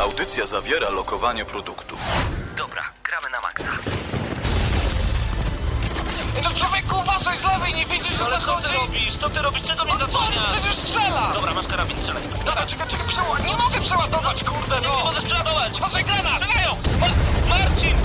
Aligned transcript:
Audycja 0.00 0.46
zawiera 0.46 0.88
lokowanie 0.90 1.44
produktu. 1.44 1.96
Dobra, 2.56 2.82
gramy 3.04 3.30
na 3.30 3.40
maksa. 3.40 3.64
No 6.42 6.50
człowieku, 6.50 6.96
uważaj 7.00 7.38
z 7.38 7.42
lewej, 7.42 7.74
nie 7.74 7.86
widzisz, 7.86 8.18
że 8.18 8.24
Ale 8.24 8.40
co 8.40 8.56
ty 8.56 8.62
zachodzi? 8.62 8.74
robisz? 8.86 9.16
Co 9.16 9.30
ty 9.30 9.42
robisz? 9.42 9.62
Czego 9.62 9.84
mnie 9.84 9.92
On 9.92 9.98
zasłaniasz? 9.98 10.52
przecież 10.52 10.74
strzela! 10.78 11.30
Dobra, 11.34 11.54
masz 11.54 11.66
karabin, 11.66 11.96
strzelaj. 11.96 12.22
Dobra, 12.44 12.66
czekaj, 12.66 12.88
czekaj, 12.88 13.06
przeładuj. 13.08 13.46
Nie 13.46 13.56
mogę 13.56 13.80
przeładować, 13.80 14.44
kurde, 14.44 14.74
Nie, 14.74 14.80
nie 14.80 14.88
no! 14.88 15.04
możesz 15.04 15.24
przeładować! 15.24 15.72
Uważaj, 15.78 16.04
granat! 16.04 16.42
Strzelają! 16.42 16.76
Ma-! 17.00 17.48
Marcin! 17.58 17.96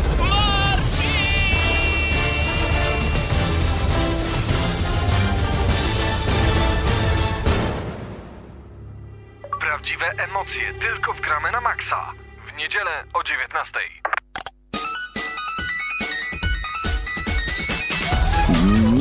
Prawdziwe 9.86 10.23
emocje 10.23 10.73
tylko 10.73 11.13
w 11.13 11.21
gramy 11.21 11.51
na 11.51 11.61
maksa. 11.61 12.11
W 12.47 12.57
niedzielę 12.57 13.04
o 13.14 13.23
19. 13.23 13.79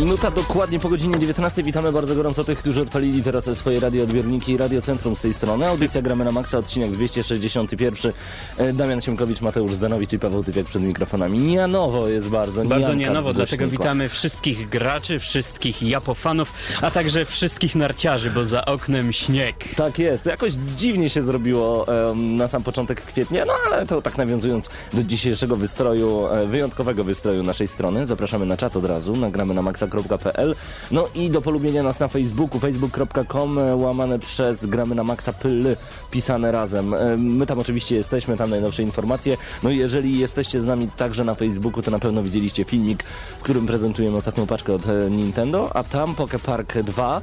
Minuta 0.04 0.30
dokładnie 0.30 0.80
po 0.80 0.88
godzinie 0.88 1.18
19. 1.18 1.62
Witamy 1.62 1.92
bardzo 1.92 2.14
gorąco 2.14 2.44
tych, 2.44 2.58
którzy 2.58 2.82
odpalili 2.82 3.22
teraz 3.22 3.44
swoje 3.44 3.80
radioodbiorniki 3.80 4.56
Radio 4.56 4.82
Centrum 4.82 5.16
z 5.16 5.20
tej 5.20 5.34
strony. 5.34 5.66
Audycja 5.66 6.02
Gramy 6.02 6.24
na 6.24 6.32
Maxa, 6.32 6.58
odcinek 6.58 6.90
261. 6.90 8.12
E, 8.56 8.72
Damian 8.72 9.00
Siemkowicz, 9.00 9.40
Mateusz 9.40 9.72
Zdanowicz 9.72 10.12
i 10.12 10.18
Paweł 10.18 10.44
Typiak 10.44 10.66
przed 10.66 10.82
mikrofonami. 10.82 11.38
Nie 11.38 11.66
nowo 11.66 12.08
jest 12.08 12.28
bardzo. 12.28 12.64
Bardzo 12.64 12.74
nijanka 12.74 12.94
nie 12.94 13.10
nowo, 13.10 13.32
w 13.32 13.36
dlatego 13.36 13.68
witamy 13.68 14.08
wszystkich 14.08 14.68
graczy, 14.68 15.18
wszystkich 15.18 15.82
japofanów, 15.82 16.52
a 16.82 16.90
także 16.90 17.24
wszystkich 17.24 17.74
narciarzy, 17.74 18.30
bo 18.30 18.46
za 18.46 18.64
oknem 18.64 19.12
śnieg. 19.12 19.74
Tak 19.76 19.98
jest. 19.98 20.26
Jakoś 20.26 20.52
dziwnie 20.76 21.10
się 21.10 21.22
zrobiło 21.22 21.86
em, 22.10 22.36
na 22.36 22.48
sam 22.48 22.62
początek 22.62 23.00
kwietnia, 23.00 23.44
no 23.44 23.52
ale 23.66 23.86
to 23.86 24.02
tak 24.02 24.18
nawiązując 24.18 24.68
do 24.92 25.02
dzisiejszego 25.02 25.56
wystroju, 25.56 26.26
e, 26.26 26.46
wyjątkowego 26.46 27.04
wystroju 27.04 27.42
naszej 27.42 27.68
strony, 27.68 28.06
zapraszamy 28.06 28.46
na 28.46 28.56
czat 28.56 28.76
od 28.76 28.84
razu, 28.84 29.16
nagramy 29.16 29.54
na 29.54 29.62
no 30.90 31.08
i 31.14 31.30
do 31.30 31.42
polubienia 31.42 31.82
nas 31.82 31.98
na 31.98 32.08
Facebooku, 32.08 32.58
facebook.com, 32.58 33.58
e, 33.58 33.76
łamane 33.76 34.18
przez 34.18 34.66
gramy 34.66 34.94
na 34.94 35.04
maxa 35.04 35.32
pyl, 35.32 35.76
pisane 36.10 36.52
razem. 36.52 36.94
E, 36.94 37.16
My 37.16 37.46
tam 37.46 37.58
oczywiście 37.58 37.96
jesteśmy, 37.96 38.36
tam 38.36 38.50
najnowsze 38.50 38.82
informacje, 38.82 39.36
no 39.62 39.70
i 39.70 39.76
jeżeli 39.76 40.18
jesteście 40.18 40.60
z 40.60 40.64
nami 40.64 40.88
także 40.96 41.24
na 41.24 41.34
Facebooku, 41.34 41.82
to 41.82 41.90
na 41.90 41.98
pewno 41.98 42.22
widzieliście 42.22 42.64
filmik, 42.64 43.04
w 43.38 43.42
którym 43.42 43.66
prezentujemy 43.66 44.16
ostatnią 44.16 44.46
paczkę 44.46 44.72
od 44.72 44.88
e, 44.88 45.10
Nintendo, 45.10 45.76
a 45.76 45.84
tam 45.84 46.14
Poke 46.14 46.38
Park 46.38 46.78
2 46.78 47.20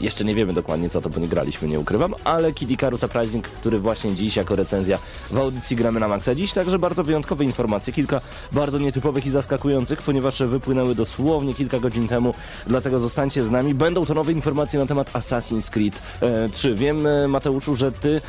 jeszcze 0.00 0.24
nie 0.24 0.34
wiemy 0.34 0.52
dokładnie 0.52 0.90
co 0.90 1.00
to, 1.00 1.10
bo 1.10 1.20
nie 1.20 1.28
graliśmy, 1.28 1.68
nie 1.68 1.80
ukrywam, 1.80 2.14
ale 2.24 2.52
Kid 2.52 2.70
Icarus 2.70 3.00
Surprising, 3.00 3.48
który 3.48 3.78
właśnie 3.78 4.14
dziś 4.14 4.36
jako 4.36 4.56
recenzja 4.56 4.98
w 5.30 5.38
audycji 5.38 5.76
gramy 5.76 6.00
na 6.00 6.08
maksa. 6.08 6.34
Dziś 6.34 6.52
także 6.52 6.78
bardzo 6.78 7.04
wyjątkowe 7.04 7.44
informacje, 7.44 7.92
kilka 7.92 8.20
bardzo 8.52 8.78
nietypowych 8.78 9.26
i 9.26 9.30
zaskakujących, 9.30 10.02
ponieważ 10.02 10.42
wypłynęły 10.42 10.94
dosłownie 10.94 11.54
kilka 11.54 11.80
godzin 11.80 12.08
temu, 12.08 12.34
dlatego 12.66 12.98
zostańcie 12.98 13.44
z 13.44 13.50
nami. 13.50 13.74
Będą 13.74 14.06
to 14.06 14.14
nowe 14.14 14.32
informacje 14.32 14.78
na 14.78 14.86
temat 14.86 15.12
Assassin's 15.12 15.70
Creed 15.70 16.02
e, 16.20 16.48
3. 16.48 16.74
Wiem, 16.74 17.06
e, 17.06 17.28
Mateuszu, 17.28 17.74
że 17.74 17.92
ty 17.92 18.20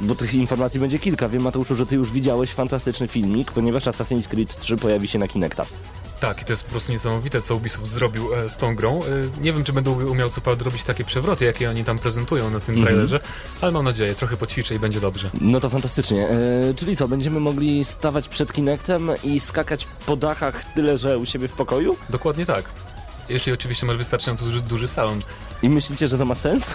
bo 0.00 0.14
tych 0.14 0.34
informacji 0.34 0.80
będzie 0.80 0.98
kilka. 0.98 1.28
Wiem, 1.28 1.42
Mateuszu, 1.42 1.74
że 1.74 1.86
ty 1.86 1.96
już 1.96 2.12
widziałeś 2.12 2.50
fantastyczny 2.50 3.08
filmik, 3.08 3.52
ponieważ 3.52 3.84
Assassin's 3.84 4.28
Creed 4.28 4.60
3 4.60 4.76
pojawi 4.76 5.08
się 5.08 5.18
na 5.18 5.28
Kinecta. 5.28 5.66
Tak, 6.20 6.42
i 6.42 6.44
to 6.44 6.52
jest 6.52 6.64
po 6.64 6.70
prostu 6.70 6.92
niesamowite, 6.92 7.42
co 7.42 7.54
Ubisoft 7.56 7.86
zrobił 7.90 8.34
e, 8.34 8.48
z 8.48 8.56
tą 8.56 8.74
grą. 8.74 9.00
E, 9.02 9.42
nie 9.42 9.52
wiem, 9.52 9.64
czy 9.64 9.72
będą 9.72 10.04
umiał 10.10 10.30
co 10.30 10.40
prawda 10.40 10.64
robić 10.64 10.82
takie 10.82 11.04
przewroty, 11.04 11.44
jakie 11.44 11.70
oni 11.70 11.84
tam 11.84 11.98
prezentują 11.98 12.50
na 12.50 12.60
tym 12.60 12.74
Mhm. 12.74 12.86
trailerze, 12.86 13.20
ale 13.60 13.72
mam 13.72 13.84
nadzieję, 13.84 14.14
trochę 14.14 14.36
poćwiczę 14.36 14.74
i 14.74 14.78
będzie 14.78 15.00
dobrze. 15.00 15.30
No 15.40 15.60
to 15.60 15.70
fantastycznie. 15.70 16.28
E, 16.28 16.74
czyli 16.76 16.96
co, 16.96 17.08
będziemy 17.08 17.40
mogli 17.40 17.84
stawać 17.84 18.28
przed 18.28 18.52
Kinectem 18.52 19.10
i 19.24 19.40
skakać 19.40 19.86
po 20.06 20.16
dachach 20.16 20.64
tyle, 20.74 20.98
że 20.98 21.18
u 21.18 21.26
siebie 21.26 21.48
w 21.48 21.52
pokoju? 21.52 21.96
Dokładnie 22.10 22.46
tak. 22.46 22.64
Jeśli 23.28 23.52
oczywiście 23.52 23.86
masz 23.86 23.96
wystarczająco 23.96 24.44
duży, 24.44 24.60
duży 24.60 24.88
salon. 24.88 25.20
I 25.62 25.68
myślicie, 25.68 26.08
że 26.08 26.18
to 26.18 26.24
ma 26.24 26.34
sens? 26.34 26.74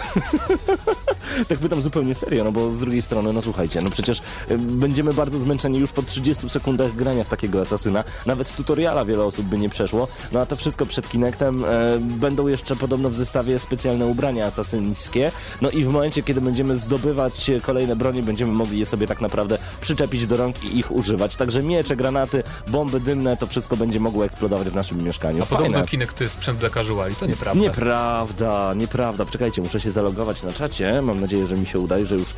tak 1.48 1.58
pytam 1.58 1.82
zupełnie 1.82 2.14
serio, 2.14 2.44
no 2.44 2.52
bo 2.52 2.70
z 2.70 2.78
drugiej 2.78 3.02
strony, 3.02 3.32
no 3.32 3.42
słuchajcie, 3.42 3.82
no 3.82 3.90
przecież 3.90 4.22
będziemy 4.58 5.14
bardzo 5.14 5.38
zmęczeni 5.38 5.78
już 5.78 5.92
po 5.92 6.02
30 6.02 6.50
sekundach 6.50 6.94
grania 6.94 7.24
w 7.24 7.28
takiego 7.28 7.60
asasyna. 7.60 8.04
Nawet 8.26 8.56
tutoriala 8.56 9.04
wiele 9.04 9.24
osób 9.24 9.46
by 9.46 9.58
nie 9.58 9.68
przeszło. 9.68 10.08
No 10.32 10.40
a 10.40 10.46
to 10.46 10.56
wszystko 10.56 10.86
przed 10.86 11.08
Kinectem. 11.08 11.64
E, 11.64 11.98
będą 11.98 12.46
jeszcze 12.46 12.76
podobno 12.76 13.10
w 13.10 13.14
zestawie 13.14 13.58
specjalne 13.58 14.06
ubrania 14.06 14.46
asasyńskie. 14.46 15.32
No 15.60 15.70
i 15.70 15.84
w 15.84 15.88
momencie, 15.88 16.22
kiedy 16.22 16.40
będziemy 16.40 16.76
zdobywać 16.76 17.50
kolejne 17.62 17.96
bronie, 17.96 18.22
będziemy 18.22 18.52
mogli 18.52 18.78
je 18.78 18.86
sobie 18.86 19.06
tak 19.06 19.20
naprawdę 19.20 19.58
przyczepić 19.80 20.26
do 20.26 20.36
rąk 20.36 20.64
i 20.64 20.78
ich 20.78 20.92
używać. 20.92 21.36
Także 21.36 21.62
miecze, 21.62 21.96
granaty, 21.96 22.42
bomby 22.66 23.00
dymne, 23.00 23.36
to 23.36 23.46
wszystko 23.46 23.76
będzie 23.76 24.00
mogło 24.00 24.24
eksplodować 24.24 24.68
w 24.68 24.74
naszym 24.74 25.04
mieszkaniu. 25.04 25.42
A 25.42 25.46
podobno 25.46 25.72
Fajne. 25.72 25.88
Kinect 25.88 26.16
to 26.16 26.24
jest 26.24 26.34
sprzęt 26.34 26.58
dla 26.58 26.70
casuali, 26.70 27.14
to 27.14 27.26
nieprawda. 27.26 27.62
Nieprawda, 27.62 28.74
nieprawda. 28.74 29.26
Czekajcie, 29.26 29.62
muszę 29.62 29.80
się 29.80 29.90
zalogować 29.90 30.42
na 30.42 30.52
czacie. 30.52 31.02
Mam 31.02 31.20
nadzieję, 31.24 31.46
że 31.46 31.56
mi 31.56 31.66
się 31.66 31.78
uda 31.78 31.98
i 31.98 32.06
że 32.06 32.14
już 32.14 32.28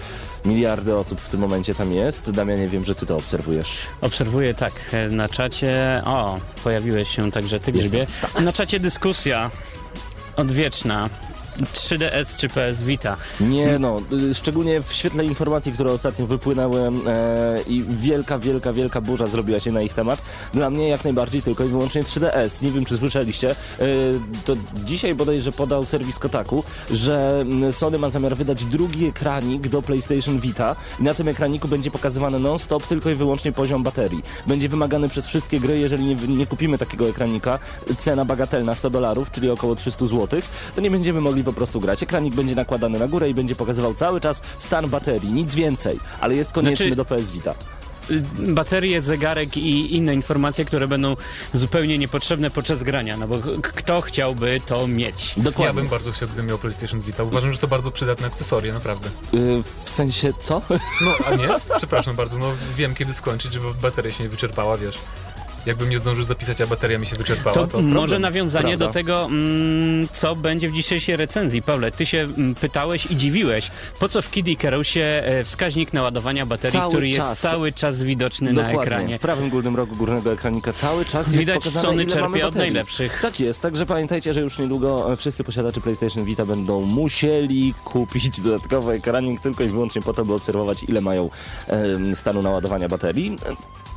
miliardy 0.44 0.96
osób 0.96 1.20
w 1.20 1.28
tym 1.28 1.40
momencie 1.40 1.74
tam 1.74 1.92
jest. 1.92 2.30
Damianie, 2.30 2.68
wiem, 2.68 2.84
że 2.84 2.94
ty 2.94 3.06
to 3.06 3.16
obserwujesz. 3.16 3.78
Obserwuję 4.00 4.54
tak 4.54 4.72
e, 4.92 5.08
na 5.08 5.28
czacie. 5.28 6.02
O, 6.04 6.38
pojawiłeś 6.64 7.08
się 7.08 7.30
także 7.30 7.60
ty, 7.60 7.72
Grzybie. 7.72 8.06
Na 8.40 8.52
czacie 8.52 8.80
dyskusja 8.80 9.50
odwieczna. 10.36 11.10
3DS 11.64 12.36
czy 12.36 12.48
PS 12.48 12.82
Vita. 12.82 13.16
Nie 13.40 13.78
no, 13.78 14.00
szczególnie 14.34 14.82
w 14.82 14.92
świetle 14.92 15.24
informacji, 15.24 15.72
które 15.72 15.92
ostatnio 15.92 16.26
wypłynęły 16.26 16.80
e, 16.80 17.62
i 17.68 17.84
wielka, 17.88 18.38
wielka, 18.38 18.72
wielka 18.72 19.00
burza 19.00 19.26
zrobiła 19.26 19.60
się 19.60 19.72
na 19.72 19.82
ich 19.82 19.94
temat. 19.94 20.22
Dla 20.54 20.70
mnie 20.70 20.88
jak 20.88 21.04
najbardziej 21.04 21.42
tylko 21.42 21.64
i 21.64 21.68
wyłącznie 21.68 22.02
3DS. 22.02 22.62
Nie 22.62 22.70
wiem, 22.70 22.84
czy 22.84 22.96
słyszeliście. 22.96 23.50
E, 23.50 23.54
to 24.44 24.54
dzisiaj 24.84 25.14
bodajże 25.14 25.52
podał 25.52 25.84
serwis 25.84 26.18
Kotaku, 26.18 26.64
że 26.90 27.40
mm, 27.40 27.72
Sony 27.72 27.98
ma 27.98 28.10
zamiar 28.10 28.36
wydać 28.36 28.64
drugi 28.64 29.06
ekranik 29.06 29.68
do 29.68 29.82
PlayStation 29.82 30.38
Vita 30.38 30.76
i 31.00 31.02
na 31.02 31.14
tym 31.14 31.28
ekraniku 31.28 31.68
będzie 31.68 31.90
pokazywany 31.90 32.38
non-stop 32.38 32.86
tylko 32.86 33.10
i 33.10 33.14
wyłącznie 33.14 33.52
poziom 33.52 33.82
baterii. 33.82 34.22
Będzie 34.46 34.68
wymagany 34.68 35.08
przez 35.08 35.26
wszystkie 35.26 35.60
gry, 35.60 35.78
jeżeli 35.78 36.04
nie, 36.04 36.14
nie 36.14 36.46
kupimy 36.46 36.78
takiego 36.78 37.08
ekranika, 37.08 37.58
cena 38.00 38.24
bagatelna 38.24 38.74
100 38.74 38.90
dolarów, 38.90 39.30
czyli 39.30 39.50
około 39.50 39.74
300 39.74 40.06
zł, 40.06 40.40
to 40.74 40.80
nie 40.80 40.90
będziemy 40.90 41.20
mogli 41.20 41.42
po 41.46 41.52
prostu 41.52 41.80
grać. 41.80 42.02
Ekranik 42.02 42.34
będzie 42.34 42.54
nakładany 42.54 42.98
na 42.98 43.08
górę 43.08 43.30
i 43.30 43.34
będzie 43.34 43.56
pokazywał 43.56 43.94
cały 43.94 44.20
czas 44.20 44.42
stan 44.58 44.88
baterii, 44.90 45.30
nic 45.30 45.54
więcej, 45.54 45.98
ale 46.20 46.34
jest 46.34 46.52
konieczny 46.52 46.86
Znaczy- 46.86 46.96
do 46.96 47.04
PS 47.04 47.30
Vita. 47.30 47.54
Y, 48.10 48.22
Baterie, 48.38 49.02
zegarek 49.02 49.56
i 49.56 49.96
inne 49.96 50.14
informacje, 50.14 50.64
które 50.64 50.88
będą 50.88 51.16
zupełnie 51.54 51.98
niepotrzebne 51.98 52.50
podczas 52.50 52.82
grania, 52.82 53.16
no 53.16 53.28
bo 53.28 53.38
kto 53.62 54.00
chciałby 54.00 54.60
to 54.66 54.86
mieć? 54.88 55.36
Ja 55.36 55.42
Dokładnie. 55.42 55.74
bym 55.82 55.90
bardzo 55.90 56.12
chciał, 56.12 56.28
gdybym 56.28 56.46
miał 56.46 56.58
PlayStation 56.58 57.00
Vita. 57.00 57.22
Uważam, 57.22 57.52
że 57.52 57.58
to 57.58 57.68
bardzo 57.68 57.90
przydatne 57.90 58.26
akcesoria, 58.26 58.74
naprawdę. 58.74 59.08
Y, 59.34 59.62
w 59.84 59.90
sensie 59.90 60.32
co? 60.42 60.62
No, 61.00 61.14
a 61.26 61.34
nie? 61.36 61.48
Przepraszam 61.76 62.16
bardzo, 62.16 62.38
no 62.38 62.52
wiem 62.76 62.94
kiedy 62.94 63.14
skończyć, 63.14 63.52
żeby 63.52 63.66
bateria 63.82 64.12
się 64.12 64.24
nie 64.24 64.30
wyczerpała, 64.30 64.76
wiesz. 64.76 64.96
Jakbym 65.66 65.90
nie 65.90 65.98
zdążył 65.98 66.24
zapisać, 66.24 66.60
a 66.60 66.66
bateria 66.66 66.98
mi 66.98 67.06
się 67.06 67.16
wyczerpała, 67.16 67.54
To, 67.54 67.66
to, 67.66 67.80
może 67.82 67.92
problem. 68.06 68.22
nawiązanie 68.22 68.68
Prawda. 68.68 68.86
do 68.86 68.92
tego, 68.92 69.24
mm, 69.24 70.08
co 70.12 70.36
będzie 70.36 70.68
w 70.68 70.72
dzisiejszej 70.72 71.16
recenzji. 71.16 71.62
Pawle, 71.62 71.90
ty 71.90 72.06
się 72.06 72.18
mm, 72.18 72.54
pytałeś 72.54 73.06
i 73.06 73.16
dziwiłeś, 73.16 73.70
po 74.00 74.08
co 74.08 74.22
w 74.22 74.30
Kid 74.30 74.48
Icarusie 74.48 75.00
e, 75.24 75.44
wskaźnik 75.44 75.92
naładowania 75.92 76.46
baterii, 76.46 76.78
Cały 76.80 76.92
który 76.92 77.12
czas. 77.14 77.30
jest 77.30 77.42
cały 77.42 77.72
czas 77.72 78.02
widoczny 78.02 78.52
na 78.52 78.62
Dokładnie. 78.62 78.82
ekranie. 78.82 79.18
W 79.18 79.20
prawym 79.20 79.50
górnym 79.50 79.76
rogu 79.76 79.96
górnego 79.96 80.32
ekranika 80.32 80.72
cały 80.72 81.04
czas 81.04 81.26
jest 81.26 81.38
Widać, 81.38 81.56
pokazane, 81.56 81.82
Sony 81.88 82.02
ile 82.02 82.14
mamy 82.20 82.26
czerpie 82.26 82.46
od 82.46 82.54
najlepszych. 82.54 83.18
Tak 83.22 83.40
jest, 83.40 83.60
także 83.60 83.86
pamiętajcie, 83.86 84.34
że 84.34 84.40
już 84.40 84.58
niedługo 84.58 85.12
e, 85.12 85.16
wszyscy 85.16 85.44
posiadacze 85.44 85.80
PlayStation 85.80 86.24
Vita 86.24 86.46
będą 86.46 86.80
musieli 86.80 87.74
kupić 87.84 88.40
dodatkowy 88.40 88.92
ekranik 88.92 89.40
tylko 89.40 89.64
i 89.64 89.68
wyłącznie 89.68 90.02
po 90.02 90.12
to, 90.14 90.24
by 90.24 90.34
obserwować 90.34 90.82
ile 90.88 91.00
mają 91.00 91.30
em, 91.66 92.16
stanu 92.16 92.42
naładowania 92.42 92.88
baterii. 92.88 93.36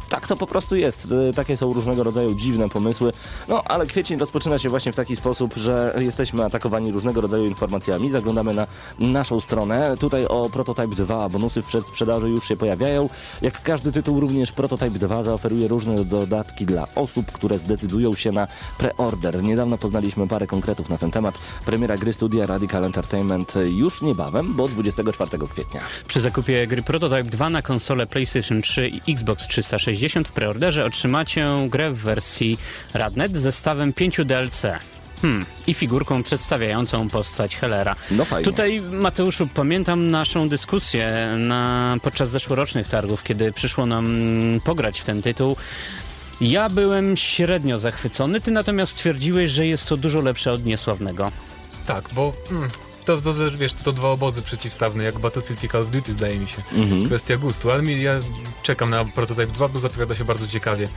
Tak 0.09 0.27
to 0.27 0.35
po 0.35 0.47
prostu 0.47 0.75
jest. 0.75 1.07
E, 1.29 1.33
Takie 1.33 1.57
są 1.57 1.73
różnego 1.73 2.03
rodzaju 2.03 2.35
dziwne 2.35 2.69
pomysły. 2.69 3.11
No, 3.47 3.63
ale 3.63 3.88
kwiecień 3.88 4.19
rozpoczyna 4.19 4.57
się 4.57 4.69
właśnie 4.69 4.91
w 4.91 4.95
taki 4.95 5.15
sposób, 5.15 5.53
że 5.57 5.95
jesteśmy 6.00 6.45
atakowani 6.45 6.91
różnego 6.91 7.21
rodzaju 7.21 7.45
informacjami. 7.45 8.11
Zaglądamy 8.11 8.53
na 8.53 8.67
naszą 9.00 9.39
stronę. 9.39 9.95
Tutaj 10.00 10.25
o 10.25 10.50
Prototype 10.50 10.95
2 10.95 11.29
bonusy 11.29 11.61
w 11.61 11.65
przedsprzedaży 11.65 12.29
już 12.29 12.47
się 12.47 12.57
pojawiają. 12.57 13.09
Jak 13.41 13.61
każdy 13.63 13.91
tytuł, 13.91 14.19
również 14.19 14.51
Prototype 14.51 15.00
2 15.00 15.23
zaoferuje 15.23 15.67
różne 15.67 16.06
dodatki 16.06 16.65
dla 16.65 16.88
osób, 16.95 17.31
które 17.31 17.59
zdecydują 17.59 18.13
się 18.13 18.31
na 18.31 18.47
preorder. 18.77 19.44
Niedawno 19.44 19.77
poznaliśmy 19.77 20.27
parę 20.27 20.47
konkretów 20.47 20.89
na 20.89 20.97
ten 20.97 21.12
temat. 21.12 21.35
Premiera 21.65 21.97
gry 21.97 22.13
studia 22.13 22.45
Radical 22.45 22.85
Entertainment 22.85 23.53
już 23.65 24.01
niebawem, 24.01 24.55
bo 24.55 24.67
24 24.67 25.31
kwietnia. 25.53 25.81
Przy 26.07 26.21
zakupie 26.21 26.67
gry 26.67 26.83
Prototype 26.83 27.23
2 27.23 27.50
na 27.50 27.62
konsolę 27.62 28.07
PlayStation 28.07 28.62
3 28.62 28.88
i 29.07 29.12
Xbox 29.13 29.47
360 29.47 29.99
w 30.25 30.31
preorderze 30.31 30.86
otrzymacie 30.86 31.48
grę 31.69 31.92
w 31.92 31.98
wersji 31.98 32.57
Radnet 32.94 33.38
z 33.38 33.42
zestawem 33.42 33.94
5 33.94 34.19
DLC. 34.25 34.66
Hmm. 35.22 35.46
I 35.68 35.74
figurką 35.74 36.24
przedstawiającą 36.24 37.10
postać 37.10 37.57
Hellera. 37.57 37.96
No 38.12 38.25
fajnie. 38.25 38.46
Tutaj, 38.46 38.81
Mateuszu, 38.81 39.48
pamiętam 39.54 40.12
naszą 40.12 40.50
dyskusję 40.50 41.36
na, 41.38 41.98
podczas 42.01 42.30
zeszłorocznych 42.30 42.88
targów, 42.88 43.24
kiedy 43.24 43.51
przyszło 43.51 43.86
nam 43.86 44.06
mm, 44.06 44.60
pograć 44.60 45.01
w 45.01 45.04
ten 45.04 45.22
tytuł. 45.22 45.56
Ja 46.42 46.69
byłem 46.69 47.18
średnio 47.18 47.80
zachwycony, 47.80 48.42
ty 48.42 48.51
natomiast 48.51 48.92
stwierdziłeś, 48.92 49.51
że 49.51 49.68
jest 49.68 49.90
to 49.90 49.98
dużo 49.98 50.22
lepsze 50.22 50.51
od 50.51 50.66
Niesławnego. 50.66 51.31
Tak, 51.86 52.10
bo 52.13 52.34
mm, 52.51 52.69
to, 53.17 53.21
to, 53.21 53.51
wiesz, 53.57 53.73
to 53.73 53.91
dwa 53.91 54.09
obozy 54.09 54.41
przeciwstawne, 54.41 55.03
jak 55.03 55.19
Battlefield 55.19 55.63
i 55.63 55.69
Call 55.69 55.81
of 55.81 55.91
Duty, 55.91 56.13
zdaje 56.13 56.39
mi 56.39 56.47
się. 56.47 56.61
Mhm. 56.73 57.06
Kwestia 57.06 57.38
gustu, 57.38 57.71
ale 57.71 57.83
mi, 57.83 58.01
ja 58.01 58.19
czekam 58.63 58.89
na 58.89 59.06
Prototype 59.06 59.47
2, 59.47 59.67
bo 59.67 59.79
zapowiada 59.79 60.15
się 60.15 60.25
bardzo 60.25 60.47
ciekawie. 60.47 60.88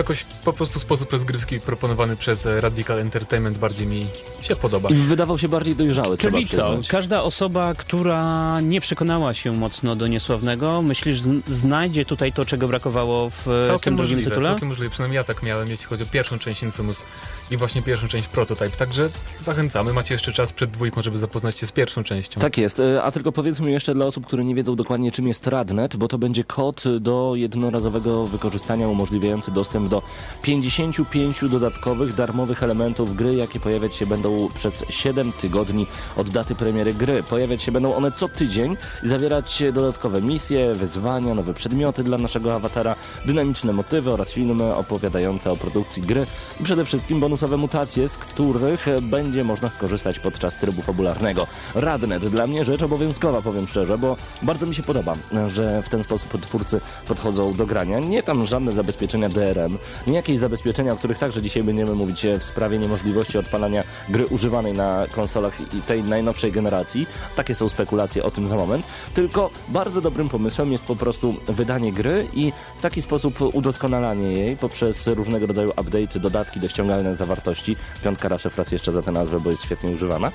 Jakoś 0.00 0.24
po 0.44 0.52
prostu 0.52 0.78
sposób 0.78 1.12
rozgrywki 1.12 1.60
proponowany 1.60 2.16
przez 2.16 2.46
e, 2.46 2.60
Radical 2.60 2.98
Entertainment 2.98 3.58
bardziej 3.58 3.86
mi 3.86 4.06
się 4.42 4.56
podoba. 4.56 4.88
I 4.88 4.94
wydawał 4.94 5.38
się 5.38 5.48
bardziej 5.48 5.76
dojrzały, 5.76 6.16
Czyli 6.18 6.46
co? 6.48 6.78
Każda 6.88 7.22
osoba, 7.22 7.74
która 7.74 8.60
nie 8.60 8.80
przekonała 8.80 9.34
się 9.34 9.52
mocno 9.52 9.96
do 9.96 10.06
Niesławnego, 10.06 10.82
myślisz, 10.82 11.20
zn- 11.20 11.40
znajdzie 11.50 12.04
tutaj 12.04 12.32
to, 12.32 12.44
czego 12.44 12.68
brakowało 12.68 13.30
w 13.30 13.48
e, 13.48 13.66
Całkiem 13.66 13.80
tym 13.80 13.96
drugim 13.96 14.14
możliwe, 14.16 14.30
tytule? 14.30 14.48
całkiem 14.48 14.68
możliwe. 14.68 14.90
Przynajmniej 14.90 15.16
ja 15.16 15.24
tak 15.24 15.42
miałem, 15.42 15.68
jeśli 15.68 15.86
chodzi 15.86 16.02
o 16.02 16.06
pierwszą 16.06 16.38
część 16.38 16.62
Infamous 16.62 17.04
i 17.50 17.56
właśnie 17.56 17.82
pierwszą 17.82 18.08
część 18.08 18.28
Prototype. 18.28 18.70
Także 18.70 19.10
zachęcamy, 19.40 19.92
macie 19.92 20.14
jeszcze 20.14 20.32
czas 20.32 20.52
przed 20.52 20.70
dwójką, 20.70 21.02
żeby 21.02 21.18
zapoznać 21.18 21.58
się 21.58 21.66
z 21.66 21.72
pierwszą 21.72 22.04
częścią. 22.04 22.40
Tak 22.40 22.58
jest, 22.58 22.80
e, 22.80 23.02
a 23.02 23.10
tylko 23.10 23.32
powiedzmy 23.32 23.70
jeszcze 23.70 23.94
dla 23.94 24.06
osób, 24.06 24.26
które 24.26 24.44
nie 24.44 24.54
wiedzą 24.54 24.76
dokładnie 24.76 25.10
czym 25.12 25.28
jest 25.28 25.46
Radnet, 25.46 25.96
bo 25.96 26.08
to 26.08 26.18
będzie 26.18 26.44
kod 26.44 26.84
do 27.00 27.32
jednorazowego 27.36 28.26
wykorzystania 28.26 28.88
umożliwiający 28.88 29.50
dostęp 29.50 29.88
do 29.90 30.02
55 30.42 31.44
dodatkowych 31.48 32.14
darmowych 32.14 32.62
elementów 32.62 33.16
gry, 33.16 33.34
jakie 33.34 33.60
pojawiać 33.60 33.96
się 33.96 34.06
będą 34.06 34.48
przez 34.54 34.84
7 34.88 35.32
tygodni 35.32 35.86
od 36.16 36.30
daty 36.30 36.54
premiery 36.54 36.94
gry. 36.94 37.22
Pojawiać 37.22 37.62
się 37.62 37.72
będą 37.72 37.94
one 37.94 38.12
co 38.12 38.28
tydzień 38.28 38.76
i 39.04 39.08
zawierać 39.08 39.62
dodatkowe 39.72 40.22
misje, 40.22 40.74
wyzwania, 40.74 41.34
nowe 41.34 41.54
przedmioty 41.54 42.04
dla 42.04 42.18
naszego 42.18 42.54
awatara, 42.54 42.96
dynamiczne 43.26 43.72
motywy 43.72 44.12
oraz 44.12 44.30
filmy 44.30 44.74
opowiadające 44.74 45.50
o 45.50 45.56
produkcji 45.56 46.02
gry 46.02 46.26
i 46.60 46.64
przede 46.64 46.84
wszystkim 46.84 47.20
bonusowe 47.20 47.56
mutacje, 47.56 48.08
z 48.08 48.18
których 48.18 48.86
będzie 49.02 49.44
można 49.44 49.70
skorzystać 49.70 50.18
podczas 50.18 50.56
trybu 50.56 50.82
fabularnego. 50.82 51.46
Radnet 51.74 52.26
dla 52.26 52.46
mnie 52.46 52.64
rzecz 52.64 52.82
obowiązkowa, 52.82 53.42
powiem 53.42 53.66
szczerze, 53.66 53.98
bo 53.98 54.16
bardzo 54.42 54.66
mi 54.66 54.74
się 54.74 54.82
podoba, 54.82 55.14
że 55.48 55.82
w 55.82 55.88
ten 55.88 56.02
sposób 56.02 56.40
twórcy 56.42 56.80
podchodzą 57.08 57.54
do 57.54 57.66
grania. 57.66 57.98
Nie 57.98 58.22
tam 58.22 58.46
żadne 58.46 58.72
zabezpieczenia 58.72 59.28
DRM, 59.28 59.69
nie 60.06 60.14
jakieś 60.14 60.38
zabezpieczenia, 60.38 60.92
o 60.92 60.96
których 60.96 61.18
także 61.18 61.42
dzisiaj 61.42 61.62
będziemy 61.62 61.94
mówić 61.94 62.26
w 62.40 62.44
sprawie 62.44 62.78
niemożliwości 62.78 63.38
odpalania 63.38 63.84
gry 64.08 64.26
używanej 64.26 64.72
na 64.72 65.06
konsolach 65.14 65.60
i 65.74 65.82
tej 65.82 66.02
najnowszej 66.02 66.52
generacji. 66.52 67.06
Takie 67.36 67.54
są 67.54 67.68
spekulacje 67.68 68.22
o 68.22 68.30
tym 68.30 68.46
za 68.46 68.56
moment. 68.56 68.86
Tylko 69.14 69.50
bardzo 69.68 70.00
dobrym 70.00 70.28
pomysłem 70.28 70.72
jest 70.72 70.84
po 70.84 70.96
prostu 70.96 71.34
wydanie 71.48 71.92
gry 71.92 72.26
i 72.32 72.52
w 72.78 72.82
taki 72.82 73.02
sposób 73.02 73.40
udoskonalanie 73.52 74.32
jej 74.32 74.56
poprzez 74.56 75.06
różnego 75.06 75.46
rodzaju 75.46 75.70
update'y, 75.70 76.18
dodatki 76.18 76.60
do 76.60 76.68
ściągalnej 76.68 77.16
zawartości. 77.16 77.76
Piątka 78.04 78.28
Raszef 78.28 78.58
raz 78.58 78.72
jeszcze 78.72 78.92
za 78.92 79.02
tę 79.02 79.12
nazwę, 79.12 79.40
bo 79.40 79.50
jest 79.50 79.62
świetnie 79.62 79.90
używana. 79.90 80.32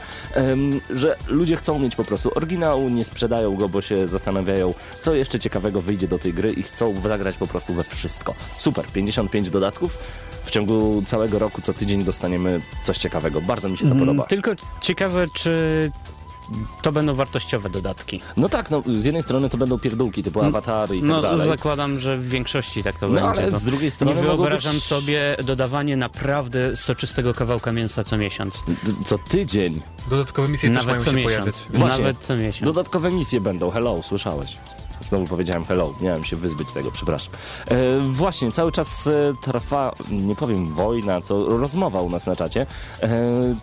Że 0.89 1.15
ludzie 1.27 1.55
chcą 1.55 1.79
mieć 1.79 1.95
po 1.95 2.03
prostu 2.03 2.31
oryginał, 2.35 2.89
nie 2.89 3.05
sprzedają 3.05 3.55
go, 3.55 3.69
bo 3.69 3.81
się 3.81 4.07
zastanawiają, 4.07 4.73
co 5.01 5.15
jeszcze 5.15 5.39
ciekawego 5.39 5.81
wyjdzie 5.81 6.07
do 6.07 6.19
tej 6.19 6.33
gry 6.33 6.51
i 6.51 6.63
chcą 6.63 7.01
zagrać 7.01 7.37
po 7.37 7.47
prostu 7.47 7.73
we 7.73 7.83
wszystko. 7.83 8.35
Super, 8.57 8.85
55 9.29 9.49
dodatków. 9.49 9.97
W 10.45 10.51
ciągu 10.51 11.03
całego 11.07 11.39
roku 11.39 11.61
co 11.61 11.73
tydzień 11.73 12.03
dostaniemy 12.03 12.61
coś 12.83 12.97
ciekawego. 12.97 13.41
Bardzo 13.41 13.69
mi 13.69 13.77
się 13.77 13.85
to 13.85 13.91
Mm, 13.91 13.99
podoba. 13.99 14.23
Tylko 14.23 14.51
ciekawe, 14.81 15.27
czy 15.33 15.91
to 16.81 16.91
będą 16.91 17.13
wartościowe 17.15 17.69
dodatki. 17.69 18.21
No 18.37 18.49
tak, 18.49 18.71
no 18.71 18.83
z 18.99 19.05
jednej 19.05 19.23
strony 19.23 19.49
to 19.49 19.57
będą 19.57 19.79
pierdółki 19.79 20.23
typu 20.23 20.41
awatary 20.41 20.97
i 20.97 20.99
tak 20.99 21.09
No, 21.09 21.21
dalej. 21.21 21.47
zakładam, 21.47 21.99
że 21.99 22.17
w 22.17 22.29
większości 22.29 22.83
tak 22.83 22.99
to 22.99 23.07
No 23.07 23.13
będzie. 23.13 23.29
ale 23.29 23.59
z 23.59 23.63
drugiej 23.63 23.85
Nie 23.87 23.91
strony 23.91 24.15
mogą 24.15 24.27
wyobrażam 24.37 24.75
być... 24.75 24.83
sobie 24.83 25.37
dodawanie 25.43 25.97
naprawdę 25.97 26.75
soczystego 26.75 27.33
kawałka 27.33 27.71
mięsa 27.71 28.03
co 28.03 28.17
miesiąc. 28.17 28.63
D- 28.67 28.93
Co 29.05 29.17
tydzień. 29.17 29.81
Dodatkowe 30.09 30.47
misje 30.47 30.69
też 30.69 30.75
mają 30.77 30.87
Nawet 30.87 31.03
co 31.03 31.09
się 31.09 31.15
miesiąc. 31.15 31.33
pojawiać. 31.35 31.55
Właśnie. 31.69 32.03
Nawet 32.03 32.17
co 32.23 32.35
miesiąc. 32.35 32.65
Dodatkowe 32.65 33.11
misje 33.11 33.41
będą. 33.41 33.69
Hello, 33.71 34.03
słyszałeś? 34.03 34.57
Znowu 35.09 35.27
powiedziałem 35.27 35.65
hello, 35.65 35.95
miałem 36.01 36.23
się 36.23 36.35
wyzbyć 36.35 36.71
tego, 36.73 36.91
przepraszam. 36.91 37.33
E, 37.67 37.99
właśnie, 38.11 38.51
cały 38.51 38.71
czas 38.71 39.07
e, 39.07 39.11
trwa, 39.41 39.95
nie 40.11 40.35
powiem 40.35 40.73
wojna, 40.73 41.21
to 41.21 41.57
rozmowa 41.57 42.01
u 42.01 42.09
nas 42.09 42.25
na 42.25 42.35
czacie. 42.35 42.65
E, 43.01 43.09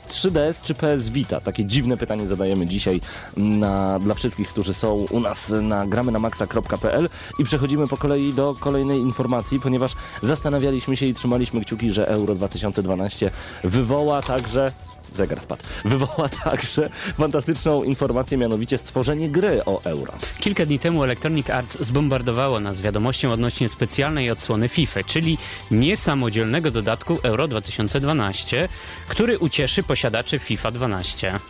3DS 0.08 0.62
czy 0.62 0.74
PS 0.74 1.10
Vita? 1.10 1.40
Takie 1.40 1.64
dziwne 1.64 1.96
pytanie 1.96 2.26
zadajemy 2.26 2.66
dzisiaj 2.66 3.00
na, 3.36 3.98
dla 3.98 4.14
wszystkich, 4.14 4.48
którzy 4.48 4.74
są 4.74 5.06
u 5.10 5.20
nas 5.20 5.52
na 5.62 5.86
gramy 5.86 6.12
na 6.12 6.18
maxa.pl 6.18 7.08
i 7.38 7.44
przechodzimy 7.44 7.88
po 7.88 7.96
kolei 7.96 8.34
do 8.34 8.54
kolejnej 8.60 8.98
informacji, 8.98 9.60
ponieważ 9.60 9.92
zastanawialiśmy 10.22 10.96
się 10.96 11.06
i 11.06 11.14
trzymaliśmy 11.14 11.60
kciuki, 11.60 11.92
że 11.92 12.08
Euro 12.08 12.34
2012 12.34 13.30
wywoła 13.64 14.22
także 14.22 14.72
zegar 15.16 15.40
spadł. 15.40 15.62
Wywoła 15.84 16.28
także 16.44 16.90
fantastyczną 17.18 17.82
informację, 17.82 18.38
mianowicie 18.38 18.78
stworzenie 18.78 19.28
gry 19.28 19.64
o 19.64 19.84
euro. 19.84 20.12
Kilka 20.40 20.66
dni 20.66 20.78
temu 20.78 21.04
Electronic 21.04 21.50
Arts 21.50 21.78
zbombardowało 21.80 22.60
nas 22.60 22.80
wiadomością 22.80 23.32
odnośnie 23.32 23.68
specjalnej 23.68 24.30
odsłony 24.30 24.68
FIFA, 24.68 25.04
czyli 25.04 25.38
niesamodzielnego 25.70 26.70
dodatku 26.70 27.18
Euro 27.22 27.48
2012, 27.48 28.68
który 29.08 29.38
ucieszy 29.38 29.82
posiadaczy 29.82 30.38
FIFA 30.38 30.70
12. 30.70 31.40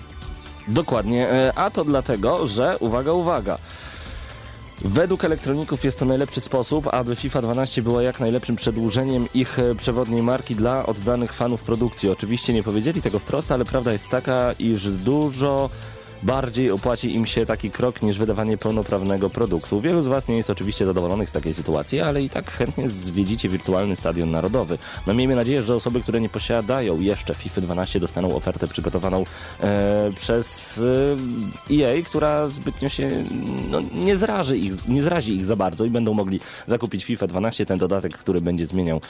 Dokładnie, 0.69 1.29
e, 1.29 1.53
a 1.55 1.71
to 1.71 1.85
dlatego, 1.85 2.47
że 2.47 2.77
uwaga, 2.79 3.13
uwaga. 3.13 3.59
Według 4.81 5.25
elektroników 5.25 5.85
jest 5.85 5.99
to 5.99 6.05
najlepszy 6.05 6.41
sposób, 6.41 6.89
aby 6.95 7.17
FIFA 7.17 7.43
12 7.43 7.83
była 7.83 8.03
jak 8.03 8.21
najlepszym 8.21 8.57
przedłużeniem 8.57 9.29
ich 9.35 9.59
e, 9.59 9.75
przewodniej 9.75 10.23
marki 10.23 10.55
dla 10.55 10.87
oddanych 10.87 11.33
fanów 11.33 11.63
produkcji. 11.63 12.09
Oczywiście 12.11 12.53
nie 12.53 12.63
powiedzieli 12.63 13.03
tego 13.03 13.19
wprost, 13.19 13.53
ale 13.53 13.65
prawda 13.65 13.93
jest 13.93 14.09
taka, 14.09 14.53
iż 14.59 14.89
dużo 14.89 15.71
bardziej 16.23 16.71
opłaci 16.71 17.15
im 17.15 17.27
się 17.27 17.47
taki 17.47 17.71
krok 17.71 18.03
niż 18.03 18.19
wydawanie 18.19 18.59
pełnoprawnego 18.59 19.31
produktu. 19.31 19.81
Wielu 19.81 20.03
z 20.03 20.07
Was 20.07 20.29
nie 20.29 20.37
jest 20.37 20.51
oczywiście 20.51 20.87
zadowolonych 20.87 21.29
z 21.29 21.33
takiej 21.33 21.55
sytuacji, 21.55 22.01
ale 22.01 22.23
i 22.23 22.31
tak 22.31 22.51
chętnie 22.51 22.91
zwiedzicie 22.91 23.49
wirtualny 23.49 23.97
stadion 23.97 24.31
narodowy. 24.31 24.79
No 25.07 25.15
miejmy 25.15 25.37
nadzieję, 25.37 25.63
że 25.63 25.75
osoby, 25.75 26.01
które 26.01 26.21
nie 26.21 26.29
posiadają 26.29 27.01
jeszcze 27.01 27.35
FIFA 27.35 27.61
12 27.61 28.01
dostaną 28.01 28.37
ofertę 28.37 28.69
przygotowaną 28.69 29.25
e, 29.61 30.11
przez 30.17 30.81
e, 31.71 31.75
EA, 31.75 32.03
która 32.03 32.49
zbytnio 32.49 32.89
się 32.89 33.25
no, 33.71 33.81
nie, 33.95 34.17
zraży 34.17 34.59
ich, 34.59 34.89
nie 34.89 35.03
zrazi 35.03 35.37
ich 35.37 35.45
za 35.45 35.57
bardzo 35.57 35.85
i 35.85 35.91
będą 35.91 36.15
mogli 36.15 36.41
zakupić 36.67 37.05
FIFA 37.05 37.27
12, 37.27 37.67
ten 37.67 37.79
dodatek, 37.79 38.19
który 38.19 38.41
będzie 38.41 38.67
zmieniał 38.67 39.01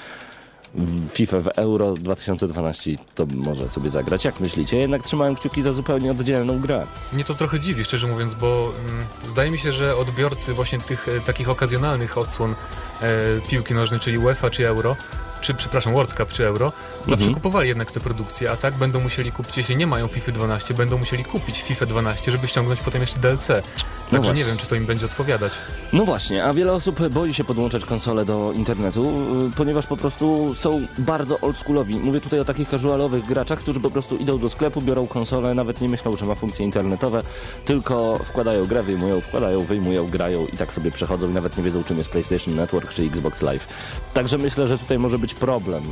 FIFA 1.12 1.40
w 1.40 1.48
Euro 1.48 1.94
2012 1.94 2.90
to 3.14 3.26
może 3.26 3.70
sobie 3.70 3.90
zagrać. 3.90 4.24
Jak 4.24 4.40
myślicie? 4.40 4.76
Jednak 4.76 5.02
trzymałem 5.02 5.34
kciuki 5.34 5.62
za 5.62 5.72
zupełnie 5.72 6.10
oddzielną 6.10 6.60
grę. 6.60 6.86
Mnie 7.12 7.24
to 7.24 7.34
trochę 7.34 7.60
dziwi, 7.60 7.84
szczerze 7.84 8.06
mówiąc, 8.06 8.34
bo 8.34 8.72
mm, 8.78 9.06
zdaje 9.28 9.50
mi 9.50 9.58
się, 9.58 9.72
że 9.72 9.96
odbiorcy 9.96 10.54
właśnie 10.54 10.78
tych 10.80 11.08
e, 11.08 11.20
takich 11.20 11.48
okazjonalnych 11.48 12.18
odsłon 12.18 12.54
e, 13.02 13.06
piłki 13.50 13.74
nożnej, 13.74 14.00
czyli 14.00 14.18
UEFA 14.18 14.50
czy 14.50 14.68
Euro, 14.68 14.96
czy 15.40 15.54
przepraszam, 15.54 15.92
World 15.92 16.14
Cup 16.14 16.28
czy 16.28 16.46
Euro, 16.46 16.72
zawsze 17.06 17.14
Mhm. 17.14 17.34
kupowali 17.34 17.68
jednak 17.68 17.90
te 17.92 18.00
produkcje, 18.00 18.50
a 18.50 18.56
tak 18.56 18.74
będą 18.74 19.00
musieli 19.00 19.32
kupić, 19.32 19.56
jeśli 19.56 19.76
nie 19.76 19.86
mają 19.86 20.06
FIFA 20.06 20.32
12, 20.32 20.74
będą 20.74 20.98
musieli 20.98 21.24
kupić 21.24 21.62
FIFA 21.62 21.86
12, 21.86 22.32
żeby 22.32 22.48
ściągnąć 22.48 22.80
potem 22.80 23.00
jeszcze 23.00 23.18
DLC. 23.20 23.46
Także 23.46 24.26
właśnie. 24.26 24.44
nie 24.44 24.48
wiem, 24.50 24.58
czy 24.58 24.66
to 24.66 24.74
im 24.76 24.86
będzie 24.86 25.06
odpowiadać. 25.06 25.52
No 25.92 26.04
właśnie, 26.04 26.44
a 26.44 26.52
wiele 26.52 26.72
osób 26.72 27.08
boi 27.08 27.34
się 27.34 27.44
podłączać 27.44 27.84
konsolę 27.84 28.24
do 28.24 28.52
internetu, 28.52 29.10
y, 29.52 29.56
ponieważ 29.56 29.86
po 29.86 29.96
prostu 29.96 30.54
są 30.54 30.86
bardzo 30.98 31.40
oldschoolowi. 31.40 31.96
Mówię 31.96 32.20
tutaj 32.20 32.40
o 32.40 32.44
takich 32.44 32.68
casualowych 32.70 33.24
graczach, 33.26 33.58
którzy 33.58 33.80
po 33.80 33.90
prostu 33.90 34.16
idą 34.16 34.38
do 34.38 34.50
sklepu, 34.50 34.82
biorą 34.82 35.06
konsolę, 35.06 35.54
nawet 35.54 35.80
nie 35.80 35.88
myślą, 35.88 36.16
że 36.16 36.26
ma 36.26 36.34
funkcje 36.34 36.64
internetowe, 36.64 37.22
tylko 37.64 38.18
wkładają 38.24 38.66
grę, 38.66 38.82
wyjmują, 38.82 39.20
wkładają, 39.20 39.64
wyjmują, 39.64 40.08
grają 40.10 40.46
i 40.46 40.56
tak 40.56 40.72
sobie 40.72 40.90
przechodzą 40.90 41.28
i 41.30 41.32
nawet 41.32 41.56
nie 41.56 41.62
wiedzą, 41.62 41.84
czym 41.84 41.98
jest 41.98 42.10
PlayStation 42.10 42.54
Network 42.54 42.92
czy 42.92 43.02
Xbox 43.02 43.42
Live. 43.42 43.66
Także 44.14 44.38
myślę, 44.38 44.68
że 44.68 44.78
tutaj 44.78 44.98
może 44.98 45.18
być 45.18 45.34
problem. 45.34 45.82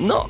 No, 0.00 0.26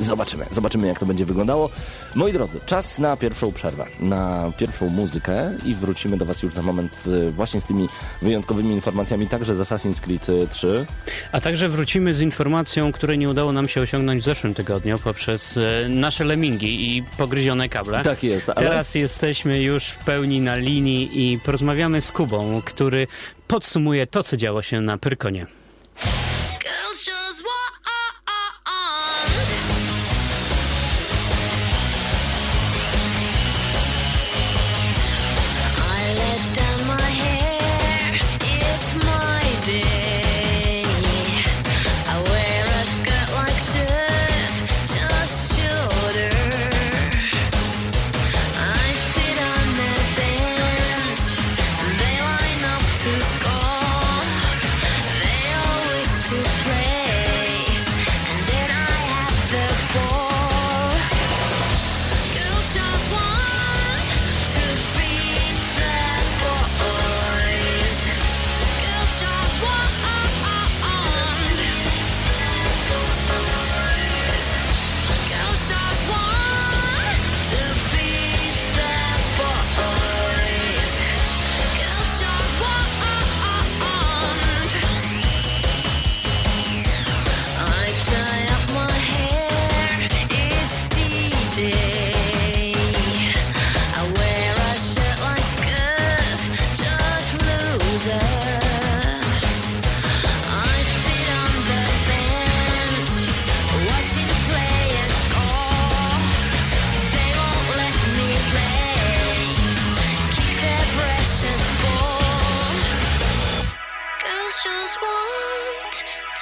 zobaczymy, 0.00 0.46
zobaczymy 0.50 0.86
jak 0.86 0.98
to 0.98 1.06
będzie 1.06 1.24
wyglądało. 1.24 1.70
Moi 2.14 2.32
drodzy, 2.32 2.60
czas 2.66 2.98
na 2.98 3.16
pierwszą 3.16 3.52
przerwę, 3.52 3.86
na 4.00 4.52
pierwszą 4.58 4.88
muzykę 4.88 5.54
i 5.64 5.74
wrócimy 5.74 6.16
do 6.16 6.26
Was 6.26 6.42
już 6.42 6.54
za 6.54 6.62
moment 6.62 7.04
y, 7.06 7.30
właśnie 7.30 7.60
z 7.60 7.64
tymi 7.64 7.88
wyjątkowymi 8.22 8.74
informacjami, 8.74 9.26
także 9.26 9.54
z 9.54 9.58
Assassin's 9.58 10.00
Creed 10.00 10.28
y, 10.28 10.46
3. 10.50 10.86
A 11.32 11.40
także 11.40 11.68
wrócimy 11.68 12.14
z 12.14 12.20
informacją, 12.20 12.92
której 12.92 13.18
nie 13.18 13.28
udało 13.28 13.52
nam 13.52 13.68
się 13.68 13.80
osiągnąć 13.80 14.22
w 14.22 14.24
zeszłym 14.24 14.54
tygodniu 14.54 14.98
poprzez 14.98 15.56
e, 15.56 15.88
nasze 15.88 16.24
lemingi 16.24 16.96
i 16.96 17.02
pogryzione 17.02 17.68
kable. 17.68 18.02
Tak 18.02 18.24
jest, 18.24 18.48
ale... 18.48 18.56
Teraz 18.56 18.94
jesteśmy 18.94 19.62
już 19.62 19.84
w 19.84 19.98
pełni 19.98 20.40
na 20.40 20.56
linii 20.56 21.32
i 21.32 21.38
porozmawiamy 21.38 22.00
z 22.00 22.12
Kubą, 22.12 22.62
który 22.64 23.06
podsumuje 23.48 24.06
to, 24.06 24.22
co 24.22 24.36
działo 24.36 24.62
się 24.62 24.80
na 24.80 24.98
Pyrkonie. 24.98 25.46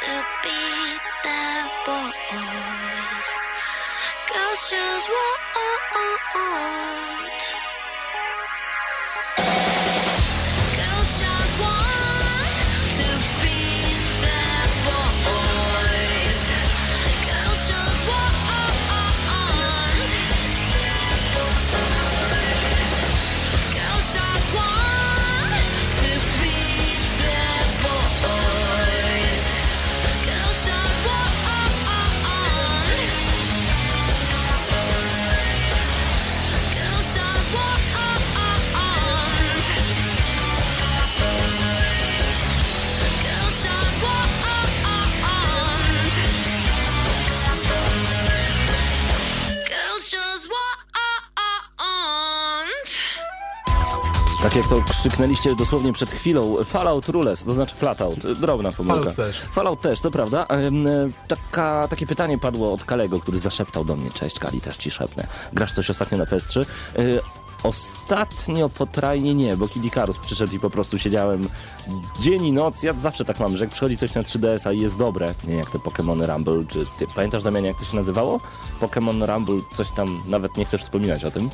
To 0.06 0.24
be 0.44 0.98
their 1.24 1.66
boys. 1.84 3.28
Girls 4.30 4.70
just 4.70 5.08
want 5.08 5.36
Tak 54.46 54.56
jak 54.56 54.68
to 54.68 54.82
krzyknęliście 54.82 55.56
dosłownie 55.56 55.92
przed 55.92 56.10
chwilą, 56.10 56.64
Fallout 56.64 57.08
Rules, 57.08 57.44
to 57.44 57.52
znaczy 57.52 57.74
Flatout, 57.76 58.18
drobna 58.40 58.72
pomyłka. 58.72 59.00
Fallout 59.00 59.16
też. 59.16 59.40
Fallout 59.40 59.80
też, 59.80 60.00
to 60.00 60.10
prawda. 60.10 60.46
E, 60.48 60.70
Taka, 61.28 61.88
takie 61.88 62.06
pytanie 62.06 62.38
padło 62.38 62.72
od 62.72 62.84
Kalego, 62.84 63.20
który 63.20 63.38
zaszeptał 63.38 63.84
do 63.84 63.96
mnie, 63.96 64.10
cześć 64.10 64.38
Kali, 64.38 64.60
też 64.60 64.76
ci 64.76 64.90
szepnę. 64.90 65.26
Grasz 65.52 65.72
coś 65.72 65.90
ostatnio 65.90 66.18
na 66.18 66.24
PS3? 66.24 66.64
Ostatnio 67.62 68.68
potrajnie 68.68 69.34
nie, 69.34 69.56
bo 69.56 69.68
Kid 69.68 69.84
Icarus 69.84 70.18
przyszedł 70.18 70.56
i 70.56 70.60
po 70.60 70.70
prostu 70.70 70.98
siedziałem 70.98 71.48
dzień 72.20 72.44
i 72.44 72.52
noc. 72.52 72.82
Ja 72.82 72.92
zawsze 72.92 73.24
tak 73.24 73.40
mam, 73.40 73.56
że 73.56 73.64
jak 73.64 73.72
przychodzi 73.72 73.96
coś 73.96 74.14
na 74.14 74.22
3DS-a 74.22 74.72
i 74.72 74.80
jest 74.80 74.96
dobre, 74.96 75.34
nie 75.44 75.54
jak 75.54 75.70
te 75.70 75.78
Pokémony 75.78 76.26
Rumble, 76.26 76.64
czy 76.68 76.86
ty 76.98 77.06
pamiętasz 77.14 77.42
Damianie 77.42 77.68
jak 77.68 77.78
to 77.78 77.84
się 77.84 77.96
nazywało? 77.96 78.40
Pokémon 78.80 79.34
Rumble, 79.34 79.56
coś 79.74 79.90
tam, 79.90 80.20
nawet 80.26 80.56
nie 80.56 80.64
chcesz 80.64 80.82
wspominać 80.82 81.24
o 81.24 81.30
tym? 81.30 81.50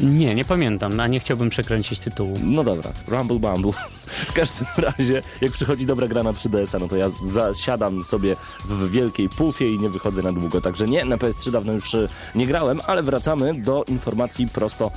Nie, 0.00 0.34
nie 0.34 0.44
pamiętam, 0.44 1.00
a 1.00 1.06
nie 1.06 1.20
chciałbym 1.20 1.50
przekręcić 1.50 1.98
tytułu. 1.98 2.34
No 2.42 2.64
dobra, 2.64 2.92
Rumble 3.08 3.38
Bumble. 3.38 3.72
W 4.12 4.32
każdym 4.32 4.66
razie, 4.76 5.22
jak 5.40 5.52
przychodzi 5.52 5.86
dobra 5.86 6.08
gra 6.08 6.22
na 6.22 6.32
3DS-a, 6.32 6.78
no 6.78 6.88
to 6.88 6.96
ja 6.96 7.10
zasiadam 7.30 8.04
sobie 8.04 8.36
w 8.64 8.90
wielkiej 8.90 9.28
pufie 9.28 9.74
i 9.74 9.78
nie 9.78 9.90
wychodzę 9.90 10.22
na 10.22 10.32
długo. 10.32 10.60
Także 10.60 10.88
nie, 10.88 11.04
na 11.04 11.16
PS3 11.16 11.50
dawno 11.50 11.72
już 11.72 11.94
e, 11.94 12.08
nie 12.34 12.46
grałem, 12.46 12.80
ale 12.86 13.02
wracamy 13.02 13.54
do 13.54 13.84
informacji 13.84 14.48
prosto. 14.48 14.90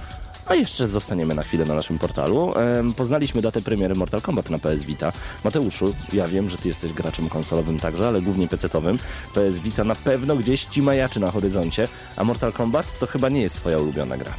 A 0.45 0.55
jeszcze 0.55 0.87
zostaniemy 0.87 1.35
na 1.35 1.43
chwilę 1.43 1.65
na 1.65 1.73
naszym 1.73 1.99
portalu. 1.99 2.53
Poznaliśmy 2.95 3.41
datę 3.41 3.61
premiery 3.61 3.95
Mortal 3.95 4.21
Kombat 4.21 4.49
na 4.49 4.59
PS 4.59 4.85
Vita. 4.85 5.11
Mateuszu, 5.43 5.95
ja 6.13 6.27
wiem, 6.27 6.49
że 6.49 6.57
ty 6.57 6.67
jesteś 6.67 6.93
graczem 6.93 7.29
konsolowym 7.29 7.79
także, 7.79 8.07
ale 8.07 8.21
głównie 8.21 8.47
PC-owym. 8.47 8.99
PS 9.33 9.59
Vita 9.59 9.83
na 9.83 9.95
pewno 9.95 10.35
gdzieś 10.35 10.63
ci 10.63 10.81
majaczy 10.81 11.19
na 11.19 11.31
horyzoncie, 11.31 11.87
a 12.15 12.23
Mortal 12.23 12.53
Kombat 12.53 12.99
to 12.99 13.07
chyba 13.07 13.29
nie 13.29 13.41
jest 13.41 13.55
twoja 13.55 13.77
ulubiona 13.77 14.17
gra. 14.17 14.33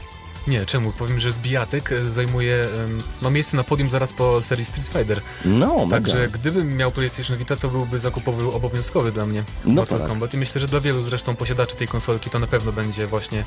Nie, 0.46 0.66
czemu? 0.66 0.92
Powiem, 0.92 1.20
że 1.20 1.32
zbijatek 1.32 1.92
e, 1.92 2.10
zajmuje, 2.10 2.66
ma 3.22 3.30
miejsce 3.30 3.56
na 3.56 3.64
podium 3.64 3.90
zaraz 3.90 4.12
po 4.12 4.42
serii 4.42 4.64
Street 4.64 4.88
Fighter. 4.88 5.20
No, 5.44 5.86
mega. 5.86 5.90
Także 5.90 6.28
gdybym 6.28 6.76
miał 6.76 6.90
PlayStation 6.92 7.36
Vita, 7.36 7.56
to 7.56 7.68
byłby 7.68 8.00
zakupowy 8.00 8.52
obowiązkowy 8.52 9.12
dla 9.12 9.26
mnie 9.26 9.44
No 9.64 9.72
Mortal 9.74 9.98
tak. 9.98 10.08
Kombat. 10.08 10.34
I 10.34 10.36
myślę, 10.36 10.60
że 10.60 10.66
dla 10.66 10.80
wielu 10.80 11.02
zresztą 11.02 11.36
posiadaczy 11.36 11.76
tej 11.76 11.88
konsolki 11.88 12.30
to 12.30 12.38
na 12.38 12.46
pewno 12.46 12.72
będzie 12.72 13.06
właśnie 13.06 13.44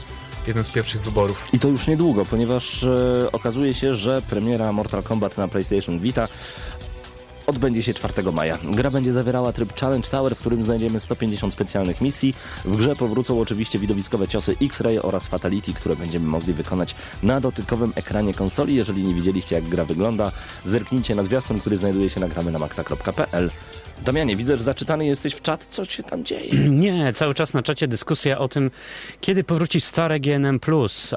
jeden 0.47 0.63
z 0.63 0.69
pierwszych 0.69 1.01
wyborów. 1.01 1.47
I 1.53 1.59
to 1.59 1.67
już 1.67 1.87
niedługo, 1.87 2.25
ponieważ 2.25 2.83
e, 2.83 3.31
okazuje 3.31 3.73
się, 3.73 3.95
że 3.95 4.21
premiera 4.21 4.71
Mortal 4.71 5.03
Kombat 5.03 5.37
na 5.37 5.47
PlayStation 5.47 5.99
Vita 5.99 6.27
odbędzie 7.49 7.83
się 7.83 7.93
4 7.93 8.31
maja. 8.31 8.57
Gra 8.63 8.91
będzie 8.91 9.13
zawierała 9.13 9.53
tryb 9.53 9.79
Challenge 9.79 10.09
Tower, 10.09 10.35
w 10.35 10.39
którym 10.39 10.63
znajdziemy 10.63 10.99
150 10.99 11.53
specjalnych 11.53 12.01
misji. 12.01 12.33
W 12.65 12.75
grze 12.75 12.95
powrócą 12.95 13.41
oczywiście 13.41 13.79
widowiskowe 13.79 14.27
ciosy 14.27 14.55
X-Ray 14.61 14.99
oraz 14.99 15.27
Fatality, 15.27 15.73
które 15.73 15.95
będziemy 15.95 16.27
mogli 16.27 16.53
wykonać 16.53 16.95
na 17.23 17.41
dotykowym 17.41 17.93
ekranie 17.95 18.33
konsoli. 18.33 18.75
Jeżeli 18.75 19.03
nie 19.03 19.13
widzieliście 19.13 19.55
jak 19.55 19.63
gra 19.63 19.85
wygląda, 19.85 20.31
zerknijcie 20.65 21.15
na 21.15 21.23
zwiastun, 21.23 21.59
który 21.59 21.77
znajduje 21.77 22.09
się 22.09 22.19
na 22.19 22.27
gramy 22.27 22.51
na 22.51 22.59
maxa.pl. 22.59 23.51
Damianie, 24.05 24.35
widzę, 24.35 24.57
że 24.57 24.63
zaczytany 24.63 25.05
jesteś 25.05 25.33
w 25.33 25.41
czat. 25.41 25.67
Co 25.69 25.85
się 25.85 26.03
tam 26.03 26.25
dzieje? 26.25 26.53
Nie, 26.69 27.13
cały 27.13 27.33
czas 27.33 27.53
na 27.53 27.63
czacie 27.63 27.87
dyskusja 27.87 28.39
o 28.39 28.47
tym, 28.47 28.71
kiedy 29.21 29.43
powróci 29.43 29.81
stare 29.81 30.19
GNM+, 30.19 30.59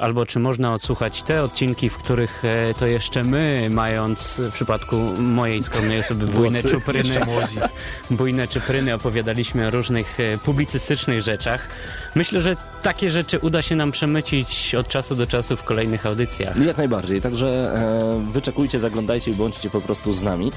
albo 0.00 0.26
czy 0.26 0.38
można 0.38 0.74
odsłuchać 0.74 1.22
te 1.22 1.42
odcinki, 1.42 1.88
w 1.88 1.96
których 1.96 2.44
e, 2.44 2.74
to 2.74 2.86
jeszcze 2.86 3.24
my, 3.24 3.68
mając 3.70 4.40
w 4.50 4.52
przypadku 4.52 4.96
mojej 5.18 5.62
skromnej 5.62 6.00
osoby 6.00 6.26
bujne 6.26 6.62
czupryny, 6.62 7.20
bujne 8.10 8.48
czupryny, 8.48 8.94
opowiadaliśmy 8.94 9.66
o 9.66 9.70
różnych 9.70 10.20
e, 10.20 10.38
publicystycznych 10.38 11.20
rzeczach. 11.20 11.68
Myślę, 12.14 12.40
że 12.40 12.56
takie 12.82 13.10
rzeczy 13.10 13.38
uda 13.38 13.62
się 13.62 13.76
nam 13.76 13.92
przemycić 13.92 14.74
od 14.74 14.88
czasu 14.88 15.14
do 15.14 15.26
czasu 15.26 15.56
w 15.56 15.62
kolejnych 15.62 16.06
audycjach. 16.06 16.56
Jak 16.56 16.76
najbardziej, 16.76 17.20
także 17.20 17.46
e, 17.46 18.32
wyczekujcie, 18.32 18.80
zaglądajcie 18.80 19.30
i 19.30 19.34
bądźcie 19.34 19.70
po 19.70 19.80
prostu 19.80 20.12
z 20.12 20.22
nami. 20.22 20.52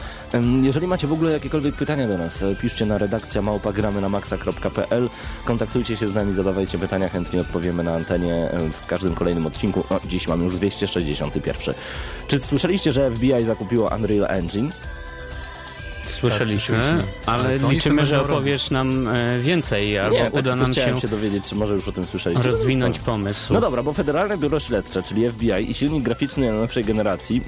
Jeżeli 0.63 0.87
macie 0.87 1.07
w 1.07 1.13
ogóle 1.13 1.31
jakiekolwiek 1.31 1.75
pytania 1.75 2.07
do 2.07 2.14
nas, 2.17 2.43
e, 2.43 2.55
piszcie 2.55 2.85
na 2.85 2.97
redakcja 2.97 3.41
małpagramy 3.41 4.01
na 4.01 4.09
maxa.pl, 4.09 5.09
kontaktujcie 5.45 5.97
się 5.97 6.07
z 6.07 6.15
nami, 6.15 6.33
zadawajcie 6.33 6.77
pytania, 6.77 7.09
chętnie 7.09 7.41
odpowiemy 7.41 7.83
na 7.83 7.93
antenie 7.93 8.49
w 8.83 8.85
każdym 8.87 9.15
kolejnym 9.15 9.45
odcinku. 9.45 9.83
O, 9.89 9.99
dziś 10.05 10.27
mamy 10.27 10.43
już 10.43 10.55
261. 10.55 11.75
Czy 12.27 12.39
słyszeliście, 12.39 12.91
że 12.91 13.11
FBI 13.11 13.45
zakupiło 13.45 13.89
Unreal 13.95 14.25
Engine? 14.37 14.71
Słyszeliśmy, 16.05 16.75
słyszeliśmy. 16.75 17.03
ale, 17.25 17.59
co 17.59 17.71
liczymy, 17.71 18.05
że 18.05 18.21
opowiesz 18.21 18.71
nam 18.71 19.07
e, 19.07 19.39
więcej, 19.39 19.99
albo 19.99 20.15
Nie, 20.15 20.23
tak 20.23 20.33
uda 20.33 20.55
nam 20.55 20.71
chciałem 20.71 20.95
się, 20.95 21.01
się 21.01 21.07
dowiedzieć, 21.07 21.43
czy 21.45 21.55
może 21.55 21.73
już 21.73 21.87
o 21.87 21.91
tym 21.91 22.05
słyszeliście. 22.05 22.47
rozwinąć 22.51 22.99
pomysł. 22.99 23.53
No 23.53 23.61
dobra, 23.61 23.83
bo 23.83 23.93
Federalne 23.93 24.37
Biuro 24.37 24.59
Śledcze, 24.59 25.03
czyli 25.03 25.29
FBI 25.29 25.69
i 25.69 25.73
silnik 25.73 26.03
graficzny 26.03 26.47
najnowszej 26.47 26.83
generacji, 26.85 27.41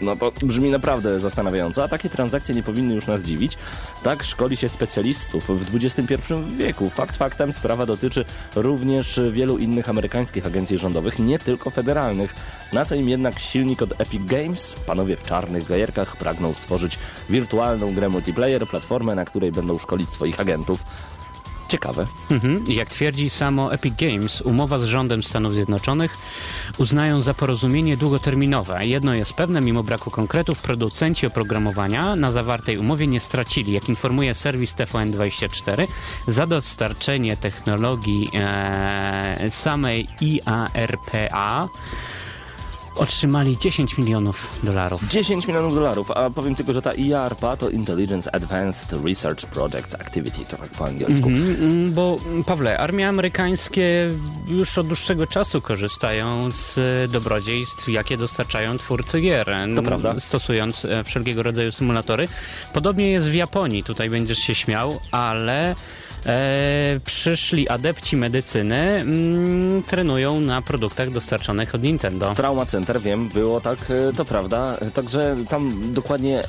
no 0.00 0.16
to 0.16 0.32
brzmi 0.42 0.70
naprawdę 0.70 1.20
zastanawiająco, 1.20 1.84
a 1.84 1.88
takie 1.88 2.08
transakcje 2.08 2.54
nie 2.54 2.62
powinny 2.62 2.94
już 2.94 3.06
nas 3.06 3.22
dziwić. 3.22 3.58
Tak 4.02 4.22
szkoli 4.22 4.56
się 4.56 4.68
specjalistów 4.68 5.46
w 5.48 5.76
XXI 5.76 6.14
wieku. 6.56 6.90
Fakt 6.90 7.16
faktem 7.16 7.52
sprawa 7.52 7.86
dotyczy 7.86 8.24
również 8.56 9.20
wielu 9.32 9.58
innych 9.58 9.88
amerykańskich 9.88 10.46
agencji 10.46 10.78
rządowych, 10.78 11.18
nie 11.18 11.38
tylko 11.38 11.70
federalnych. 11.70 12.34
Na 12.72 12.84
co 12.84 12.94
im 12.94 13.08
jednak 13.08 13.38
silnik 13.38 13.82
od 13.82 14.00
Epic 14.00 14.22
Games? 14.24 14.76
Panowie 14.86 15.16
w 15.16 15.22
czarnych 15.22 15.68
gajerkach 15.68 16.16
pragną 16.16 16.54
stworzyć 16.54 16.98
wirtualną 17.30 17.94
grę 17.94 18.08
multiplayer, 18.08 18.66
platformę, 18.66 19.14
na 19.14 19.24
której 19.24 19.52
będą 19.52 19.78
szkolić 19.78 20.10
swoich 20.10 20.40
agentów. 20.40 20.84
Ciekawe. 21.74 22.06
Mhm. 22.30 22.64
Jak 22.68 22.88
twierdzi 22.88 23.30
samo 23.30 23.72
Epic 23.72 23.94
Games, 23.98 24.40
umowa 24.40 24.78
z 24.78 24.84
rządem 24.84 25.22
Stanów 25.22 25.54
Zjednoczonych 25.54 26.18
uznają 26.78 27.22
za 27.22 27.34
porozumienie 27.34 27.96
długoterminowe. 27.96 28.86
Jedno 28.86 29.14
jest 29.14 29.32
pewne, 29.32 29.60
mimo 29.60 29.82
braku 29.82 30.10
konkretów, 30.10 30.58
producenci 30.58 31.26
oprogramowania 31.26 32.16
na 32.16 32.32
zawartej 32.32 32.78
umowie 32.78 33.06
nie 33.06 33.20
stracili. 33.20 33.72
Jak 33.72 33.88
informuje 33.88 34.34
serwis 34.34 34.74
TVN24, 34.74 35.86
za 36.28 36.46
dostarczenie 36.46 37.36
technologii 37.36 38.30
e, 38.34 39.50
samej 39.50 40.08
IARPA 40.20 41.68
otrzymali 42.96 43.58
10 43.58 43.98
milionów 43.98 44.60
dolarów. 44.62 45.08
10 45.08 45.46
milionów 45.48 45.74
dolarów, 45.74 46.10
a 46.10 46.30
powiem 46.30 46.54
tylko, 46.54 46.72
że 46.74 46.82
ta 46.82 46.94
IARPA 46.94 47.56
to 47.56 47.70
Intelligence 47.70 48.34
Advanced 48.34 48.92
Research 49.04 49.46
Projects 49.46 49.94
Activity, 49.94 50.44
to 50.44 50.56
tak 50.56 50.68
po 50.68 50.84
angielsku. 50.86 51.28
Mhm, 51.28 51.56
mm, 51.62 51.92
bo 51.94 52.16
Pawle, 52.46 52.78
armie 52.78 53.08
amerykańskie 53.08 54.10
już 54.48 54.78
od 54.78 54.86
dłuższego 54.86 55.26
czasu 55.26 55.60
korzystają 55.60 56.50
z 56.52 56.78
e, 56.78 57.08
dobrodziejstw, 57.08 57.88
jakie 57.88 58.16
dostarczają 58.16 58.78
twórcy 58.78 59.20
gier, 59.20 59.50
To 59.76 59.82
prawda. 59.82 60.20
stosując 60.20 60.84
e, 60.84 61.04
wszelkiego 61.04 61.42
rodzaju 61.42 61.72
symulatory. 61.72 62.28
Podobnie 62.72 63.10
jest 63.10 63.28
w 63.28 63.34
Japonii, 63.34 63.82
tutaj 63.82 64.10
będziesz 64.10 64.38
się 64.38 64.54
śmiał, 64.54 65.00
ale 65.10 65.74
e, 66.26 67.00
przyszli 67.04 67.68
adepci 67.68 68.16
medycyny 68.16 68.76
mm, 68.76 69.82
trenują 69.82 70.40
na 70.40 70.62
produktach 70.62 71.10
dostarczonych 71.10 71.74
od 71.74 71.82
Nintendo. 71.82 72.34
Trauma 72.34 72.66
Center, 72.66 73.00
wiem, 73.00 73.28
było 73.28 73.60
tak, 73.60 73.78
e, 73.90 74.12
to 74.12 74.24
prawda, 74.24 74.76
także 74.94 75.36
tam 75.48 75.92
dokładnie 75.94 76.42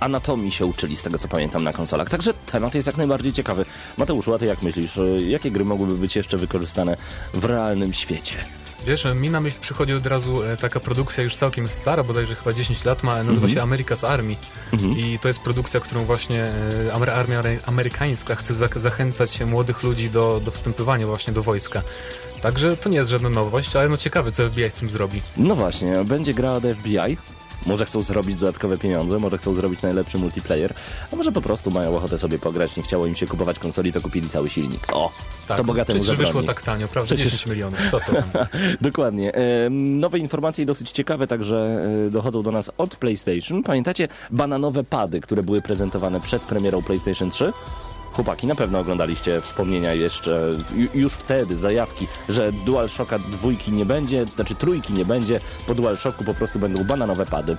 anatomii 0.00 0.52
się 0.52 0.66
uczyli, 0.66 0.96
z 0.96 1.02
tego 1.02 1.18
co 1.18 1.28
pamiętam 1.28 1.64
na 1.64 1.72
konsolach. 1.72 2.10
Także 2.10 2.34
temat 2.34 2.74
jest 2.74 2.86
jak 2.86 2.96
najbardziej 2.96 3.32
ciekawy. 3.32 3.64
Mateuszu, 3.96 4.34
a 4.34 4.38
ty 4.38 4.46
jak 4.46 4.62
myślisz, 4.62 4.98
e, 4.98 5.22
jakie 5.22 5.50
gry 5.50 5.64
mogłyby 5.64 5.94
być 5.94 6.16
jeszcze 6.16 6.36
wykorzystane 6.36 6.96
w 7.34 7.44
realnym 7.44 7.92
świecie? 7.92 8.34
Wiesz, 8.86 9.06
mi 9.14 9.30
na 9.30 9.40
myśl 9.40 9.60
przychodzi 9.60 9.92
od 9.94 10.06
razu 10.06 10.42
e, 10.42 10.56
taka 10.56 10.80
produkcja 10.80 11.24
już 11.24 11.36
całkiem 11.36 11.68
stara, 11.68 12.04
bodajże 12.04 12.34
chyba 12.34 12.52
10 12.52 12.84
lat 12.84 13.02
ma, 13.02 13.22
nazywa 13.22 13.48
się 13.48 13.60
America's 13.60 14.06
Army. 14.06 14.36
Mhm. 14.72 14.98
I 14.98 15.18
to 15.18 15.28
jest 15.28 15.40
produkcja, 15.40 15.80
którą 15.80 16.04
właśnie 16.04 16.44
e, 16.86 16.92
armia 17.14 17.42
amerykańska 17.66 18.34
chce 18.36 18.54
za- 18.54 18.68
zachęcać 18.76 19.40
młodych 19.40 19.82
ludzi 19.82 20.10
do, 20.10 20.40
do 20.44 20.50
wstępywania 20.50 21.06
właśnie 21.06 21.32
do 21.32 21.42
wojska. 21.42 21.82
Także 22.40 22.76
to 22.76 22.88
nie 22.88 22.96
jest 22.96 23.10
żadna 23.10 23.28
nowość, 23.28 23.76
ale 23.76 23.88
no 23.88 23.96
ciekawe, 23.96 24.32
co 24.32 24.48
FBI 24.50 24.70
z 24.70 24.74
tym 24.74 24.90
zrobi. 24.90 25.22
No 25.36 25.54
właśnie, 25.54 26.04
będzie 26.04 26.34
gra 26.34 26.52
od 26.52 26.64
FBI. 26.64 27.16
Może 27.66 27.86
chcą 27.86 28.02
zrobić 28.02 28.36
dodatkowe 28.36 28.78
pieniądze, 28.78 29.18
może 29.18 29.38
chcą 29.38 29.54
zrobić 29.54 29.82
najlepszy 29.82 30.18
multiplayer, 30.18 30.74
a 31.12 31.16
może 31.16 31.32
po 31.32 31.40
prostu 31.40 31.70
mają 31.70 31.96
ochotę 31.96 32.18
sobie 32.18 32.38
pograć, 32.38 32.76
nie 32.76 32.82
chciało 32.82 33.06
im 33.06 33.14
się 33.14 33.26
kupować 33.26 33.58
konsoli, 33.58 33.92
to 33.92 34.00
kupili 34.00 34.28
cały 34.28 34.50
silnik. 34.50 34.86
O, 34.92 35.12
Tak, 35.48 35.56
to 35.56 35.64
bogatemu 35.64 35.98
przecież 36.00 36.16
wyszło 36.18 36.26
zabroni. 36.26 36.46
tak 36.46 36.62
tanio, 36.62 36.88
prawda? 36.88 37.06
Przecież- 37.06 37.32
10 37.32 37.46
milionów, 37.46 37.78
co 37.90 38.00
to 38.00 38.12
tam? 38.12 38.24
Dokładnie. 38.80 39.32
Nowe 39.70 40.18
informacje 40.18 40.62
i 40.62 40.66
dosyć 40.66 40.90
ciekawe 40.90 41.26
także 41.26 41.84
e, 42.06 42.10
dochodzą 42.10 42.42
do 42.42 42.50
nas 42.52 42.70
od 42.78 42.96
PlayStation. 42.96 43.62
Pamiętacie 43.62 44.08
bananowe 44.30 44.84
pady, 44.84 45.20
które 45.20 45.42
były 45.42 45.62
prezentowane 45.62 46.20
przed 46.20 46.42
premierą 46.42 46.82
PlayStation 46.82 47.30
3? 47.30 47.52
Chłopaki, 48.14 48.46
na 48.46 48.54
pewno 48.54 48.78
oglądaliście 48.78 49.40
wspomnienia 49.40 49.92
jeszcze 49.92 50.54
ju- 50.76 50.88
już 50.94 51.12
wtedy, 51.12 51.56
zajawki, 51.56 52.06
że 52.28 52.52
DualShocka 52.52 53.18
dwójki 53.18 53.72
nie 53.72 53.86
będzie, 53.86 54.24
znaczy 54.24 54.54
trójki 54.54 54.92
nie 54.92 55.04
będzie, 55.04 55.40
po 55.66 55.74
DualShocku 55.74 56.24
po 56.24 56.34
prostu 56.34 56.58
będą 56.58 56.84
bananowe 56.84 57.26
pady. 57.26 57.56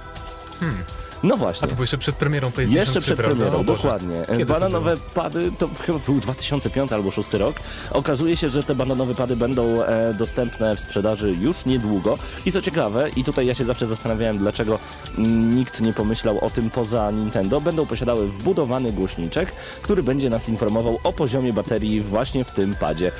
Hmm. 0.59 0.83
No 1.23 1.37
właśnie. 1.37 1.65
A 1.65 1.67
to 1.67 1.75
było 1.75 1.83
jeszcze 1.83 1.97
przed 1.97 2.15
premierą 2.15 2.51
PlayStation 2.51 2.79
Jeszcze 2.79 2.91
3, 2.99 3.01
przed 3.01 3.17
prawda? 3.17 3.35
premierą, 3.35 3.59
O 3.59 3.63
Boże. 3.63 3.83
dokładnie. 3.83 4.25
Kiedy 4.27 4.45
Bananowe 4.45 4.95
pady 5.13 5.51
to 5.57 5.69
chyba 5.85 5.99
był 5.99 6.19
2005 6.19 6.91
albo 6.91 7.03
2006 7.11 7.33
rok. 7.39 7.55
Okazuje 7.91 8.37
się, 8.37 8.49
że 8.49 8.63
te 8.63 8.75
bananowe 8.75 9.15
pady 9.15 9.35
będą 9.35 9.83
e, 9.83 10.13
dostępne 10.13 10.75
w 10.75 10.79
sprzedaży 10.79 11.31
już 11.41 11.65
niedługo. 11.65 12.17
I 12.45 12.51
co 12.51 12.61
ciekawe, 12.61 13.09
i 13.15 13.23
tutaj 13.23 13.45
ja 13.47 13.53
się 13.53 13.65
zawsze 13.65 13.87
zastanawiałem, 13.87 14.37
dlaczego 14.37 14.79
nikt 15.55 15.81
nie 15.81 15.93
pomyślał 15.93 16.45
o 16.45 16.49
tym 16.49 16.69
poza 16.69 17.11
Nintendo, 17.11 17.61
będą 17.61 17.85
posiadały 17.85 18.27
wbudowany 18.27 18.91
głośniczek, 18.91 19.51
który 19.81 20.03
będzie 20.03 20.29
nas 20.29 20.49
informował 20.49 20.99
o 21.03 21.13
poziomie 21.13 21.53
baterii 21.53 22.01
właśnie 22.01 22.43
w 22.45 22.51
tym 22.51 22.75
padzie. 22.75 23.11